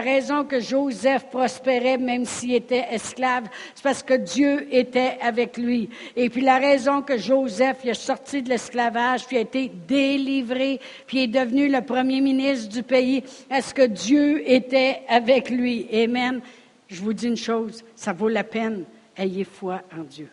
raison 0.00 0.44
que 0.44 0.60
Joseph 0.60 1.26
prospérait, 1.30 1.98
même 1.98 2.24
s'il 2.24 2.54
était 2.54 2.86
esclave, 2.90 3.44
c'est 3.74 3.82
parce 3.82 4.02
que 4.02 4.14
Dieu 4.14 4.68
était 4.70 5.18
avec 5.20 5.56
lui. 5.56 5.88
Et 6.14 6.30
puis 6.30 6.42
la 6.42 6.58
raison 6.58 7.02
que 7.02 7.18
Joseph 7.18 7.84
est 7.84 7.94
sorti 7.94 8.42
de 8.42 8.48
l'esclavage, 8.48 9.26
puis 9.26 9.38
a 9.38 9.40
été 9.40 9.70
délivré, 9.88 10.80
puis 11.06 11.24
est 11.24 11.26
devenu 11.28 11.68
le 11.68 11.80
premier 11.82 12.20
ministre 12.20 12.72
du 12.72 12.82
pays, 12.82 13.22
est-ce 13.50 13.74
que 13.74 13.86
Dieu 13.86 14.42
était 14.48 15.00
avec 15.08 15.50
lui? 15.50 15.88
Amen. 15.92 16.40
Je 16.88 17.02
vous 17.02 17.12
dis 17.12 17.26
une 17.26 17.36
chose, 17.36 17.84
ça 17.94 18.12
vaut 18.12 18.28
la 18.28 18.44
peine, 18.44 18.84
ayez 19.16 19.44
foi 19.44 19.82
en 19.96 20.02
Dieu. 20.02 20.28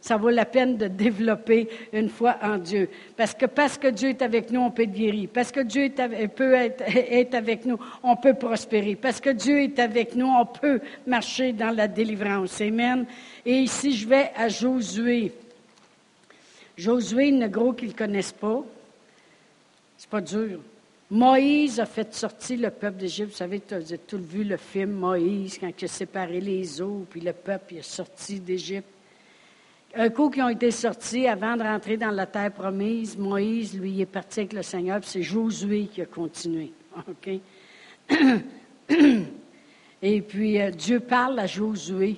Ça 0.00 0.16
vaut 0.16 0.30
la 0.30 0.44
peine 0.44 0.76
de 0.76 0.86
développer 0.86 1.68
une 1.92 2.08
foi 2.08 2.36
en 2.40 2.58
Dieu. 2.58 2.88
Parce 3.16 3.34
que 3.34 3.46
parce 3.46 3.76
que 3.76 3.88
Dieu 3.88 4.10
est 4.10 4.22
avec 4.22 4.52
nous, 4.52 4.60
on 4.60 4.70
peut 4.70 4.84
être 4.84 4.92
guéri. 4.92 5.26
Parce 5.26 5.50
que 5.50 5.58
Dieu 5.58 5.84
est, 5.84 6.28
peut 6.28 6.54
être, 6.54 7.34
avec 7.34 7.64
nous, 7.64 7.76
on 8.04 8.14
peut 8.14 8.34
prospérer. 8.34 8.94
Parce 8.94 9.20
que 9.20 9.30
Dieu 9.30 9.62
est 9.62 9.80
avec 9.80 10.14
nous, 10.14 10.28
on 10.28 10.46
peut 10.46 10.80
marcher 11.08 11.52
dans 11.52 11.74
la 11.74 11.88
délivrance. 11.88 12.60
Amen. 12.60 13.04
Et 13.44 13.58
ici, 13.58 13.96
je 13.96 14.06
vais 14.06 14.30
à 14.36 14.48
Josué. 14.48 15.32
Josué, 16.76 17.32
le 17.32 17.48
gros 17.48 17.72
qu'ils 17.72 17.88
ne 17.88 17.94
connaissent 17.94 18.30
pas, 18.30 18.62
c'est 19.96 20.10
pas 20.10 20.20
dur. 20.20 20.60
Moïse 21.10 21.78
a 21.78 21.86
fait 21.86 22.12
sortir 22.12 22.58
le 22.58 22.70
peuple 22.70 22.98
d'Égypte. 22.98 23.30
Vous 23.30 23.36
savez, 23.36 23.62
vous 23.68 23.74
avez 23.74 23.98
tous 23.98 24.18
vu 24.18 24.42
le 24.42 24.56
film 24.56 24.92
Moïse, 24.92 25.58
quand 25.58 25.70
il 25.80 25.84
a 25.84 25.88
séparé 25.88 26.40
les 26.40 26.82
eaux, 26.82 27.06
puis 27.08 27.20
le 27.20 27.32
peuple 27.32 27.76
est 27.76 27.82
sorti 27.82 28.40
d'Égypte. 28.40 28.88
Un 29.94 30.08
coup 30.08 30.30
qui 30.30 30.42
ont 30.42 30.48
été 30.48 30.72
sortis 30.72 31.28
avant 31.28 31.56
de 31.56 31.62
rentrer 31.62 31.96
dans 31.96 32.10
la 32.10 32.26
terre 32.26 32.50
promise, 32.50 33.16
Moïse, 33.16 33.78
lui, 33.78 34.00
est 34.00 34.06
parti 34.06 34.40
avec 34.40 34.52
le 34.52 34.62
Seigneur, 34.62 35.00
puis 35.00 35.08
c'est 35.08 35.22
Josué 35.22 35.86
qui 35.86 36.02
a 36.02 36.06
continué. 36.06 36.72
Et 40.02 40.20
puis, 40.20 40.60
euh, 40.60 40.70
Dieu 40.70 41.00
parle 41.00 41.38
à 41.38 41.46
Josué. 41.46 42.16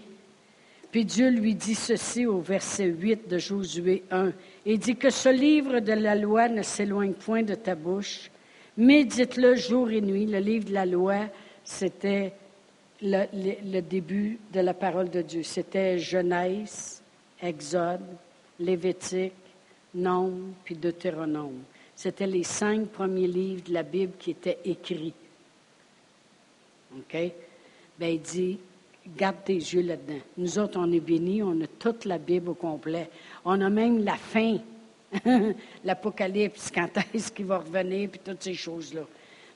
Puis 0.91 1.05
Dieu 1.05 1.29
lui 1.29 1.55
dit 1.55 1.75
ceci 1.75 2.27
au 2.27 2.41
verset 2.41 2.87
8 2.87 3.29
de 3.29 3.39
Josué 3.39 4.03
1. 4.11 4.33
Il 4.65 4.79
dit 4.79 4.97
que 4.97 5.11
ce 5.11 5.29
livre 5.29 5.81
de 5.81 5.93
la 5.93 6.15
loi 6.15 6.49
ne 6.49 6.63
s'éloigne 6.63 7.13
point 7.13 7.43
de 7.43 7.55
ta 7.55 7.75
bouche 7.75 8.31
Médite-le 8.79 9.57
jour 9.57 9.91
et 9.91 10.01
nuit. 10.01 10.25
Le 10.25 10.39
livre 10.39 10.67
de 10.67 10.73
la 10.73 10.87
loi, 10.87 11.27
c'était 11.65 12.33
le, 13.03 13.81
début 13.81 14.39
de 14.53 14.61
la 14.61 14.73
parole 14.73 15.11
de 15.11 15.21
Dieu. 15.21 15.43
C'était 15.43 15.99
Genèse, 15.99 17.03
Exode, 17.43 18.07
Lévitique, 18.61 19.33
Nombre, 19.97 20.55
puis 20.65 20.77
Deutéronome. 20.77 21.59
C'était 21.97 22.29
les 22.29 22.45
cinq 22.45 22.87
premiers 22.91 23.27
livres 23.27 23.65
de 23.67 23.75
la 23.75 23.83
Bible 23.83 24.13
qui 24.17 24.31
étaient 24.31 24.61
écrits. 24.65 25.15
OK? 26.97 27.17
Bien, 27.99 28.09
il 28.09 28.21
dit, 28.21 28.61
garde 29.17 29.43
tes 29.45 29.55
yeux 29.55 29.83
là-dedans. 29.83 30.21
Nous 30.37 30.57
autres, 30.57 30.79
on 30.79 30.93
est 30.93 31.01
bénis, 31.01 31.43
on 31.43 31.61
a 31.63 31.67
toute 31.67 32.05
la 32.05 32.19
Bible 32.19 32.51
au 32.51 32.55
complet. 32.55 33.11
On 33.45 33.61
a 33.61 33.71
même 33.71 34.05
la 34.05 34.17
fin 34.17 34.59
l'Apocalypse, 35.85 36.71
quand 36.75 36.91
est-ce 37.15 37.33
qu'il 37.33 37.47
va 37.47 37.59
revenir, 37.59 38.09
puis 38.11 38.21
toutes 38.25 38.43
ces 38.43 38.55
choses-là. 38.55 39.03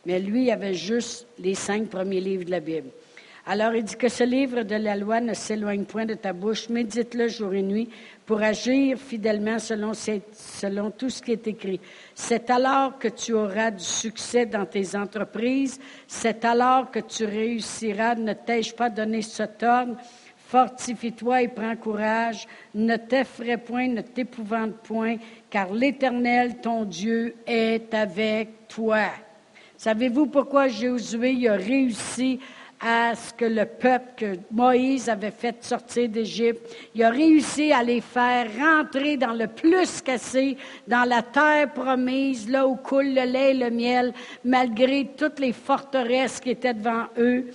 Mais 0.06 0.18
lui, 0.18 0.44
il 0.44 0.50
avait 0.50 0.74
juste 0.74 1.26
les 1.38 1.54
cinq 1.54 1.88
premiers 1.88 2.20
livres 2.20 2.44
de 2.44 2.50
la 2.50 2.60
Bible. 2.60 2.90
Alors 3.44 3.74
il 3.74 3.82
dit 3.82 3.96
que 3.96 4.08
ce 4.08 4.22
livre 4.22 4.62
de 4.62 4.76
la 4.76 4.94
loi 4.94 5.20
ne 5.20 5.34
s'éloigne 5.34 5.84
point 5.84 6.06
de 6.06 6.14
ta 6.14 6.32
bouche, 6.32 6.68
médite-le 6.68 7.26
jour 7.26 7.52
et 7.54 7.62
nuit 7.62 7.88
pour 8.24 8.40
agir 8.40 8.96
fidèlement 8.96 9.58
selon, 9.58 10.90
tout 10.92 11.10
ce 11.10 11.20
qui 11.20 11.32
est 11.32 11.48
écrit. 11.48 11.80
C'est 12.14 12.50
alors 12.50 13.00
que 13.00 13.08
tu 13.08 13.32
auras 13.32 13.72
du 13.72 13.82
succès 13.82 14.46
dans 14.46 14.64
tes 14.64 14.94
entreprises, 14.94 15.80
c'est 16.06 16.44
alors 16.44 16.92
que 16.92 17.00
tu 17.00 17.24
réussiras, 17.24 18.14
ne 18.14 18.32
t'ai-je 18.32 18.74
pas 18.74 18.90
donné 18.90 19.22
ce 19.22 19.42
ordre 19.42 19.96
Fortifie-toi 20.52 21.40
et 21.40 21.48
prends 21.48 21.76
courage. 21.76 22.46
Ne 22.74 22.96
t'effraie 22.96 23.56
point, 23.56 23.88
ne 23.88 24.02
t'épouvante 24.02 24.74
point, 24.82 25.16
car 25.48 25.72
l'Éternel, 25.72 26.60
ton 26.60 26.84
Dieu, 26.84 27.36
est 27.46 27.94
avec 27.94 28.68
toi. 28.68 29.06
Savez-vous 29.78 30.26
pourquoi 30.26 30.68
Josué 30.68 31.48
a 31.48 31.54
réussi 31.54 32.38
à 32.78 33.14
ce 33.14 33.32
que 33.32 33.46
le 33.46 33.64
peuple 33.64 34.12
que 34.14 34.36
Moïse 34.50 35.08
avait 35.08 35.30
fait 35.30 35.64
sortir 35.64 36.10
d'Égypte, 36.10 36.68
il 36.94 37.02
a 37.02 37.08
réussi 37.08 37.72
à 37.72 37.82
les 37.82 38.02
faire 38.02 38.48
rentrer 38.58 39.16
dans 39.16 39.32
le 39.32 39.46
plus 39.46 40.02
cassé, 40.02 40.58
dans 40.86 41.08
la 41.08 41.22
terre 41.22 41.72
promise, 41.72 42.46
là 42.50 42.66
où 42.66 42.76
coule 42.76 43.14
le 43.14 43.24
lait 43.24 43.52
et 43.52 43.58
le 43.58 43.70
miel, 43.70 44.12
malgré 44.44 45.12
toutes 45.16 45.38
les 45.38 45.52
forteresses 45.54 46.40
qui 46.40 46.50
étaient 46.50 46.74
devant 46.74 47.06
eux? 47.16 47.46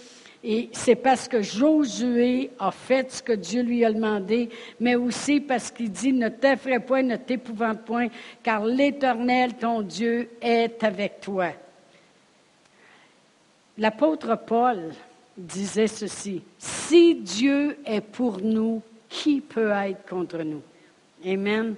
Et 0.49 0.69
c'est 0.71 0.95
parce 0.95 1.27
que 1.27 1.41
Josué 1.41 2.51
a 2.57 2.71
fait 2.71 3.11
ce 3.11 3.21
que 3.21 3.33
Dieu 3.33 3.63
lui 3.63 3.83
a 3.83 3.91
demandé, 3.91 4.47
mais 4.79 4.95
aussi 4.95 5.41
parce 5.41 5.69
qu'il 5.69 5.91
dit, 5.91 6.13
ne 6.13 6.29
t'effraie 6.29 6.79
point, 6.79 7.03
ne 7.03 7.17
t'épouvante 7.17 7.81
point, 7.81 8.07
car 8.41 8.63
l'Éternel, 8.63 9.55
ton 9.55 9.81
Dieu, 9.81 10.29
est 10.41 10.81
avec 10.85 11.19
toi. 11.19 11.49
L'apôtre 13.77 14.39
Paul 14.47 14.93
disait 15.35 15.87
ceci, 15.87 16.41
si 16.57 17.15
Dieu 17.15 17.77
est 17.85 17.99
pour 17.99 18.39
nous, 18.39 18.81
qui 19.09 19.41
peut 19.41 19.71
être 19.71 20.07
contre 20.07 20.37
nous? 20.43 20.61
Amen. 21.25 21.75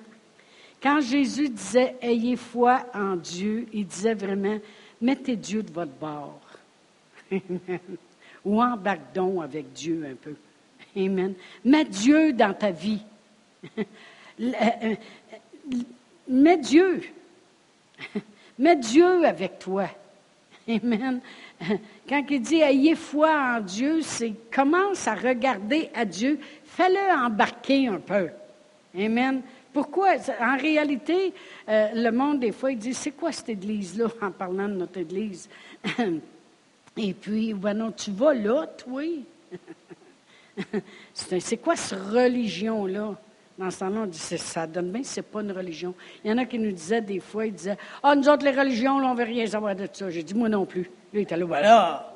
Quand 0.80 1.02
Jésus 1.02 1.50
disait, 1.50 1.96
ayez 2.04 2.36
foi 2.36 2.86
en 2.94 3.16
Dieu, 3.16 3.66
il 3.74 3.88
disait 3.88 4.14
vraiment, 4.14 4.60
mettez 5.02 5.36
Dieu 5.36 5.64
de 5.64 5.72
votre 5.72 5.94
bord. 6.00 6.40
Amen 7.32 7.80
ou 8.46 8.62
embarque 8.62 9.14
donc 9.14 9.44
avec 9.44 9.74
Dieu 9.74 10.06
un 10.10 10.16
peu. 10.16 10.36
Amen. 10.96 11.34
Mets 11.64 11.86
Dieu 11.86 12.34
dans 12.34 12.54
ta 12.54 12.72
vie. 12.72 13.02
Mets 16.28 16.58
Dieu. 16.58 17.02
Mets 18.60 18.76
Dieu 18.76 19.26
avec 19.26 19.60
toi. 19.60 19.88
Amen. 20.68 21.20
Quand 22.08 22.24
il 22.30 22.42
dit 22.42 22.62
ayez 22.62 22.96
foi 22.96 23.58
en 23.58 23.62
Dieu, 23.62 24.02
c'est 24.02 24.34
commence 24.54 25.08
à 25.08 25.16
regarder 25.16 25.90
à 25.94 26.06
Dieu, 26.06 26.40
fais-le 26.64 27.26
embarquer 27.26 27.88
un 27.88 28.00
peu. 28.00 28.30
Amen. 28.98 29.42
Pourquoi? 29.74 30.16
En 30.40 30.58
réalité, 30.58 31.34
euh, 31.68 31.90
le 31.94 32.12
monde, 32.12 32.40
des 32.40 32.52
fois, 32.52 32.72
il 32.72 32.78
dit 32.78 32.94
c'est 32.94 33.12
quoi 33.12 33.32
cette 33.32 33.50
église-là 33.50 34.08
en 34.22 34.32
parlant 34.32 34.68
de 34.68 34.74
notre 34.74 35.00
église? 35.00 35.50
Et 37.02 37.14
puis, 37.14 37.54
non, 37.54 37.94
tu 37.94 38.12
vas 38.12 38.34
là, 38.34 38.68
toi. 38.68 39.04
c'est 41.14 41.58
quoi 41.58 41.78
cette 41.78 41.98
religion-là? 41.98 43.16
Dans 43.58 43.72
ce 43.72 43.80
temps-là, 43.80 44.02
on 44.02 44.06
dit, 44.06 44.18
ça 44.18 44.68
donne 44.68 44.92
bien, 44.92 45.02
c'est 45.04 45.22
pas 45.22 45.40
une 45.42 45.54
religion. 45.54 45.94
Il 46.24 46.30
y 46.30 46.34
en 46.34 46.38
a 46.38 46.46
qui 46.46 46.60
nous 46.60 46.74
disaient 46.74 47.00
des 47.00 47.22
fois, 47.22 47.46
ils 47.46 47.54
disaient, 47.54 47.78
ah, 48.04 48.16
nous 48.16 48.28
autres, 48.28 48.44
les 48.44 48.52
religions, 48.52 49.00
là, 49.00 49.08
on 49.08 49.16
veut 49.16 49.24
rien 49.24 49.48
savoir 49.48 49.76
de 49.78 49.88
ça. 49.92 50.10
J'ai 50.10 50.24
dit, 50.24 50.34
moi 50.34 50.50
non 50.50 50.66
plus. 50.66 50.90
Lui, 51.14 51.20
il 51.20 51.22
était 51.22 51.38
là, 51.38 51.46
voilà. 51.46 52.14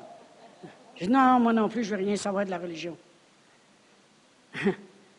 J'ai 0.96 1.06
dit, 1.06 1.12
non, 1.12 1.40
moi 1.40 1.54
non 1.54 1.68
plus, 1.70 1.84
je 1.84 1.94
veux 1.94 2.02
rien 2.02 2.16
savoir 2.16 2.44
de 2.44 2.50
la 2.50 2.58
religion. 2.58 2.94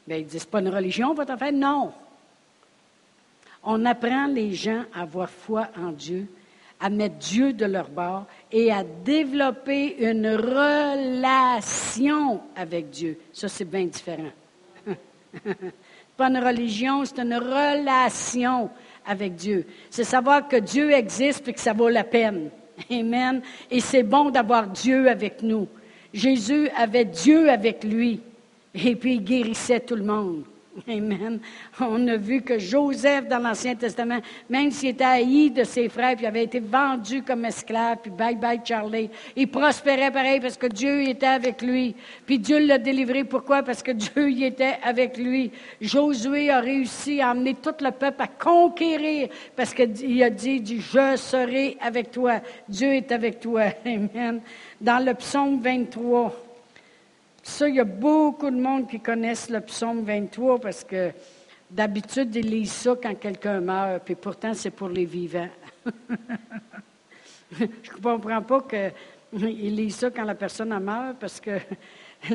Bien, 0.07 0.18
il 0.18 0.28
dit, 0.28 0.39
c'est 0.39 0.49
pas 0.49 0.59
une 0.59 0.70
religion, 0.70 1.16
votre 1.16 1.32
affaire? 1.32 1.51
Non. 1.51 1.91
On 3.63 3.84
apprend 3.86 4.28
les 4.28 4.53
gens 4.53 4.84
à 4.93 5.01
avoir 5.01 5.28
foi 5.28 5.70
en 5.76 5.91
Dieu, 5.91 6.28
à 6.80 6.89
mettre 6.89 7.15
Dieu 7.15 7.53
de 7.53 7.65
leur 7.65 7.89
bord 7.89 8.26
et 8.51 8.71
à 8.71 8.84
développer 8.84 9.95
une 9.97 10.28
relation 10.28 11.61
avec 12.55 12.89
Dieu. 12.89 13.17
Ça, 13.32 13.47
c'est 13.47 13.65
bien 13.65 13.86
différent. 13.86 14.32
pas 16.17 16.28
une 16.28 16.38
religion, 16.38 17.03
c'est 17.05 17.19
une 17.19 17.36
relation 17.36 18.69
avec 19.05 19.36
Dieu. 19.36 19.65
C'est 19.89 20.03
savoir 20.03 20.47
que 20.47 20.57
Dieu 20.57 20.91
existe 20.91 21.47
et 21.47 21.53
que 21.53 21.59
ça 21.59 21.73
vaut 21.73 21.89
la 21.89 22.03
peine. 22.03 22.49
Amen. 22.91 23.41
Et 23.71 23.80
c'est 23.80 24.03
bon 24.03 24.30
d'avoir 24.30 24.67
Dieu 24.67 25.09
avec 25.09 25.41
nous. 25.41 25.67
Jésus 26.13 26.69
avait 26.78 27.05
Dieu 27.05 27.49
avec 27.49 27.84
lui 27.84 28.21
et 28.73 28.95
puis 28.95 29.15
il 29.15 29.23
guérissait 29.23 29.80
tout 29.80 29.95
le 29.95 30.03
monde. 30.03 30.43
Amen. 30.89 31.39
On 31.80 32.07
a 32.07 32.17
vu 32.17 32.41
que 32.41 32.59
Joseph, 32.59 33.28
dans 33.28 33.39
l'Ancien 33.39 33.76
Testament, 33.76 34.19
même 34.49 34.71
s'il 34.71 34.89
était 34.89 35.05
haï 35.05 35.49
de 35.49 35.63
ses 35.63 35.88
frères, 35.88 36.15
puis 36.17 36.26
avait 36.26 36.43
été 36.43 36.59
vendu 36.59 37.23
comme 37.23 37.45
esclave, 37.45 37.99
puis 38.01 38.11
bye 38.11 38.36
bye 38.36 38.59
Charlie, 38.63 39.09
il 39.36 39.49
prospérait 39.49 40.11
pareil 40.11 40.39
parce 40.39 40.57
que 40.57 40.67
Dieu 40.67 41.07
était 41.07 41.28
avec 41.28 41.61
lui. 41.61 41.95
Puis 42.26 42.39
Dieu 42.39 42.59
l'a 42.59 42.78
délivré. 42.78 43.23
Pourquoi? 43.23 43.63
Parce 43.63 43.82
que 43.82 43.91
Dieu 43.91 44.30
y 44.30 44.43
était 44.43 44.78
avec 44.84 45.17
lui. 45.17 45.51
Josué 45.80 46.49
a 46.49 46.59
réussi 46.59 47.21
à 47.21 47.32
emmener 47.32 47.55
tout 47.55 47.76
le 47.80 47.91
peuple 47.91 48.21
à 48.21 48.28
conquérir 48.28 49.30
parce 49.55 49.73
qu'il 49.73 50.23
a 50.23 50.30
dit, 50.30 50.59
dit, 50.59 50.82
je 50.82 51.15
serai 51.15 51.78
avec 51.80 52.11
toi. 52.11 52.41
Dieu 52.67 52.93
est 52.93 53.11
avec 53.11 53.39
toi. 53.39 53.63
Amen. 53.86 54.41
Dans 54.82 55.03
le 55.03 55.13
psaume 55.13 55.61
23, 55.61 56.44
ça, 57.47 57.69
il 57.69 57.75
y 57.75 57.79
a 57.79 57.85
beaucoup 57.85 58.49
de 58.49 58.59
monde 58.59 58.89
qui 58.89 58.99
connaissent 58.99 59.51
le 59.51 59.61
psaume 59.61 60.03
23 60.03 60.59
parce 60.59 60.83
que 60.83 61.11
d'habitude, 61.69 62.35
ils 62.35 62.49
lisent 62.49 62.71
ça 62.71 62.95
quand 63.01 63.13
quelqu'un 63.15 63.59
meurt, 63.61 64.03
puis 64.03 64.15
pourtant, 64.15 64.55
c'est 64.55 64.71
pour 64.71 64.89
les 64.89 65.05
vivants. 65.05 65.49
Je 67.51 67.65
ne 67.65 68.01
comprends 68.01 68.41
pas 68.41 68.61
qu'ils 68.61 69.75
lisent 69.75 69.97
ça 69.97 70.09
quand 70.09 70.23
la 70.23 70.33
personne 70.33 70.71
a 70.71 70.79
meurt 70.79 71.17
parce 71.19 71.39
que 71.39 71.51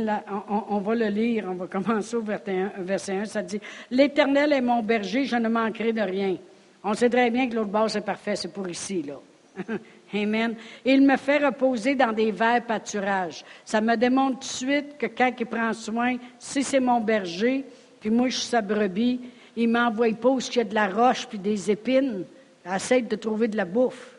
on, 0.48 0.78
va 0.78 0.94
le 0.94 1.08
lire, 1.08 1.46
on 1.48 1.54
va 1.54 1.66
commencer 1.66 2.14
au 2.14 2.22
verset 2.22 3.12
1, 3.12 3.24
ça 3.24 3.42
dit 3.42 3.60
L'Éternel 3.90 4.52
est 4.52 4.60
mon 4.60 4.80
berger, 4.80 5.24
je 5.24 5.36
ne 5.36 5.48
manquerai 5.48 5.92
de 5.92 6.02
rien. 6.02 6.36
On 6.84 6.94
sait 6.94 7.10
très 7.10 7.30
bien 7.30 7.48
que 7.48 7.56
l'autre 7.56 7.70
base 7.70 7.96
est 7.96 8.00
parfait, 8.02 8.36
c'est 8.36 8.52
pour 8.52 8.68
ici, 8.68 9.02
là. 9.02 9.20
Amen. 10.12 10.56
Il 10.84 11.02
me 11.02 11.16
fait 11.16 11.38
reposer 11.38 11.94
dans 11.94 12.12
des 12.12 12.32
verts 12.32 12.64
pâturages. 12.66 13.44
Ça 13.64 13.80
me 13.80 13.96
démontre 13.96 14.40
tout 14.40 14.40
de 14.40 14.44
suite 14.44 14.98
que 14.98 15.06
quand 15.06 15.30
il 15.38 15.46
prend 15.46 15.72
soin, 15.72 16.16
si 16.38 16.62
c'est 16.62 16.80
mon 16.80 17.00
berger, 17.00 17.64
puis 18.00 18.10
moi 18.10 18.28
je 18.28 18.36
suis 18.36 18.48
sa 18.48 18.60
brebis, 18.60 19.20
il 19.56 19.68
m'envoie 19.68 20.12
pas 20.14 20.28
où 20.28 20.40
il 20.40 20.56
y 20.56 20.60
a 20.60 20.64
de 20.64 20.74
la 20.74 20.88
roche 20.88 21.26
puis 21.28 21.38
des 21.38 21.70
épines. 21.70 22.24
Essaye 22.64 23.02
de 23.02 23.16
trouver 23.16 23.48
de 23.48 23.56
la 23.56 23.64
bouffe. 23.64 24.16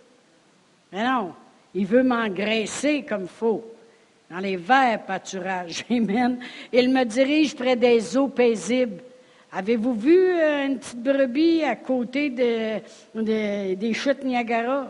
Mais 0.91 1.03
non, 1.03 1.33
il 1.73 1.85
veut 1.85 2.03
m'engraisser 2.03 3.03
comme 3.03 3.23
il 3.23 3.27
faut, 3.27 3.63
dans 4.29 4.39
les 4.39 4.55
verts 4.55 5.03
pâturages. 5.05 5.85
Amen. 5.91 6.39
Il 6.71 6.91
me 6.91 7.03
dirige 7.03 7.55
près 7.55 7.75
des 7.75 8.15
eaux 8.17 8.27
paisibles. 8.29 9.03
Avez-vous 9.53 9.93
vu 9.93 10.17
euh, 10.17 10.65
une 10.67 10.79
petite 10.79 11.03
brebis 11.03 11.63
à 11.63 11.75
côté 11.75 12.29
des 12.29 13.93
chutes 13.93 14.23
Niagara? 14.23 14.87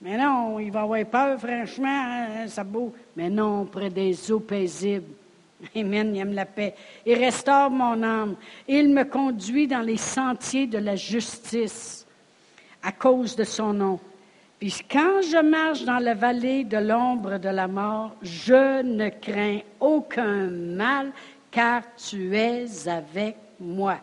Mais 0.00 0.16
non, 0.16 0.60
il 0.60 0.70
va 0.70 0.82
avoir 0.82 1.04
peur, 1.06 1.38
franchement, 1.38 1.88
hein, 1.88 2.46
ça 2.46 2.62
beau. 2.62 2.92
Mais 3.16 3.28
non, 3.28 3.64
près 3.64 3.90
des 3.90 4.30
eaux 4.30 4.40
paisibles. 4.40 5.12
Amen, 5.76 6.14
il 6.14 6.20
aime 6.20 6.34
la 6.34 6.46
paix. 6.46 6.74
Il 7.04 7.14
restaure 7.14 7.70
mon 7.70 8.00
âme. 8.02 8.36
Il 8.68 8.90
me 8.90 9.04
conduit 9.04 9.66
dans 9.66 9.80
les 9.80 9.96
sentiers 9.96 10.68
de 10.68 10.78
la 10.78 10.94
justice 10.94 12.06
à 12.82 12.92
cause 12.92 13.34
de 13.34 13.44
son 13.44 13.72
nom. 13.72 13.98
Puis 14.60 14.82
quand 14.90 15.20
je 15.22 15.42
marche 15.42 15.84
dans 15.84 15.98
la 15.98 16.14
vallée 16.14 16.64
de 16.64 16.78
l'ombre 16.78 17.38
de 17.38 17.48
la 17.48 17.68
mort, 17.68 18.16
je 18.22 18.82
ne 18.82 19.08
crains 19.08 19.60
aucun 19.80 20.48
mal, 20.48 21.12
car 21.50 21.82
tu 21.96 22.36
es 22.36 22.88
avec 22.88 23.36
moi. 23.60 23.98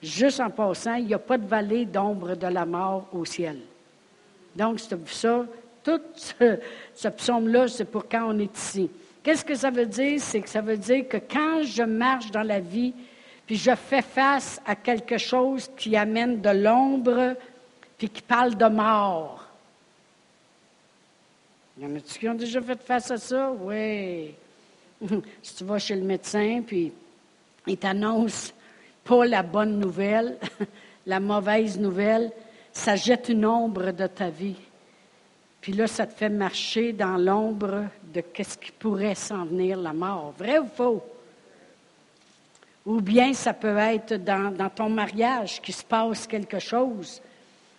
Juste 0.00 0.40
en 0.40 0.50
passant, 0.50 0.94
il 0.94 1.06
n'y 1.06 1.14
a 1.14 1.18
pas 1.18 1.38
de 1.38 1.46
vallée 1.46 1.84
d'ombre 1.84 2.34
de 2.34 2.46
la 2.48 2.66
mort 2.66 3.08
au 3.12 3.24
ciel. 3.24 3.58
Donc, 4.54 4.80
ça, 4.80 5.46
tout 5.82 6.00
ce, 6.14 7.08
psaume-là, 7.08 7.68
c'est 7.68 7.84
pour 7.84 8.08
quand 8.08 8.24
on 8.28 8.38
est 8.38 8.56
ici. 8.56 8.90
Qu'est-ce 9.22 9.44
que 9.44 9.54
ça 9.54 9.70
veut 9.70 9.86
dire? 9.86 10.20
C'est 10.20 10.40
que 10.40 10.48
ça 10.48 10.60
veut 10.60 10.76
dire 10.76 11.08
que 11.08 11.16
quand 11.16 11.62
je 11.62 11.82
marche 11.82 12.30
dans 12.30 12.42
la 12.42 12.60
vie, 12.60 12.92
puis 13.46 13.56
je 13.56 13.74
fais 13.74 14.02
face 14.02 14.60
à 14.66 14.76
quelque 14.76 15.18
chose 15.18 15.70
qui 15.76 15.96
amène 15.96 16.40
de 16.40 16.50
l'ombre, 16.50 17.36
puis 17.98 18.08
qui 18.08 18.22
parle 18.22 18.56
de 18.56 18.66
mort. 18.66 19.46
Il 21.78 21.84
y 21.84 21.86
en 21.86 21.96
a 21.96 22.00
qui 22.00 22.28
ont 22.28 22.34
déjà 22.34 22.60
fait 22.60 22.80
face 22.82 23.10
à 23.10 23.16
ça? 23.16 23.50
Oui. 23.50 24.34
si 25.42 25.56
tu 25.56 25.64
vas 25.64 25.78
chez 25.78 25.96
le 25.96 26.02
médecin, 26.02 26.62
puis 26.66 26.92
il 27.66 27.76
t'annonce 27.76 28.52
pas 29.04 29.24
la 29.24 29.42
bonne 29.42 29.78
nouvelle, 29.78 30.36
la 31.06 31.20
mauvaise 31.20 31.78
nouvelle, 31.78 32.30
ça 32.72 32.96
jette 32.96 33.28
une 33.28 33.44
ombre 33.44 33.92
de 33.92 34.06
ta 34.06 34.30
vie. 34.30 34.56
Puis 35.60 35.72
là, 35.72 35.86
ça 35.86 36.06
te 36.06 36.14
fait 36.14 36.28
marcher 36.28 36.92
dans 36.92 37.16
l'ombre 37.16 37.84
de 38.12 38.20
qu'est-ce 38.20 38.58
qui 38.58 38.72
pourrait 38.72 39.14
s'en 39.14 39.44
venir, 39.44 39.78
la 39.78 39.92
mort. 39.92 40.34
Vrai 40.36 40.58
ou 40.58 40.66
faux? 40.66 41.02
Ou 42.84 43.00
bien 43.00 43.32
ça 43.32 43.52
peut 43.52 43.76
être 43.76 44.14
dans, 44.14 44.70
ton 44.74 44.88
mariage 44.88 45.60
qu'il 45.62 45.74
se 45.74 45.84
passe 45.84 46.26
quelque 46.26 46.58
chose 46.58 47.22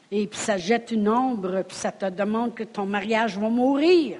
et 0.10 0.28
puis 0.28 0.39
ça 0.39 0.58
jette 0.58 0.91
une 0.91 1.10
ombre, 1.10 1.64
puis 1.68 1.76
ça 1.76 1.91
te 1.91 2.06
demande 2.10 2.54
que 2.54 2.64
ton 2.64 2.86
mariage 2.86 3.38
va 3.38 3.50
mourir. 3.50 4.20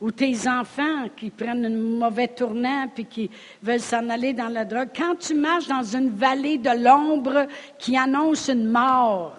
Ou 0.00 0.10
tes 0.10 0.48
enfants 0.48 1.08
qui 1.16 1.28
prennent 1.28 1.64
un 1.64 1.70
mauvais 1.70 2.28
tournant 2.28 2.86
puis 2.94 3.04
qui 3.04 3.30
veulent 3.62 3.80
s'en 3.80 4.08
aller 4.08 4.32
dans 4.32 4.48
la 4.48 4.64
drogue. 4.64 4.90
Quand 4.96 5.16
tu 5.16 5.34
marches 5.34 5.68
dans 5.68 5.82
une 5.82 6.10
vallée 6.10 6.58
de 6.58 6.70
l'ombre 6.70 7.46
qui 7.78 7.96
annonce 7.96 8.48
une 8.48 8.70
mort, 8.70 9.36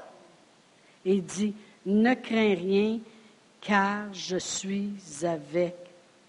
et 1.07 1.21
dit, 1.21 1.53
ne 1.85 2.13
crains 2.13 2.53
rien, 2.53 2.99
car 3.61 4.13
je 4.13 4.37
suis 4.37 4.91
avec 5.23 5.73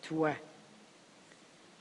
toi. 0.03 0.31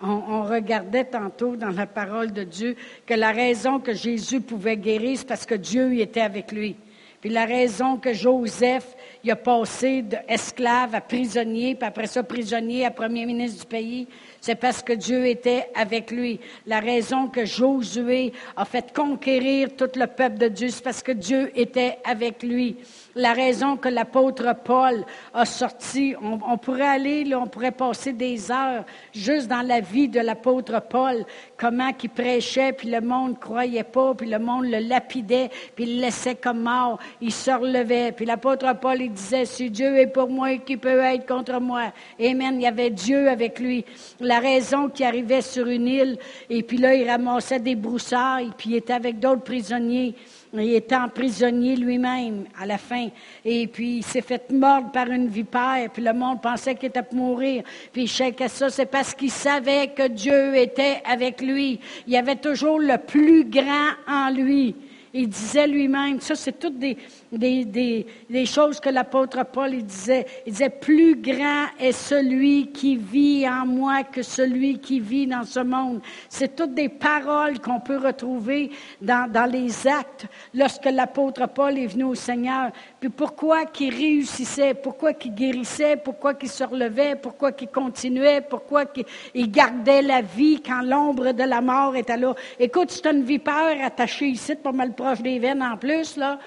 On, 0.01 0.43
regardait 0.43 1.05
tantôt 1.05 1.55
dans 1.55 1.69
la 1.69 1.87
parole 1.87 2.31
de 2.31 2.43
Dieu 2.43 2.75
que 3.05 3.15
la 3.15 3.31
raison 3.31 3.79
que 3.79 3.93
Jésus 3.93 4.41
pouvait 4.41 4.77
guérir, 4.77 5.17
c'est 5.17 5.27
parce 5.27 5.45
que 5.45 5.55
Dieu 5.55 5.93
y 5.93 6.01
était 6.01 6.21
avec 6.21 6.51
lui. 6.51 6.75
Puis 7.19 7.31
la 7.31 7.45
raison 7.45 7.97
que 7.97 8.13
Joseph 8.13 8.95
il 9.23 9.31
a 9.31 9.35
passé 9.35 10.03
d'esclave 10.03 10.95
à 10.95 11.01
prisonnier, 11.01 11.75
puis 11.75 11.87
après 11.87 12.07
ça 12.07 12.23
prisonnier 12.23 12.85
à 12.85 12.91
premier 12.91 13.25
ministre 13.25 13.61
du 13.61 13.67
pays, 13.67 14.07
c'est 14.41 14.55
parce 14.55 14.81
que 14.81 14.93
Dieu 14.93 15.25
était 15.25 15.69
avec 15.75 16.11
lui. 16.11 16.39
La 16.65 16.79
raison 16.79 17.27
que 17.27 17.45
Josué 17.45 18.33
a 18.55 18.65
fait 18.65 18.93
conquérir 18.93 19.75
tout 19.75 19.89
le 19.95 20.07
peuple 20.07 20.37
de 20.37 20.47
Dieu, 20.47 20.69
c'est 20.69 20.83
parce 20.83 21.03
que 21.03 21.11
Dieu 21.11 21.51
était 21.55 21.97
avec 22.03 22.43
lui 22.43 22.77
la 23.17 23.33
raison 23.33 23.77
que 23.77 23.89
l'apôtre 23.89 24.55
Paul 24.63 25.03
a 25.33 25.45
sorti. 25.45 26.15
On, 26.21 26.57
pourrait 26.57 26.87
aller, 26.87 27.35
on 27.35 27.47
pourrait 27.47 27.71
passer 27.71 28.13
des 28.13 28.51
heures 28.51 28.85
juste 29.13 29.47
dans 29.47 29.61
la 29.61 29.81
vie 29.81 30.07
de 30.07 30.19
l'apôtre 30.19 30.81
Paul, 30.87 31.25
comment 31.57 31.89
il 32.01 32.09
prêchait, 32.09 32.73
puis 32.73 32.89
le 32.89 33.01
monde 33.01 33.31
ne 33.31 33.35
croyait 33.35 33.83
pas, 33.83 34.13
puis 34.13 34.29
le 34.29 34.39
monde 34.39 34.65
le 34.65 34.79
lapidait, 34.79 35.49
puis 35.75 35.85
il 35.85 35.95
le 35.95 36.01
laissait 36.01 36.35
comme 36.35 36.61
mort. 36.61 36.99
Il 37.19 37.33
se 37.33 37.51
relevait. 37.51 38.11
Puis 38.11 38.25
l'apôtre 38.25 38.73
Paul, 38.79 38.97
disait, 39.09 39.45
si 39.45 39.69
Dieu 39.69 39.97
est 39.97 40.07
pour 40.07 40.29
moi, 40.29 40.55
qui 40.57 40.77
peut 40.77 40.99
être 40.99 41.25
contre 41.25 41.59
moi? 41.59 41.91
Amen. 42.19 42.55
Il 42.55 42.61
y 42.61 42.67
avait 42.67 42.91
Dieu 42.91 43.29
avec 43.29 43.59
lui. 43.59 43.83
La 44.27 44.39
raison 44.39 44.89
qu'il 44.89 45.05
arrivait 45.05 45.41
sur 45.41 45.67
une 45.67 45.87
île, 45.87 46.17
et 46.49 46.61
puis 46.61 46.77
là, 46.77 46.93
il 46.93 47.09
ramassait 47.09 47.61
des 47.61 47.75
broussailles, 47.75 48.51
puis 48.57 48.71
il 48.71 48.75
était 48.75 48.91
avec 48.91 49.19
d'autres 49.19 49.43
prisonniers. 49.43 50.15
Il 50.53 50.73
était 50.73 50.97
emprisonné 50.97 51.77
lui-même 51.77 52.43
à 52.59 52.65
la 52.65 52.77
fin. 52.77 53.07
Et 53.45 53.67
puis, 53.67 53.97
il 53.97 54.03
s'est 54.03 54.21
fait 54.21 54.51
mordre 54.51 54.91
par 54.91 55.07
une 55.07 55.29
vipère. 55.29 55.89
Puis, 55.93 56.03
le 56.03 56.11
monde 56.11 56.41
pensait 56.41 56.75
qu'il 56.75 56.89
était 56.89 57.03
pour 57.03 57.17
mourir. 57.17 57.63
Puis, 57.93 58.03
il 58.03 58.35
que 58.35 58.49
ça. 58.49 58.69
C'est 58.69 58.85
parce 58.85 59.13
qu'il 59.13 59.31
savait 59.31 59.87
que 59.87 60.09
Dieu 60.09 60.57
était 60.57 61.01
avec 61.09 61.41
lui. 61.41 61.79
Il 62.05 62.15
avait 62.17 62.35
toujours 62.35 62.79
le 62.79 62.97
plus 62.97 63.45
grand 63.45 63.91
en 64.09 64.29
lui. 64.29 64.75
Il 65.19 65.29
disait 65.29 65.65
lui-même, 65.65 66.21
ça 66.21 66.35
c'est 66.35 66.59
toutes 66.59 66.77
des, 66.77 68.05
choses 68.45 68.79
que 68.79 68.89
l'apôtre 68.89 69.43
Paul 69.51 69.75
disait. 69.81 70.27
Il 70.45 70.53
disait, 70.53 70.69
plus 70.69 71.15
grand 71.15 71.65
est 71.79 71.91
celui 71.91 72.71
qui 72.71 72.97
vit 72.97 73.49
en 73.49 73.65
moi 73.65 74.03
que 74.03 74.21
celui 74.21 74.77
qui 74.77 74.99
vit 74.99 75.25
dans 75.25 75.43
ce 75.43 75.61
monde. 75.61 76.01
C'est 76.29 76.55
toutes 76.55 76.75
des 76.75 76.89
paroles 76.89 77.59
qu'on 77.59 77.79
peut 77.79 77.97
retrouver 77.97 78.69
dans 79.01 79.51
les 79.51 79.87
actes 79.87 80.27
lorsque 80.53 80.85
l'apôtre 80.85 81.47
Paul 81.47 81.79
est 81.79 81.87
venu 81.87 82.03
au 82.03 82.15
Seigneur. 82.15 82.71
Puis 82.99 83.09
pourquoi 83.09 83.65
qu'il 83.65 83.93
réussissait, 83.93 84.73
pourquoi 84.73 85.13
qu'il 85.13 85.35
guérissait, 85.35 85.97
pourquoi 85.97 86.33
qu'il 86.33 86.49
se 86.49 86.63
relevait, 86.63 87.15
pourquoi 87.15 87.51
qu'il 87.51 87.67
continuait, 87.67 88.41
pourquoi 88.41 88.85
qu'il 88.85 89.51
gardait 89.51 90.01
la 90.01 90.21
vie 90.21 90.61
quand 90.61 90.81
l'ombre 90.81 91.31
de 91.31 91.43
la 91.43 91.61
mort 91.61 91.95
était 91.95 92.17
là. 92.17 92.33
Écoute, 92.59 92.89
c'est 92.89 93.05
une 93.05 93.23
vipère 93.23 93.85
attachée 93.85 94.29
ici, 94.29 94.55
pas 94.55 94.71
mal 94.71 94.93
proche 94.93 95.21
des 95.21 95.37
veines 95.37 95.61
en 95.61 95.77
plus, 95.77 96.17
là. 96.17 96.39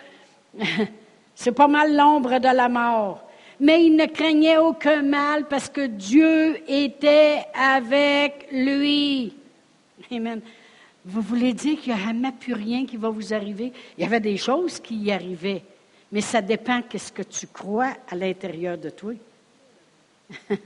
C'est 1.34 1.52
pas 1.52 1.68
mal 1.68 1.96
l'ombre 1.96 2.38
de 2.38 2.54
la 2.54 2.68
mort. 2.68 3.22
Mais 3.60 3.84
il 3.84 3.96
ne 3.96 4.06
craignait 4.06 4.58
aucun 4.58 5.02
mal 5.02 5.46
parce 5.48 5.70
que 5.70 5.86
Dieu 5.86 6.58
était 6.68 7.44
avec 7.54 8.48
lui. 8.52 9.34
Amen. 10.10 10.40
Vous 11.04 11.22
voulez 11.22 11.52
dire 11.52 11.80
qu'il 11.80 11.94
n'y 11.94 11.98
a 11.98 12.04
jamais 12.04 12.32
plus 12.32 12.52
rien 12.52 12.84
qui 12.84 12.96
va 12.96 13.08
vous 13.08 13.32
arriver? 13.32 13.72
Il 13.96 14.02
y 14.02 14.06
avait 14.06 14.20
des 14.20 14.36
choses 14.36 14.80
qui 14.80 14.96
y 14.96 15.12
arrivaient, 15.12 15.62
mais 16.12 16.20
ça 16.20 16.42
dépend 16.42 16.80
de 16.80 16.98
ce 16.98 17.12
que 17.12 17.22
tu 17.22 17.46
crois 17.46 17.94
à 18.10 18.16
l'intérieur 18.16 18.76
de 18.76 18.90
toi. 18.90 19.14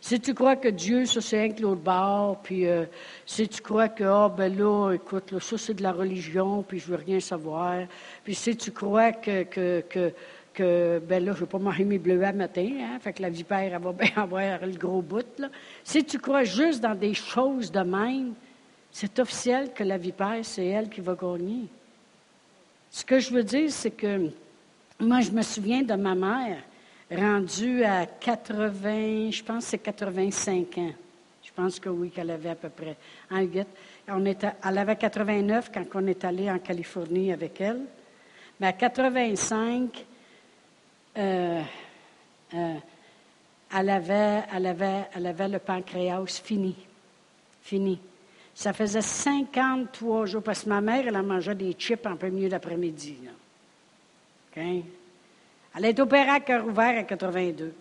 si 0.00 0.20
tu 0.20 0.34
crois 0.34 0.56
que 0.56 0.68
Dieu, 0.68 1.06
ça 1.06 1.20
c'est 1.20 1.44
un 1.44 1.50
que 1.50 1.62
l'autre 1.62 1.80
bord, 1.80 2.38
puis 2.42 2.66
euh, 2.66 2.84
si 3.24 3.48
tu 3.48 3.62
crois 3.62 3.88
que, 3.88 4.04
ah, 4.04 4.28
ben 4.28 4.56
là, 4.56 4.92
écoute, 4.92 5.38
ça 5.38 5.56
c'est 5.56 5.74
de 5.74 5.82
la 5.82 5.92
religion, 5.92 6.62
puis 6.62 6.78
je 6.78 6.86
veux 6.88 6.96
rien 6.96 7.20
savoir, 7.20 7.86
puis 8.24 8.34
si 8.34 8.56
tu 8.56 8.70
crois 8.70 9.12
que, 9.12 9.44
que, 9.44 10.12
que, 10.52 10.98
ben 10.98 11.24
là, 11.24 11.32
je 11.32 11.36
ne 11.38 11.44
vais 11.44 11.50
pas 11.50 11.58
manger 11.58 11.84
mes 11.84 11.98
bleuets 11.98 12.32
matin, 12.32 12.68
hein, 12.80 12.98
fait 13.00 13.14
que 13.14 13.22
la 13.22 13.30
vipère, 13.30 13.74
elle 13.74 13.80
va 13.80 13.92
bien 13.92 14.12
avoir 14.16 14.66
le 14.66 14.76
gros 14.76 15.00
bout, 15.00 15.38
là. 15.38 15.48
Si 15.84 16.04
tu 16.04 16.18
crois 16.18 16.44
juste 16.44 16.80
dans 16.80 16.94
des 16.94 17.14
choses 17.14 17.72
de 17.72 17.80
même, 17.80 18.34
c'est 18.90 19.18
officiel 19.18 19.72
que 19.72 19.84
la 19.84 19.96
vipère, 19.96 20.40
c'est 20.42 20.66
elle 20.66 20.90
qui 20.90 21.00
va 21.00 21.14
gagner. 21.14 21.68
Ce 22.92 23.06
que 23.06 23.18
je 23.18 23.32
veux 23.32 23.42
dire, 23.42 23.72
c'est 23.72 23.90
que 23.90 24.28
moi, 25.00 25.22
je 25.22 25.30
me 25.30 25.40
souviens 25.40 25.82
de 25.82 25.94
ma 25.94 26.14
mère 26.14 26.58
rendue 27.10 27.82
à 27.84 28.04
80, 28.04 29.30
je 29.30 29.42
pense 29.42 29.64
que 29.64 29.70
c'est 29.70 29.78
85 29.78 30.78
ans. 30.78 30.92
Je 31.42 31.50
pense 31.54 31.80
que 31.80 31.88
oui, 31.88 32.10
qu'elle 32.10 32.30
avait 32.30 32.50
à 32.50 32.54
peu 32.54 32.68
près. 32.68 32.96
Hein, 33.30 33.46
on 34.08 34.26
était, 34.26 34.52
elle 34.62 34.76
avait 34.76 34.96
89 34.96 35.70
quand 35.72 35.84
on 35.94 36.06
est 36.06 36.22
allé 36.22 36.50
en 36.50 36.58
Californie 36.58 37.32
avec 37.32 37.62
elle. 37.62 37.80
Mais 38.60 38.66
à 38.66 38.72
85, 38.74 40.04
euh, 41.16 41.62
euh, 42.54 42.74
elle, 43.74 43.88
avait, 43.88 44.42
elle, 44.54 44.66
avait, 44.66 45.08
elle 45.14 45.26
avait 45.26 45.48
le 45.48 45.58
pancréas 45.60 46.42
fini. 46.44 46.76
Fini. 47.62 47.98
Ça 48.54 48.72
faisait 48.72 49.00
53 49.00 50.26
jours, 50.26 50.42
parce 50.42 50.64
que 50.64 50.68
ma 50.68 50.80
mère, 50.80 51.06
elle 51.06 51.16
a 51.16 51.22
mangé 51.22 51.54
des 51.54 51.72
chips 51.72 52.06
en 52.06 52.16
premier 52.16 52.48
d'après-midi. 52.48 53.16
Elle 54.54 55.84
est 55.84 55.98
opérée 55.98 56.28
à 56.28 56.40
cœur 56.40 56.66
ouvert 56.66 56.98
à 56.98 57.02
82. 57.04 57.74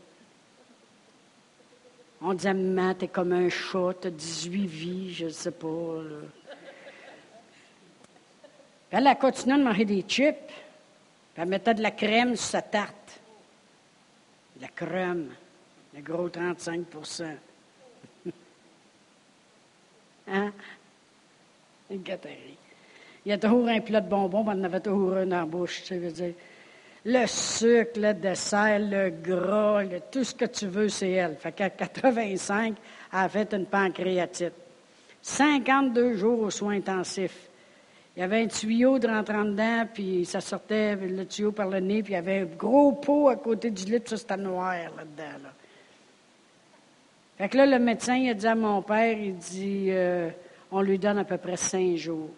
On 2.22 2.34
disait, 2.34 2.54
maman, 2.54 2.94
t'es 2.94 3.08
comme 3.08 3.34
un 3.34 3.50
chat, 3.50 3.96
t'as 4.00 4.10
18 4.10 4.66
vies, 4.68 5.14
je 5.14 5.26
ne 5.26 5.30
sais 5.32 5.52
pas. 5.52 5.68
Elle 8.92 9.08
a 9.08 9.16
continué 9.16 9.58
de 9.58 9.64
manger 9.64 9.86
des 9.86 10.04
chips. 10.08 10.52
elle 11.36 11.48
mettait 11.48 11.74
de 11.74 11.82
la 11.82 11.92
crème 11.92 12.36
sur 12.36 12.46
sa 12.46 12.62
tarte. 12.62 13.20
La 14.60 14.68
crème, 14.68 15.30
le 15.96 16.02
gros 16.02 16.30
35 16.30 16.86
Hein? 20.28 20.52
Une 21.90 22.04
Il 23.26 23.30
y 23.30 23.32
a 23.32 23.38
toujours 23.38 23.68
un 23.68 23.82
plat 23.82 24.02
de 24.02 24.10
bonbons, 24.10 24.44
mais 24.44 24.52
on 24.56 24.62
en 24.62 24.64
avait 24.64 24.80
toujours 24.80 25.14
un 25.14 25.26
dans 25.26 25.40
la 25.40 25.46
bouche, 25.46 25.84
veux 25.92 26.12
dire. 26.12 26.34
Le 27.04 27.26
sucre, 27.26 28.00
le 28.00 28.14
dessert, 28.14 28.80
le 28.80 29.10
gras, 29.10 29.84
tout 30.12 30.24
ce 30.24 30.36
que 30.36 30.46
tu 30.46 30.68
veux, 30.68 30.88
c'est 30.88 31.12
elle. 31.12 31.36
Fait 31.36 31.52
qu'à 31.52 31.70
85, 31.70 32.76
elle 33.12 33.20
a 33.20 33.28
fait 33.28 33.54
une 33.54 33.66
pancréatite. 33.66 34.54
52 35.22 36.16
jours 36.16 36.42
aux 36.42 36.50
soins 36.52 36.76
intensifs. 36.76 37.50
Il 38.16 38.20
y 38.20 38.24
avait 38.24 38.44
un 38.44 38.48
tuyau 38.48 39.00
de 39.00 39.08
rentrant 39.08 39.46
dedans, 39.46 39.88
puis 39.92 40.26
ça 40.26 40.42
sortait 40.42 40.96
le 40.96 41.26
tuyau 41.26 41.52
par 41.52 41.70
le 41.70 41.80
nez, 41.80 42.04
puis 42.04 42.14
il 42.14 42.16
y 42.16 42.20
avait 42.20 42.40
un 42.40 42.46
gros 42.46 42.92
pot 42.94 43.30
à 43.30 43.36
côté 43.36 43.72
du 43.72 43.86
lit, 43.86 44.00
puis 44.00 44.10
ça 44.10 44.18
c'était 44.18 44.38
noir 44.38 44.76
là-dedans. 44.96 45.44
Là. 45.44 45.54
Fait 47.42 47.50
que 47.50 47.58
là, 47.58 47.66
le 47.66 47.80
médecin, 47.80 48.18
il 48.18 48.30
a 48.30 48.36
dit 48.36 48.46
à 48.46 48.54
mon 48.54 48.84
père, 48.84 49.18
il 49.18 49.36
dit, 49.36 49.88
euh, 49.89 50.30
on 50.72 50.80
lui 50.80 51.00
donne 51.00 51.18
à 51.18 51.24
peu 51.24 51.38
près 51.38 51.58
cinq 51.58 51.96
jours. 51.96 52.30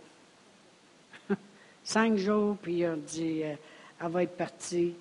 cinq 1.83 2.15
jours, 2.15 2.55
puis 2.61 2.75
il 2.75 2.85
a 2.85 2.95
dit, 2.95 3.41
euh, 3.43 3.55
elle 4.01 4.07
va 4.07 4.23
être 4.23 4.37
partie. 4.37 4.93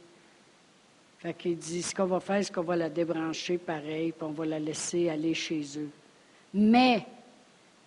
Fait 1.20 1.32
qu'il 1.34 1.56
dit, 1.56 1.82
ce 1.82 1.94
qu'on 1.94 2.06
va 2.06 2.18
faire, 2.18 2.42
c'est 2.42 2.52
qu'on 2.52 2.64
va 2.64 2.74
la 2.74 2.88
débrancher 2.88 3.58
pareil, 3.58 4.10
puis 4.10 4.26
on 4.26 4.32
va 4.32 4.44
la 4.44 4.58
laisser 4.58 5.08
aller 5.08 5.34
chez 5.34 5.62
eux. 5.78 5.90
Mais, 6.52 7.06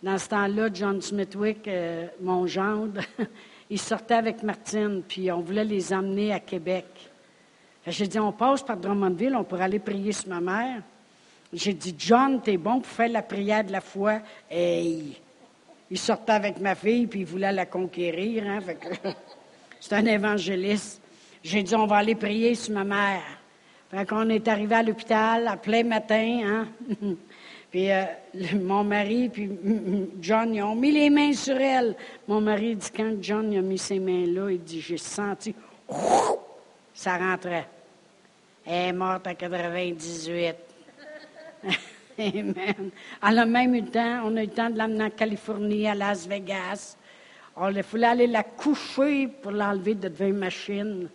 dans 0.01 0.17
ce 0.17 0.29
temps-là, 0.29 0.69
John 0.73 1.01
Smithwick, 1.01 1.67
euh, 1.67 2.07
mon 2.21 2.47
gendre, 2.47 3.01
il 3.69 3.77
sortait 3.77 4.13
avec 4.13 4.41
Martine, 4.41 5.03
puis 5.05 5.29
on 5.33 5.41
voulait 5.41 5.65
les 5.65 5.91
emmener 5.91 6.31
à 6.31 6.39
Québec. 6.39 6.85
J'ai 7.85 8.07
dit, 8.07 8.19
on 8.19 8.31
passe 8.31 8.63
par 8.63 8.77
Drummondville, 8.77 9.35
on 9.35 9.43
pourrait 9.43 9.65
aller 9.65 9.79
prier 9.79 10.13
sur 10.13 10.29
ma 10.29 10.39
mère. 10.39 10.81
J'ai 11.55 11.73
dit, 11.73 11.95
John, 11.97 12.41
t'es 12.41 12.57
bon 12.57 12.81
pour 12.81 12.91
faire 12.91 13.07
la 13.07 13.21
prière 13.21 13.63
de 13.63 13.71
la 13.71 13.79
foi. 13.79 14.19
Et 14.51 14.99
il 15.89 15.97
sortait 15.97 16.33
avec 16.33 16.59
ma 16.59 16.75
fille, 16.75 17.07
puis 17.07 17.21
il 17.21 17.25
voulait 17.25 17.53
la 17.53 17.65
conquérir. 17.65 18.43
Hein, 18.45 18.59
c'est 19.79 19.95
un 19.95 20.05
évangéliste. 20.05 21.01
J'ai 21.41 21.63
dit, 21.63 21.73
on 21.75 21.85
va 21.85 21.97
aller 21.97 22.15
prier 22.15 22.55
sur 22.55 22.73
ma 22.73 22.83
mère. 22.83 23.23
Fait 23.89 24.05
qu'on 24.05 24.27
est 24.29 24.45
arrivé 24.49 24.75
à 24.75 24.83
l'hôpital 24.83 25.47
à 25.47 25.55
plein 25.55 25.83
matin. 25.83 26.41
Hein? 26.43 26.67
puis 27.71 27.89
euh, 27.89 28.03
mon 28.55 28.83
mari, 28.83 29.29
puis 29.29 29.49
John, 30.21 30.53
ils 30.53 30.61
ont 30.61 30.75
mis 30.75 30.91
les 30.91 31.09
mains 31.09 31.33
sur 31.33 31.55
elle. 31.55 31.95
Mon 32.27 32.41
mari 32.41 32.75
dit, 32.75 32.89
quand 32.93 33.13
John 33.21 33.55
a 33.55 33.61
mis 33.61 33.77
ses 33.77 33.99
mains 33.99 34.25
là, 34.25 34.49
il 34.49 34.61
dit, 34.61 34.81
j'ai 34.81 34.97
senti, 34.97 35.55
ça 36.93 37.17
rentrait. 37.17 37.67
Elle 38.65 38.89
est 38.89 38.93
morte 38.93 39.27
à 39.27 39.35
98. 39.35 40.64
Amen. 42.17 42.91
Elle 43.21 43.39
a 43.39 43.45
même 43.45 43.73
le 43.73 43.85
temps, 43.85 44.21
on 44.25 44.37
a 44.37 44.43
eu 44.43 44.45
le 44.45 44.51
temps 44.51 44.69
de 44.69 44.77
l'amener 44.77 45.05
en 45.05 45.09
Californie, 45.09 45.87
à 45.87 45.95
Las 45.95 46.27
Vegas. 46.27 46.97
On 47.57 47.69
il 47.69 47.83
fallait 47.83 48.07
aller 48.07 48.27
la 48.27 48.43
coucher 48.43 49.27
pour 49.27 49.51
l'enlever 49.51 49.95
de 49.95 50.09
devant 50.09 50.25
une 50.25 50.37
machine. 50.37 51.09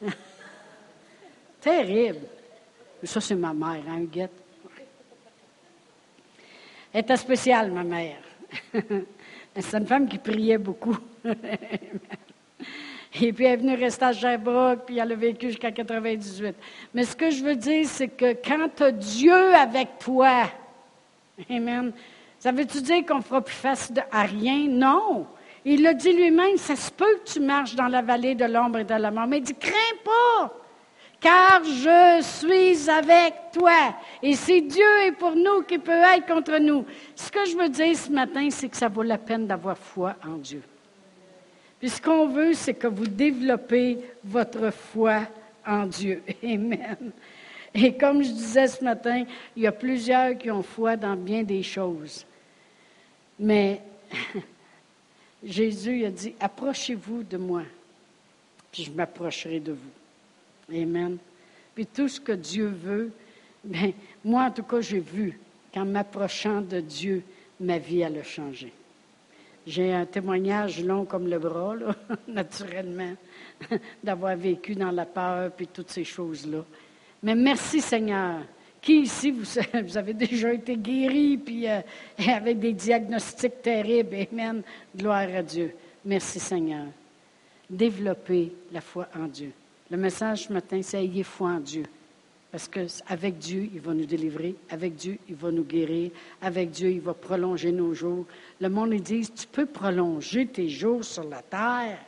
Terrible. 1.60 2.26
Mais 3.02 3.08
ça, 3.08 3.20
c'est 3.20 3.34
ma 3.34 3.52
mère, 3.52 3.82
hein, 3.88 4.00
Huguette? 4.00 4.32
Elle 6.92 7.00
était 7.00 7.16
spéciale, 7.16 7.70
ma 7.70 7.84
mère. 7.84 8.18
c'est 8.72 9.78
une 9.78 9.86
femme 9.86 10.08
qui 10.08 10.18
priait 10.18 10.58
beaucoup. 10.58 10.96
Et 13.20 13.32
puis 13.32 13.44
elle 13.44 13.52
est 13.52 13.56
venue 13.56 13.74
rester 13.74 14.04
à 14.04 14.12
Sherbrooke, 14.12 14.80
puis 14.86 14.98
elle 14.98 15.12
a 15.12 15.14
vécu 15.16 15.48
jusqu'à 15.48 15.72
98. 15.72 16.54
Mais 16.94 17.04
ce 17.04 17.16
que 17.16 17.30
je 17.30 17.42
veux 17.42 17.56
dire, 17.56 17.86
c'est 17.86 18.08
que 18.08 18.34
quand 18.34 18.68
tu 18.76 18.82
as 18.84 18.92
Dieu 18.92 19.54
avec 19.54 19.98
toi, 19.98 20.44
Amen, 21.48 21.92
ça 22.38 22.52
veut-tu 22.52 22.80
dire 22.82 23.04
qu'on 23.06 23.20
fera 23.20 23.40
plus 23.40 23.54
face 23.54 23.92
à 24.10 24.22
rien? 24.22 24.66
Non. 24.68 25.26
Il 25.64 25.82
l'a 25.82 25.94
dit 25.94 26.12
lui-même, 26.12 26.56
ça 26.56 26.74
se 26.74 26.90
peut 26.90 27.18
que 27.24 27.32
tu 27.32 27.40
marches 27.40 27.74
dans 27.74 27.88
la 27.88 28.02
vallée 28.02 28.34
de 28.34 28.44
l'ombre 28.44 28.78
et 28.78 28.84
de 28.84 28.94
la 28.94 29.10
mort. 29.10 29.26
Mais 29.26 29.38
il 29.38 29.42
dit, 29.42 29.54
crains 29.54 29.72
pas, 30.04 30.54
car 31.20 31.62
je 31.64 32.22
suis 32.22 32.88
avec 32.90 33.34
toi. 33.52 33.94
Et 34.22 34.34
c'est 34.34 34.62
Dieu 34.62 34.86
est 35.06 35.12
pour 35.12 35.36
nous 35.36 35.62
qui 35.62 35.78
peut 35.78 35.92
être 35.92 36.26
contre 36.26 36.58
nous. 36.58 36.84
Ce 37.14 37.30
que 37.30 37.44
je 37.44 37.56
veux 37.56 37.68
dire 37.68 37.94
ce 37.94 38.10
matin, 38.10 38.48
c'est 38.50 38.68
que 38.68 38.76
ça 38.76 38.88
vaut 38.88 39.02
la 39.02 39.18
peine 39.18 39.46
d'avoir 39.46 39.76
foi 39.76 40.14
en 40.26 40.36
Dieu. 40.36 40.62
Puis 41.80 41.88
ce 41.88 42.00
qu'on 42.00 42.28
veut, 42.28 42.52
c'est 42.52 42.74
que 42.74 42.86
vous 42.86 43.06
développez 43.06 43.98
votre 44.22 44.70
foi 44.70 45.26
en 45.66 45.86
Dieu. 45.86 46.22
Amen. 46.44 47.10
Et 47.74 47.96
comme 47.96 48.22
je 48.22 48.30
disais 48.30 48.68
ce 48.68 48.84
matin, 48.84 49.24
il 49.56 49.62
y 49.62 49.66
a 49.66 49.72
plusieurs 49.72 50.36
qui 50.36 50.50
ont 50.50 50.62
foi 50.62 50.96
dans 50.96 51.16
bien 51.16 51.42
des 51.42 51.62
choses. 51.62 52.26
Mais 53.38 53.80
Jésus 55.42 56.04
a 56.04 56.10
dit, 56.10 56.34
approchez-vous 56.38 57.22
de 57.22 57.38
moi, 57.38 57.62
puis 58.70 58.84
je 58.84 58.90
m'approcherai 58.90 59.60
de 59.60 59.72
vous. 59.72 60.76
Amen. 60.76 61.16
Puis 61.74 61.86
tout 61.86 62.08
ce 62.08 62.20
que 62.20 62.32
Dieu 62.32 62.66
veut, 62.66 63.10
bien, 63.64 63.92
moi 64.22 64.44
en 64.44 64.50
tout 64.50 64.64
cas, 64.64 64.82
j'ai 64.82 65.00
vu 65.00 65.38
qu'en 65.72 65.86
m'approchant 65.86 66.60
de 66.60 66.80
Dieu, 66.80 67.22
ma 67.58 67.78
vie 67.78 68.04
allait 68.04 68.22
changer. 68.22 68.72
J'ai 69.70 69.92
un 69.92 70.04
témoignage 70.04 70.82
long 70.82 71.04
comme 71.04 71.28
le 71.28 71.38
bras, 71.38 71.76
naturellement, 72.26 73.14
d'avoir 74.02 74.34
vécu 74.34 74.74
dans 74.74 74.90
la 74.90 75.06
peur 75.06 75.52
et 75.60 75.66
toutes 75.66 75.90
ces 75.90 76.02
choses-là. 76.02 76.64
Mais 77.22 77.36
merci 77.36 77.80
Seigneur. 77.80 78.40
Qui 78.82 79.02
ici, 79.02 79.30
vous, 79.30 79.46
avez 79.96 80.12
déjà 80.12 80.52
été 80.52 80.76
guéri 80.76 81.36
puis 81.38 81.68
euh, 81.68 81.82
avec 82.18 82.58
des 82.58 82.72
diagnostics 82.72 83.62
terribles? 83.62 84.16
Amen. 84.32 84.62
Gloire 84.96 85.28
à 85.36 85.42
Dieu. 85.42 85.72
Merci 86.04 86.40
Seigneur. 86.40 86.86
Développez 87.68 88.52
la 88.72 88.80
foi 88.80 89.06
en 89.16 89.28
Dieu. 89.28 89.52
Le 89.88 89.96
message 89.96 90.48
ce 90.48 90.52
matin, 90.52 90.80
c'est 90.82 90.98
ayez 90.98 91.22
foi 91.22 91.50
en 91.50 91.60
Dieu. 91.60 91.84
Parce 92.50 92.68
qu'avec 92.68 93.38
Dieu, 93.38 93.68
il 93.72 93.80
va 93.80 93.94
nous 93.94 94.06
délivrer. 94.06 94.56
Avec 94.70 94.96
Dieu, 94.96 95.18
il 95.28 95.36
va 95.36 95.52
nous 95.52 95.62
guérir. 95.62 96.10
Avec 96.42 96.70
Dieu, 96.70 96.90
il 96.90 97.00
va 97.00 97.14
prolonger 97.14 97.70
nos 97.70 97.94
jours. 97.94 98.26
Le 98.60 98.68
monde, 98.68 98.92
ils 98.92 99.02
dit, 99.02 99.30
tu 99.30 99.46
peux 99.46 99.66
prolonger 99.66 100.46
tes 100.46 100.68
jours 100.68 101.04
sur 101.04 101.24
la 101.24 101.42
terre. 101.42 101.98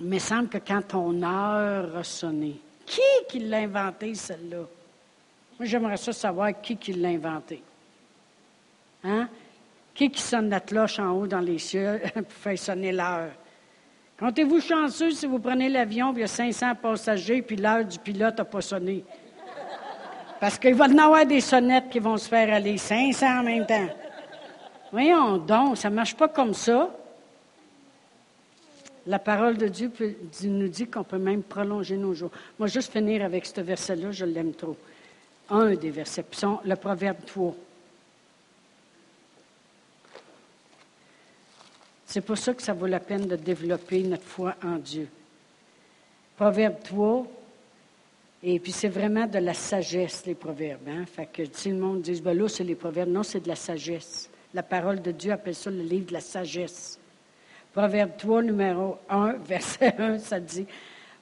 Mais 0.00 0.16
il 0.16 0.20
semble 0.20 0.48
que 0.48 0.58
quand 0.58 0.82
ton 0.88 1.22
heure 1.22 1.96
a 1.96 2.04
sonné, 2.04 2.56
qui 2.84 3.00
qui 3.28 3.40
l'a 3.40 3.58
inventé, 3.58 4.14
celle-là? 4.14 4.64
Moi, 5.58 5.66
j'aimerais 5.66 5.96
ça 5.96 6.12
savoir 6.12 6.60
qui 6.60 6.76
qui 6.76 6.92
l'a 6.92 7.08
inventé. 7.08 7.62
Hein? 9.04 9.28
Qui 9.94 10.10
qui 10.10 10.20
sonne 10.20 10.48
la 10.48 10.60
cloche 10.60 10.98
en 10.98 11.12
haut 11.12 11.26
dans 11.26 11.40
les 11.40 11.58
cieux 11.58 12.00
pour 12.14 12.32
faire 12.32 12.58
sonner 12.58 12.92
l'heure? 12.92 13.32
Comptez-vous 14.18 14.60
chanceux 14.60 15.12
si 15.12 15.26
vous 15.26 15.38
prenez 15.38 15.68
l'avion, 15.68 16.12
il 16.12 16.20
y 16.20 16.24
a 16.24 16.26
500 16.26 16.74
passagers, 16.74 17.40
puis 17.40 17.54
l'heure 17.54 17.84
du 17.84 17.98
pilote 18.00 18.36
n'a 18.38 18.44
pas 18.44 18.60
sonné? 18.60 19.04
Parce 20.40 20.58
qu'il 20.58 20.74
va 20.74 20.88
y 20.88 20.98
avoir 20.98 21.24
des 21.24 21.40
sonnettes 21.40 21.88
qui 21.88 22.00
vont 22.00 22.16
se 22.16 22.28
faire 22.28 22.52
aller 22.52 22.78
500 22.78 23.26
en 23.26 23.42
même 23.44 23.66
temps. 23.66 23.88
Voyons 24.90 25.38
donc, 25.38 25.76
ça 25.76 25.88
ne 25.88 25.94
marche 25.94 26.16
pas 26.16 26.28
comme 26.28 26.52
ça. 26.52 26.90
La 29.06 29.20
parole 29.20 29.56
de 29.56 29.68
Dieu 29.68 29.92
nous 30.44 30.68
dit 30.68 30.86
qu'on 30.86 31.04
peut 31.04 31.18
même 31.18 31.42
prolonger 31.42 31.96
nos 31.96 32.12
jours. 32.12 32.30
Moi, 32.58 32.66
juste 32.68 32.92
finir 32.92 33.24
avec 33.24 33.46
ce 33.46 33.60
verset-là, 33.60 34.10
je 34.10 34.24
l'aime 34.24 34.52
trop. 34.52 34.76
Un 35.48 35.74
des 35.74 35.90
versets. 35.90 36.24
le 36.64 36.76
proverbe 36.76 37.24
3. 37.24 37.54
C'est 42.08 42.22
pour 42.22 42.38
ça 42.38 42.54
que 42.54 42.62
ça 42.62 42.72
vaut 42.72 42.86
la 42.86 43.00
peine 43.00 43.26
de 43.26 43.36
développer 43.36 44.02
notre 44.02 44.24
foi 44.24 44.54
en 44.64 44.76
Dieu. 44.76 45.08
Proverbe 46.38 46.76
3, 46.82 47.26
et 48.44 48.58
puis 48.58 48.72
c'est 48.72 48.88
vraiment 48.88 49.26
de 49.26 49.38
la 49.38 49.52
sagesse, 49.52 50.24
les 50.24 50.34
proverbes. 50.34 50.88
Hein? 50.88 51.04
Fait 51.04 51.26
que 51.26 51.42
si 51.52 51.68
le 51.68 51.76
monde 51.76 52.00
dit, 52.00 52.18
ben 52.22 52.32
là, 52.32 52.48
c'est 52.48 52.64
les 52.64 52.76
proverbes, 52.76 53.10
non, 53.10 53.22
c'est 53.22 53.40
de 53.40 53.48
la 53.48 53.56
sagesse. 53.56 54.30
La 54.54 54.62
parole 54.62 55.02
de 55.02 55.10
Dieu 55.12 55.32
appelle 55.32 55.54
ça 55.54 55.70
le 55.70 55.82
livre 55.82 56.06
de 56.06 56.14
la 56.14 56.22
sagesse. 56.22 56.98
Proverbe 57.74 58.12
3, 58.16 58.42
numéro 58.42 58.96
1, 59.10 59.32
verset 59.44 59.94
1, 59.98 60.18
ça 60.18 60.40
dit, 60.40 60.66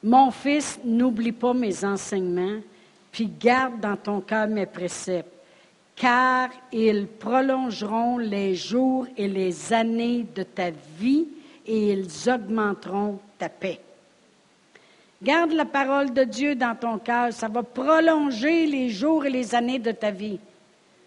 Mon 0.04 0.30
fils, 0.30 0.78
n'oublie 0.84 1.32
pas 1.32 1.52
mes 1.52 1.84
enseignements, 1.84 2.60
puis 3.10 3.26
garde 3.26 3.80
dans 3.80 3.96
ton 3.96 4.20
cœur 4.20 4.46
mes 4.46 4.66
préceptes 4.66 5.35
car 5.96 6.50
ils 6.72 7.06
prolongeront 7.06 8.18
les 8.18 8.54
jours 8.54 9.06
et 9.16 9.26
les 9.26 9.72
années 9.72 10.26
de 10.34 10.42
ta 10.42 10.70
vie 10.98 11.26
et 11.66 11.92
ils 11.92 12.30
augmenteront 12.30 13.18
ta 13.38 13.48
paix. 13.48 13.80
Garde 15.22 15.52
la 15.52 15.64
parole 15.64 16.12
de 16.12 16.24
Dieu 16.24 16.54
dans 16.54 16.76
ton 16.76 16.98
cœur, 16.98 17.32
ça 17.32 17.48
va 17.48 17.62
prolonger 17.62 18.66
les 18.66 18.90
jours 18.90 19.24
et 19.24 19.30
les 19.30 19.54
années 19.54 19.78
de 19.78 19.90
ta 19.90 20.10
vie. 20.10 20.38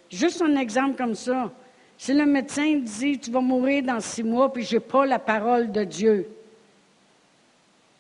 Juste 0.09 0.41
un 0.41 0.55
exemple 0.57 0.97
comme 0.97 1.13
ça. 1.13 1.51
Si 1.95 2.13
le 2.13 2.25
médecin 2.25 2.79
dit 2.83 3.19
tu 3.19 3.29
vas 3.29 3.41
mourir 3.41 3.83
dans 3.83 3.99
six 3.99 4.23
mois, 4.23 4.51
puis 4.51 4.63
je 4.63 4.75
n'ai 4.75 4.79
pas 4.79 5.05
la 5.05 5.19
parole 5.19 5.71
de 5.71 5.83
Dieu, 5.83 6.27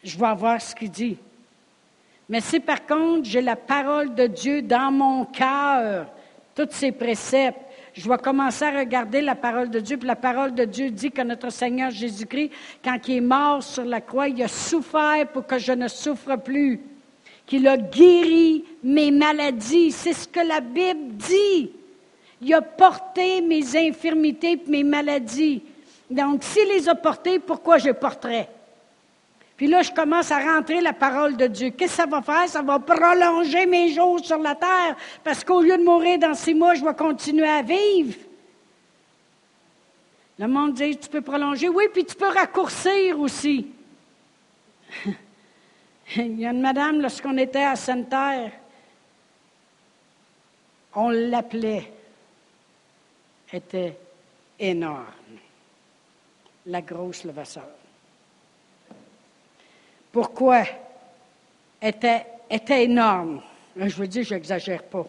je 0.03 0.17
vais 0.17 0.25
avoir 0.25 0.59
ce 0.59 0.73
qu'il 0.73 0.89
dit. 0.89 1.17
Mais 2.27 2.41
si 2.41 2.59
par 2.59 2.83
contre 2.87 3.25
j'ai 3.25 3.41
la 3.41 3.55
parole 3.55 4.15
de 4.15 4.25
Dieu 4.25 4.63
dans 4.63 4.91
mon 4.91 5.25
cœur, 5.25 6.07
tous 6.65 6.75
ces 6.75 6.91
préceptes. 6.91 7.59
Je 7.93 8.09
vais 8.09 8.17
commencer 8.17 8.65
à 8.65 8.79
regarder 8.79 9.21
la 9.21 9.35
parole 9.35 9.69
de 9.69 9.79
Dieu. 9.79 9.97
Puis 9.97 10.07
la 10.07 10.15
parole 10.15 10.53
de 10.53 10.65
Dieu 10.65 10.89
dit 10.91 11.11
que 11.11 11.21
notre 11.21 11.49
Seigneur 11.51 11.91
Jésus-Christ, 11.91 12.51
quand 12.83 12.97
il 13.07 13.17
est 13.17 13.21
mort 13.21 13.63
sur 13.63 13.85
la 13.85 14.01
croix, 14.01 14.27
il 14.27 14.41
a 14.43 14.47
souffert 14.47 15.27
pour 15.33 15.45
que 15.45 15.57
je 15.57 15.71
ne 15.71 15.87
souffre 15.87 16.35
plus. 16.37 16.81
Qu'il 17.45 17.67
a 17.67 17.77
guéri 17.77 18.65
mes 18.83 19.11
maladies. 19.11 19.91
C'est 19.91 20.13
ce 20.13 20.27
que 20.27 20.45
la 20.45 20.59
Bible 20.59 21.15
dit. 21.15 21.71
Il 22.41 22.53
a 22.53 22.61
porté 22.61 23.41
mes 23.41 23.75
infirmités 23.75 24.51
et 24.51 24.69
mes 24.69 24.83
maladies. 24.83 25.63
Donc, 26.09 26.43
s'il 26.43 26.67
les 26.67 26.87
a 26.87 26.95
portées, 26.95 27.39
pourquoi 27.39 27.77
je 27.77 27.91
porterais? 27.91 28.49
Puis 29.59 29.67
là, 29.67 29.81
je 29.81 29.91
commence 29.91 30.31
à 30.31 30.39
rentrer 30.39 30.79
la 30.79 30.93
parole 30.93 31.35
de 31.35 31.45
Dieu. 31.45 31.71
Qu'est-ce 31.71 31.97
que 31.97 32.03
ça 32.03 32.05
va 32.05 32.21
faire? 32.21 32.47
Ça 32.47 32.61
va 32.61 32.79
prolonger 32.79 33.65
mes 33.65 33.91
jours 33.91 34.23
sur 34.23 34.37
la 34.37 34.55
terre, 34.55 34.95
parce 35.21 35.43
qu'au 35.43 35.61
lieu 35.61 35.77
de 35.77 35.83
mourir 35.83 36.17
dans 36.17 36.33
six 36.33 36.53
mois, 36.53 36.75
je 36.75 36.85
vais 36.85 36.95
continuer 36.95 37.45
à 37.45 37.61
vivre. 37.61 38.17
Le 40.37 40.47
monde 40.47 40.75
dit, 40.75 40.95
tu 40.95 41.09
peux 41.09 41.19
prolonger. 41.19 41.67
Oui, 41.67 41.89
puis 41.91 42.05
tu 42.05 42.15
peux 42.15 42.29
raccourcir 42.29 43.19
aussi. 43.19 43.67
Il 46.15 46.39
y 46.39 46.45
a 46.45 46.51
une 46.51 46.61
madame, 46.61 47.01
lorsqu'on 47.01 47.37
était 47.37 47.65
à 47.65 47.75
Sainte-Terre, 47.75 48.53
on 50.95 51.09
l'appelait, 51.09 51.91
était 53.51 53.97
énorme, 54.57 55.03
la 56.65 56.81
grosse 56.81 57.25
levasseur. 57.25 57.78
Pourquoi? 60.11 60.63
Était, 61.81 62.25
était 62.49 62.83
énorme. 62.83 63.41
Je 63.75 63.95
veux 63.95 64.07
dire, 64.07 64.23
je 64.23 64.33
n'exagère 64.33 64.83
pas. 64.83 65.05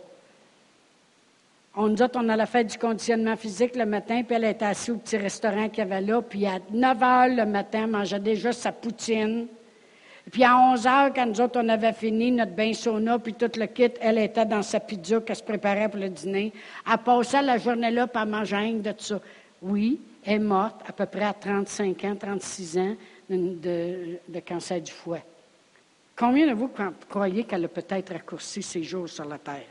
On 1.74 1.88
nous 1.88 2.03
autres, 2.03 2.18
on 2.22 2.28
a 2.28 2.36
la 2.36 2.46
fête 2.46 2.66
du 2.66 2.78
conditionnement 2.78 3.36
physique 3.36 3.76
le 3.76 3.86
matin, 3.86 4.22
puis 4.22 4.34
elle 4.34 4.44
était 4.44 4.64
assise 4.64 4.90
au 4.90 4.96
petit 4.96 5.16
restaurant 5.16 5.68
qu'il 5.68 5.78
y 5.78 5.82
avait 5.82 6.01
là, 6.01 6.20
puis 6.20 6.44
à 6.44 6.59
9 6.70 7.03
heures 7.03 7.28
le 7.28 7.46
matin, 7.46 7.82
elle 7.84 7.90
mangeait 7.90 8.18
déjà 8.18 8.53
sa 8.53 8.72
poutine. 8.72 9.46
Puis 10.30 10.44
à 10.44 10.57
11 10.57 10.86
heures, 10.86 11.12
quand 11.14 11.26
nous 11.26 11.40
autres, 11.40 11.61
on 11.62 11.68
avait 11.68 11.92
fini 11.92 12.32
notre 12.32 12.53
bain 12.53 12.72
sauna, 12.74 13.18
puis 13.18 13.34
tout 13.34 13.51
le 13.57 13.66
kit, 13.66 13.92
elle 14.01 14.18
était 14.18 14.44
dans 14.44 14.62
sa 14.62 14.80
pizza 14.80 15.20
qu'elle 15.20 15.36
se 15.36 15.42
préparait 15.42 15.88
pour 15.88 16.01
le 16.01 16.09
dîner. 16.09 16.53
Elle 16.90 16.98
passait 16.98 17.42
la 17.42 17.57
journée 17.57 17.90
là, 17.90 18.07
puis 18.07 18.20
elle 18.22 18.28
mangeait 18.28 18.72
de 18.72 18.90
tout 18.90 19.05
ça. 19.05 19.20
Oui, 19.62 20.01
elle 20.24 20.34
est 20.34 20.38
morte 20.38 20.82
à 20.86 20.92
peu 20.92 21.07
près 21.07 21.24
à 21.24 21.32
35 21.32 22.05
ans, 22.05 22.16
36 22.16 22.78
ans 22.78 22.96
de, 23.37 24.41
cancer 24.41 24.81
du 24.81 24.91
foie. 24.91 25.20
Combien 26.16 26.49
de 26.49 26.55
vous 26.55 26.70
croyez 27.09 27.45
qu'elle 27.45 27.64
a 27.64 27.68
peut-être 27.68 28.12
raccourci 28.12 28.62
ses 28.62 28.83
jours 28.83 29.09
sur 29.09 29.24
la 29.24 29.39
terre? 29.39 29.66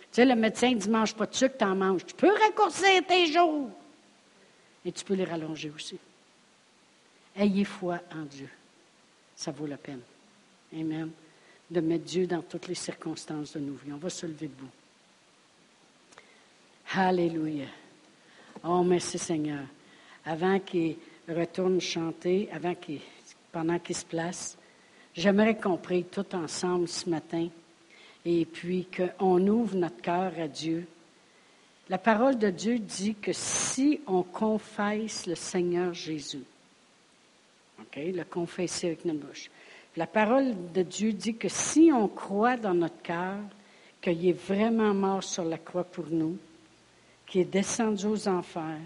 Tu 0.00 0.06
sais, 0.10 0.24
le 0.24 0.34
médecin 0.34 0.72
dit 0.72 0.88
mange 0.88 1.14
pas 1.14 1.26
de 1.26 1.34
sucre, 1.34 1.56
tu 1.58 1.64
en 1.64 1.76
manges. 1.76 2.04
Tu 2.06 2.14
peux 2.14 2.32
raccourcir 2.32 3.06
tes 3.06 3.26
jours. 3.26 3.70
Et 4.84 4.90
tu 4.90 5.04
peux 5.04 5.14
les 5.14 5.24
rallonger 5.24 5.70
aussi. 5.70 5.98
Ayez 7.36 7.64
foi 7.64 8.00
en 8.14 8.22
Dieu. 8.22 8.48
Ça 9.36 9.52
vaut 9.52 9.66
la 9.66 9.76
peine. 9.76 10.00
Amen. 10.72 11.10
De 11.70 11.80
mettre 11.80 12.04
Dieu 12.04 12.26
dans 12.26 12.42
toutes 12.42 12.66
les 12.66 12.74
circonstances 12.74 13.52
de 13.52 13.60
nos 13.60 13.74
vies. 13.74 13.92
On 13.92 13.98
va 13.98 14.10
se 14.10 14.26
lever 14.26 14.48
debout. 14.48 14.70
Alléluia. 16.94 17.66
Oh, 18.64 18.82
merci 18.82 19.18
Seigneur. 19.18 19.64
Avant 20.24 20.58
qu'il 20.58 20.96
retourne 21.28 21.80
chanter 21.80 22.48
avant 22.52 22.74
pendant 23.52 23.78
qu'il 23.78 23.96
se 23.96 24.04
place. 24.04 24.56
J'aimerais 25.14 25.56
qu'on 25.56 25.76
prie 25.76 26.04
tout 26.04 26.34
ensemble 26.34 26.88
ce 26.88 27.08
matin 27.08 27.48
et 28.24 28.44
puis 28.44 28.86
qu'on 28.86 29.46
ouvre 29.46 29.76
notre 29.76 30.00
cœur 30.00 30.32
à 30.38 30.48
Dieu. 30.48 30.86
La 31.88 31.98
parole 31.98 32.38
de 32.38 32.50
Dieu 32.50 32.78
dit 32.78 33.14
que 33.14 33.32
si 33.32 34.00
on 34.06 34.22
confesse 34.22 35.26
le 35.26 35.34
Seigneur 35.34 35.94
Jésus, 35.94 36.44
OK, 37.80 37.96
le 37.96 38.24
confesser 38.24 38.88
avec 38.88 39.04
notre 39.04 39.20
bouche. 39.20 39.50
La 39.96 40.06
parole 40.06 40.54
de 40.72 40.82
Dieu 40.82 41.12
dit 41.12 41.34
que 41.36 41.48
si 41.48 41.90
on 41.92 42.08
croit 42.08 42.56
dans 42.56 42.74
notre 42.74 43.00
cœur 43.02 43.38
qu'il 44.00 44.28
est 44.28 44.32
vraiment 44.32 44.94
mort 44.94 45.24
sur 45.24 45.44
la 45.44 45.58
croix 45.58 45.84
pour 45.84 46.06
nous, 46.10 46.36
qu'il 47.26 47.40
est 47.40 47.44
descendu 47.44 48.06
aux 48.06 48.28
enfers, 48.28 48.80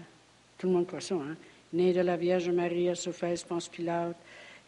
tout 0.57 0.67
le 0.67 0.73
monde 0.73 0.87
croit 0.87 1.01
ça, 1.01 1.15
hein? 1.15 1.35
Né 1.73 1.91
de 1.93 2.01
la 2.01 2.15
Vierge 2.15 2.49
Marie, 2.49 2.89
a 2.89 2.95
souffert, 2.95 3.35
pense 3.47 3.67
Pilate, 3.67 4.15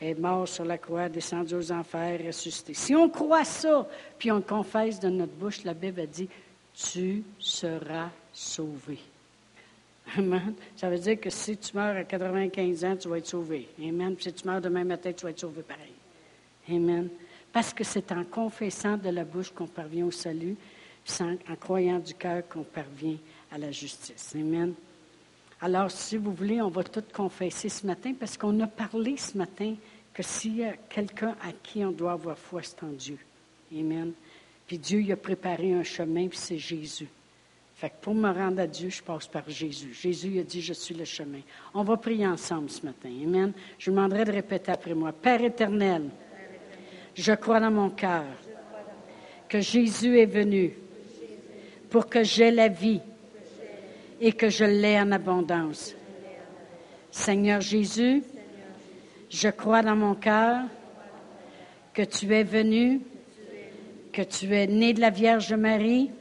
est 0.01 0.19
mort 0.19 0.47
sur 0.47 0.65
la 0.65 0.77
croix, 0.77 1.07
descendu 1.07 1.55
aux 1.55 1.71
enfers, 1.71 2.19
ressuscité. 2.25 2.73
Si 2.73 2.95
on 2.95 3.09
croit 3.09 3.45
ça, 3.45 3.87
puis 4.17 4.31
on 4.31 4.41
confesse 4.41 4.99
de 4.99 5.09
notre 5.09 5.33
bouche, 5.33 5.63
la 5.63 5.73
Bible 5.73 6.01
a 6.01 6.05
dit, 6.05 6.27
tu 6.73 7.23
seras 7.39 8.09
sauvé. 8.33 8.99
Amen. 10.17 10.53
Ça 10.75 10.89
veut 10.89 10.99
dire 10.99 11.19
que 11.19 11.29
si 11.29 11.57
tu 11.57 11.75
meurs 11.75 11.95
à 11.95 12.03
95 12.03 12.85
ans, 12.85 12.95
tu 12.95 13.07
vas 13.07 13.17
être 13.17 13.27
sauvé. 13.27 13.67
Amen. 13.79 14.15
Puis 14.15 14.25
si 14.25 14.33
tu 14.33 14.47
meurs 14.47 14.61
demain 14.61 14.83
matin, 14.83 15.11
tu 15.13 15.23
vas 15.23 15.31
être 15.31 15.39
sauvé 15.39 15.63
pareil. 15.63 15.93
Amen. 16.69 17.09
Parce 17.51 17.73
que 17.73 17.83
c'est 17.83 18.11
en 18.11 18.23
confessant 18.23 18.97
de 18.97 19.09
la 19.09 19.23
bouche 19.23 19.51
qu'on 19.51 19.67
parvient 19.67 20.05
au 20.05 20.11
salut, 20.11 20.57
puis 21.03 21.15
en 21.23 21.55
croyant 21.55 21.99
du 21.99 22.13
cœur 22.13 22.47
qu'on 22.47 22.63
parvient 22.63 23.17
à 23.51 23.57
la 23.57 23.71
justice. 23.71 24.35
Amen. 24.35 24.73
Alors, 25.65 25.89
si 25.89 26.15
vous 26.17 26.31
voulez, 26.31 26.61
on 26.61 26.69
va 26.69 26.83
tout 26.83 27.03
confesser 27.11 27.69
ce 27.69 27.87
matin 27.87 28.13
parce 28.19 28.37
qu'on 28.37 28.59
a 28.59 28.67
parlé 28.67 29.17
ce 29.17 29.35
matin 29.35 29.73
que 30.13 30.21
s'il 30.21 30.57
y 30.57 30.63
a 30.63 30.73
quelqu'un 30.73 31.35
à 31.41 31.51
qui 31.63 31.83
on 31.83 31.89
doit 31.89 32.11
avoir 32.11 32.37
foi, 32.37 32.61
c'est 32.61 32.83
en 32.83 32.91
Dieu. 32.91 33.17
Amen. 33.75 34.11
Puis 34.67 34.77
Dieu 34.77 35.01
il 35.01 35.11
a 35.11 35.15
préparé 35.15 35.73
un 35.73 35.81
chemin, 35.81 36.27
puis 36.27 36.37
c'est 36.37 36.59
Jésus. 36.59 37.07
Fait 37.77 37.89
que 37.89 37.95
pour 37.99 38.13
me 38.13 38.31
rendre 38.31 38.61
à 38.61 38.67
Dieu, 38.67 38.91
je 38.91 39.01
passe 39.01 39.25
par 39.25 39.49
Jésus. 39.49 39.91
Jésus 39.91 40.39
a 40.39 40.43
dit, 40.43 40.61
je 40.61 40.73
suis 40.73 40.93
le 40.93 41.03
chemin. 41.03 41.41
On 41.73 41.81
va 41.81 41.97
prier 41.97 42.27
ensemble 42.27 42.69
ce 42.69 42.85
matin. 42.85 43.09
Amen. 43.23 43.51
Je 43.79 43.89
vous 43.89 43.97
demanderai 43.97 44.23
de 44.23 44.33
répéter 44.33 44.71
après 44.71 44.93
moi. 44.93 45.13
Père 45.13 45.41
éternel, 45.41 46.03
Je 47.15 47.33
crois 47.33 47.59
dans 47.59 47.71
mon 47.71 47.89
cœur 47.89 48.25
que 49.49 49.61
Jésus 49.61 50.19
est 50.19 50.27
venu 50.27 50.77
pour 51.89 52.07
que 52.07 52.23
j'aie 52.23 52.51
la 52.51 52.67
vie 52.67 53.01
et 54.19 54.33
que 54.33 54.49
je 54.49 54.65
l'ai 54.65 54.99
en 54.99 55.11
abondance. 55.11 55.95
Seigneur 57.11 57.61
Jésus, 57.61 58.23
je 59.29 59.49
crois 59.49 59.81
dans 59.81 59.95
mon 59.95 60.15
cœur 60.15 60.63
que 61.93 62.03
tu 62.03 62.33
es 62.33 62.43
venu, 62.43 63.01
que 64.11 64.21
tu 64.21 64.53
es 64.53 64.67
né 64.67 64.93
de 64.93 65.01
la 65.01 65.09
Vierge 65.09 65.53
Marie, 65.53 66.11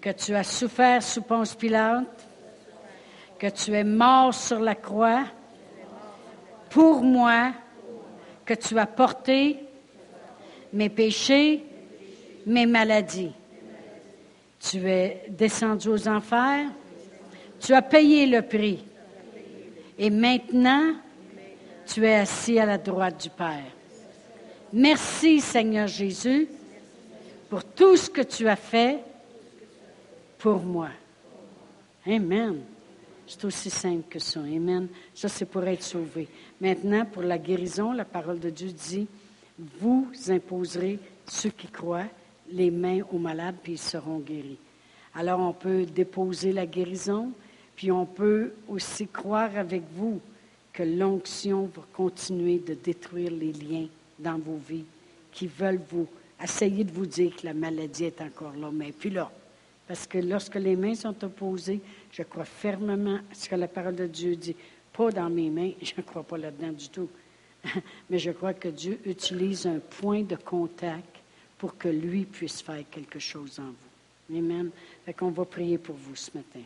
que 0.00 0.10
tu 0.10 0.34
as 0.34 0.44
souffert 0.44 1.02
sous 1.02 1.22
Ponce 1.22 1.54
Pilate, 1.54 2.28
que 3.38 3.48
tu 3.48 3.72
es 3.72 3.84
mort 3.84 4.34
sur 4.34 4.60
la 4.60 4.74
croix 4.74 5.24
pour 6.70 7.02
moi, 7.02 7.52
que 8.44 8.54
tu 8.54 8.78
as 8.78 8.86
porté 8.86 9.58
mes 10.72 10.88
péchés, 10.88 11.64
mes 12.46 12.66
maladies. 12.66 13.32
Tu 14.70 14.88
es 14.88 15.26
descendu 15.28 15.88
aux 15.88 16.08
enfers, 16.08 16.68
tu 17.60 17.72
as 17.72 17.82
payé 17.82 18.26
le 18.26 18.42
prix. 18.42 18.84
Et 19.98 20.10
maintenant, 20.10 20.94
tu 21.86 22.04
es 22.04 22.16
assis 22.16 22.58
à 22.58 22.66
la 22.66 22.78
droite 22.78 23.22
du 23.22 23.30
Père. 23.30 23.64
Merci 24.72 25.40
Seigneur 25.40 25.86
Jésus 25.86 26.48
pour 27.48 27.64
tout 27.64 27.96
ce 27.96 28.10
que 28.10 28.22
tu 28.22 28.48
as 28.48 28.56
fait 28.56 28.98
pour 30.38 30.62
moi. 30.62 30.90
Amen. 32.06 32.60
C'est 33.26 33.44
aussi 33.44 33.70
simple 33.70 34.04
que 34.08 34.18
ça. 34.18 34.40
Amen. 34.40 34.88
Ça, 35.14 35.28
c'est 35.28 35.46
pour 35.46 35.64
être 35.64 35.82
sauvé. 35.82 36.28
Maintenant, 36.60 37.04
pour 37.04 37.22
la 37.22 37.38
guérison, 37.38 37.92
la 37.92 38.04
parole 38.04 38.38
de 38.38 38.50
Dieu 38.50 38.68
dit, 38.68 39.06
vous 39.80 40.08
imposerez 40.28 40.98
ceux 41.26 41.50
qui 41.50 41.68
croient 41.68 42.06
les 42.50 42.70
mains 42.70 43.00
aux 43.12 43.18
malades, 43.18 43.56
puis 43.62 43.72
ils 43.72 43.78
seront 43.78 44.18
guéris. 44.18 44.58
Alors, 45.14 45.40
on 45.40 45.52
peut 45.52 45.84
déposer 45.84 46.52
la 46.52 46.66
guérison, 46.66 47.32
puis 47.74 47.90
on 47.90 48.06
peut 48.06 48.52
aussi 48.68 49.06
croire 49.06 49.56
avec 49.56 49.82
vous 49.94 50.20
que 50.72 50.82
l'onction 50.82 51.70
va 51.74 51.82
continuer 51.92 52.58
de 52.58 52.74
détruire 52.74 53.30
les 53.30 53.52
liens 53.52 53.86
dans 54.18 54.38
vos 54.38 54.58
vies 54.68 54.84
qui 55.32 55.46
veulent 55.46 55.80
vous 55.90 56.06
essayer 56.42 56.84
de 56.84 56.92
vous 56.92 57.06
dire 57.06 57.34
que 57.34 57.46
la 57.46 57.54
maladie 57.54 58.04
est 58.04 58.20
encore 58.20 58.54
là. 58.54 58.70
Mais 58.72 58.92
puis 58.92 59.10
là, 59.10 59.30
parce 59.86 60.06
que 60.06 60.18
lorsque 60.18 60.56
les 60.56 60.76
mains 60.76 60.94
sont 60.94 61.24
opposées, 61.24 61.80
je 62.10 62.22
crois 62.22 62.44
fermement 62.44 63.16
à 63.30 63.34
ce 63.34 63.48
que 63.48 63.54
la 63.54 63.68
parole 63.68 63.96
de 63.96 64.06
Dieu 64.06 64.36
dit. 64.36 64.56
Pas 64.92 65.10
dans 65.10 65.30
mes 65.30 65.50
mains, 65.50 65.72
je 65.82 65.92
ne 65.96 66.02
crois 66.02 66.22
pas 66.22 66.38
là-dedans 66.38 66.72
du 66.72 66.88
tout. 66.88 67.08
Mais 68.10 68.18
je 68.18 68.30
crois 68.30 68.54
que 68.54 68.68
Dieu 68.68 68.98
utilise 69.04 69.66
un 69.66 69.78
point 69.78 70.22
de 70.22 70.36
contact 70.36 71.15
pour 71.58 71.76
que 71.76 71.88
lui 71.88 72.24
puisse 72.24 72.62
faire 72.62 72.84
quelque 72.90 73.18
chose 73.18 73.58
en 73.58 73.70
vous. 73.70 74.36
Amen. 74.38 74.70
Fait 75.04 75.14
qu'on 75.14 75.30
va 75.30 75.44
prier 75.44 75.78
pour 75.78 75.96
vous 75.96 76.16
ce 76.16 76.30
matin. 76.36 76.62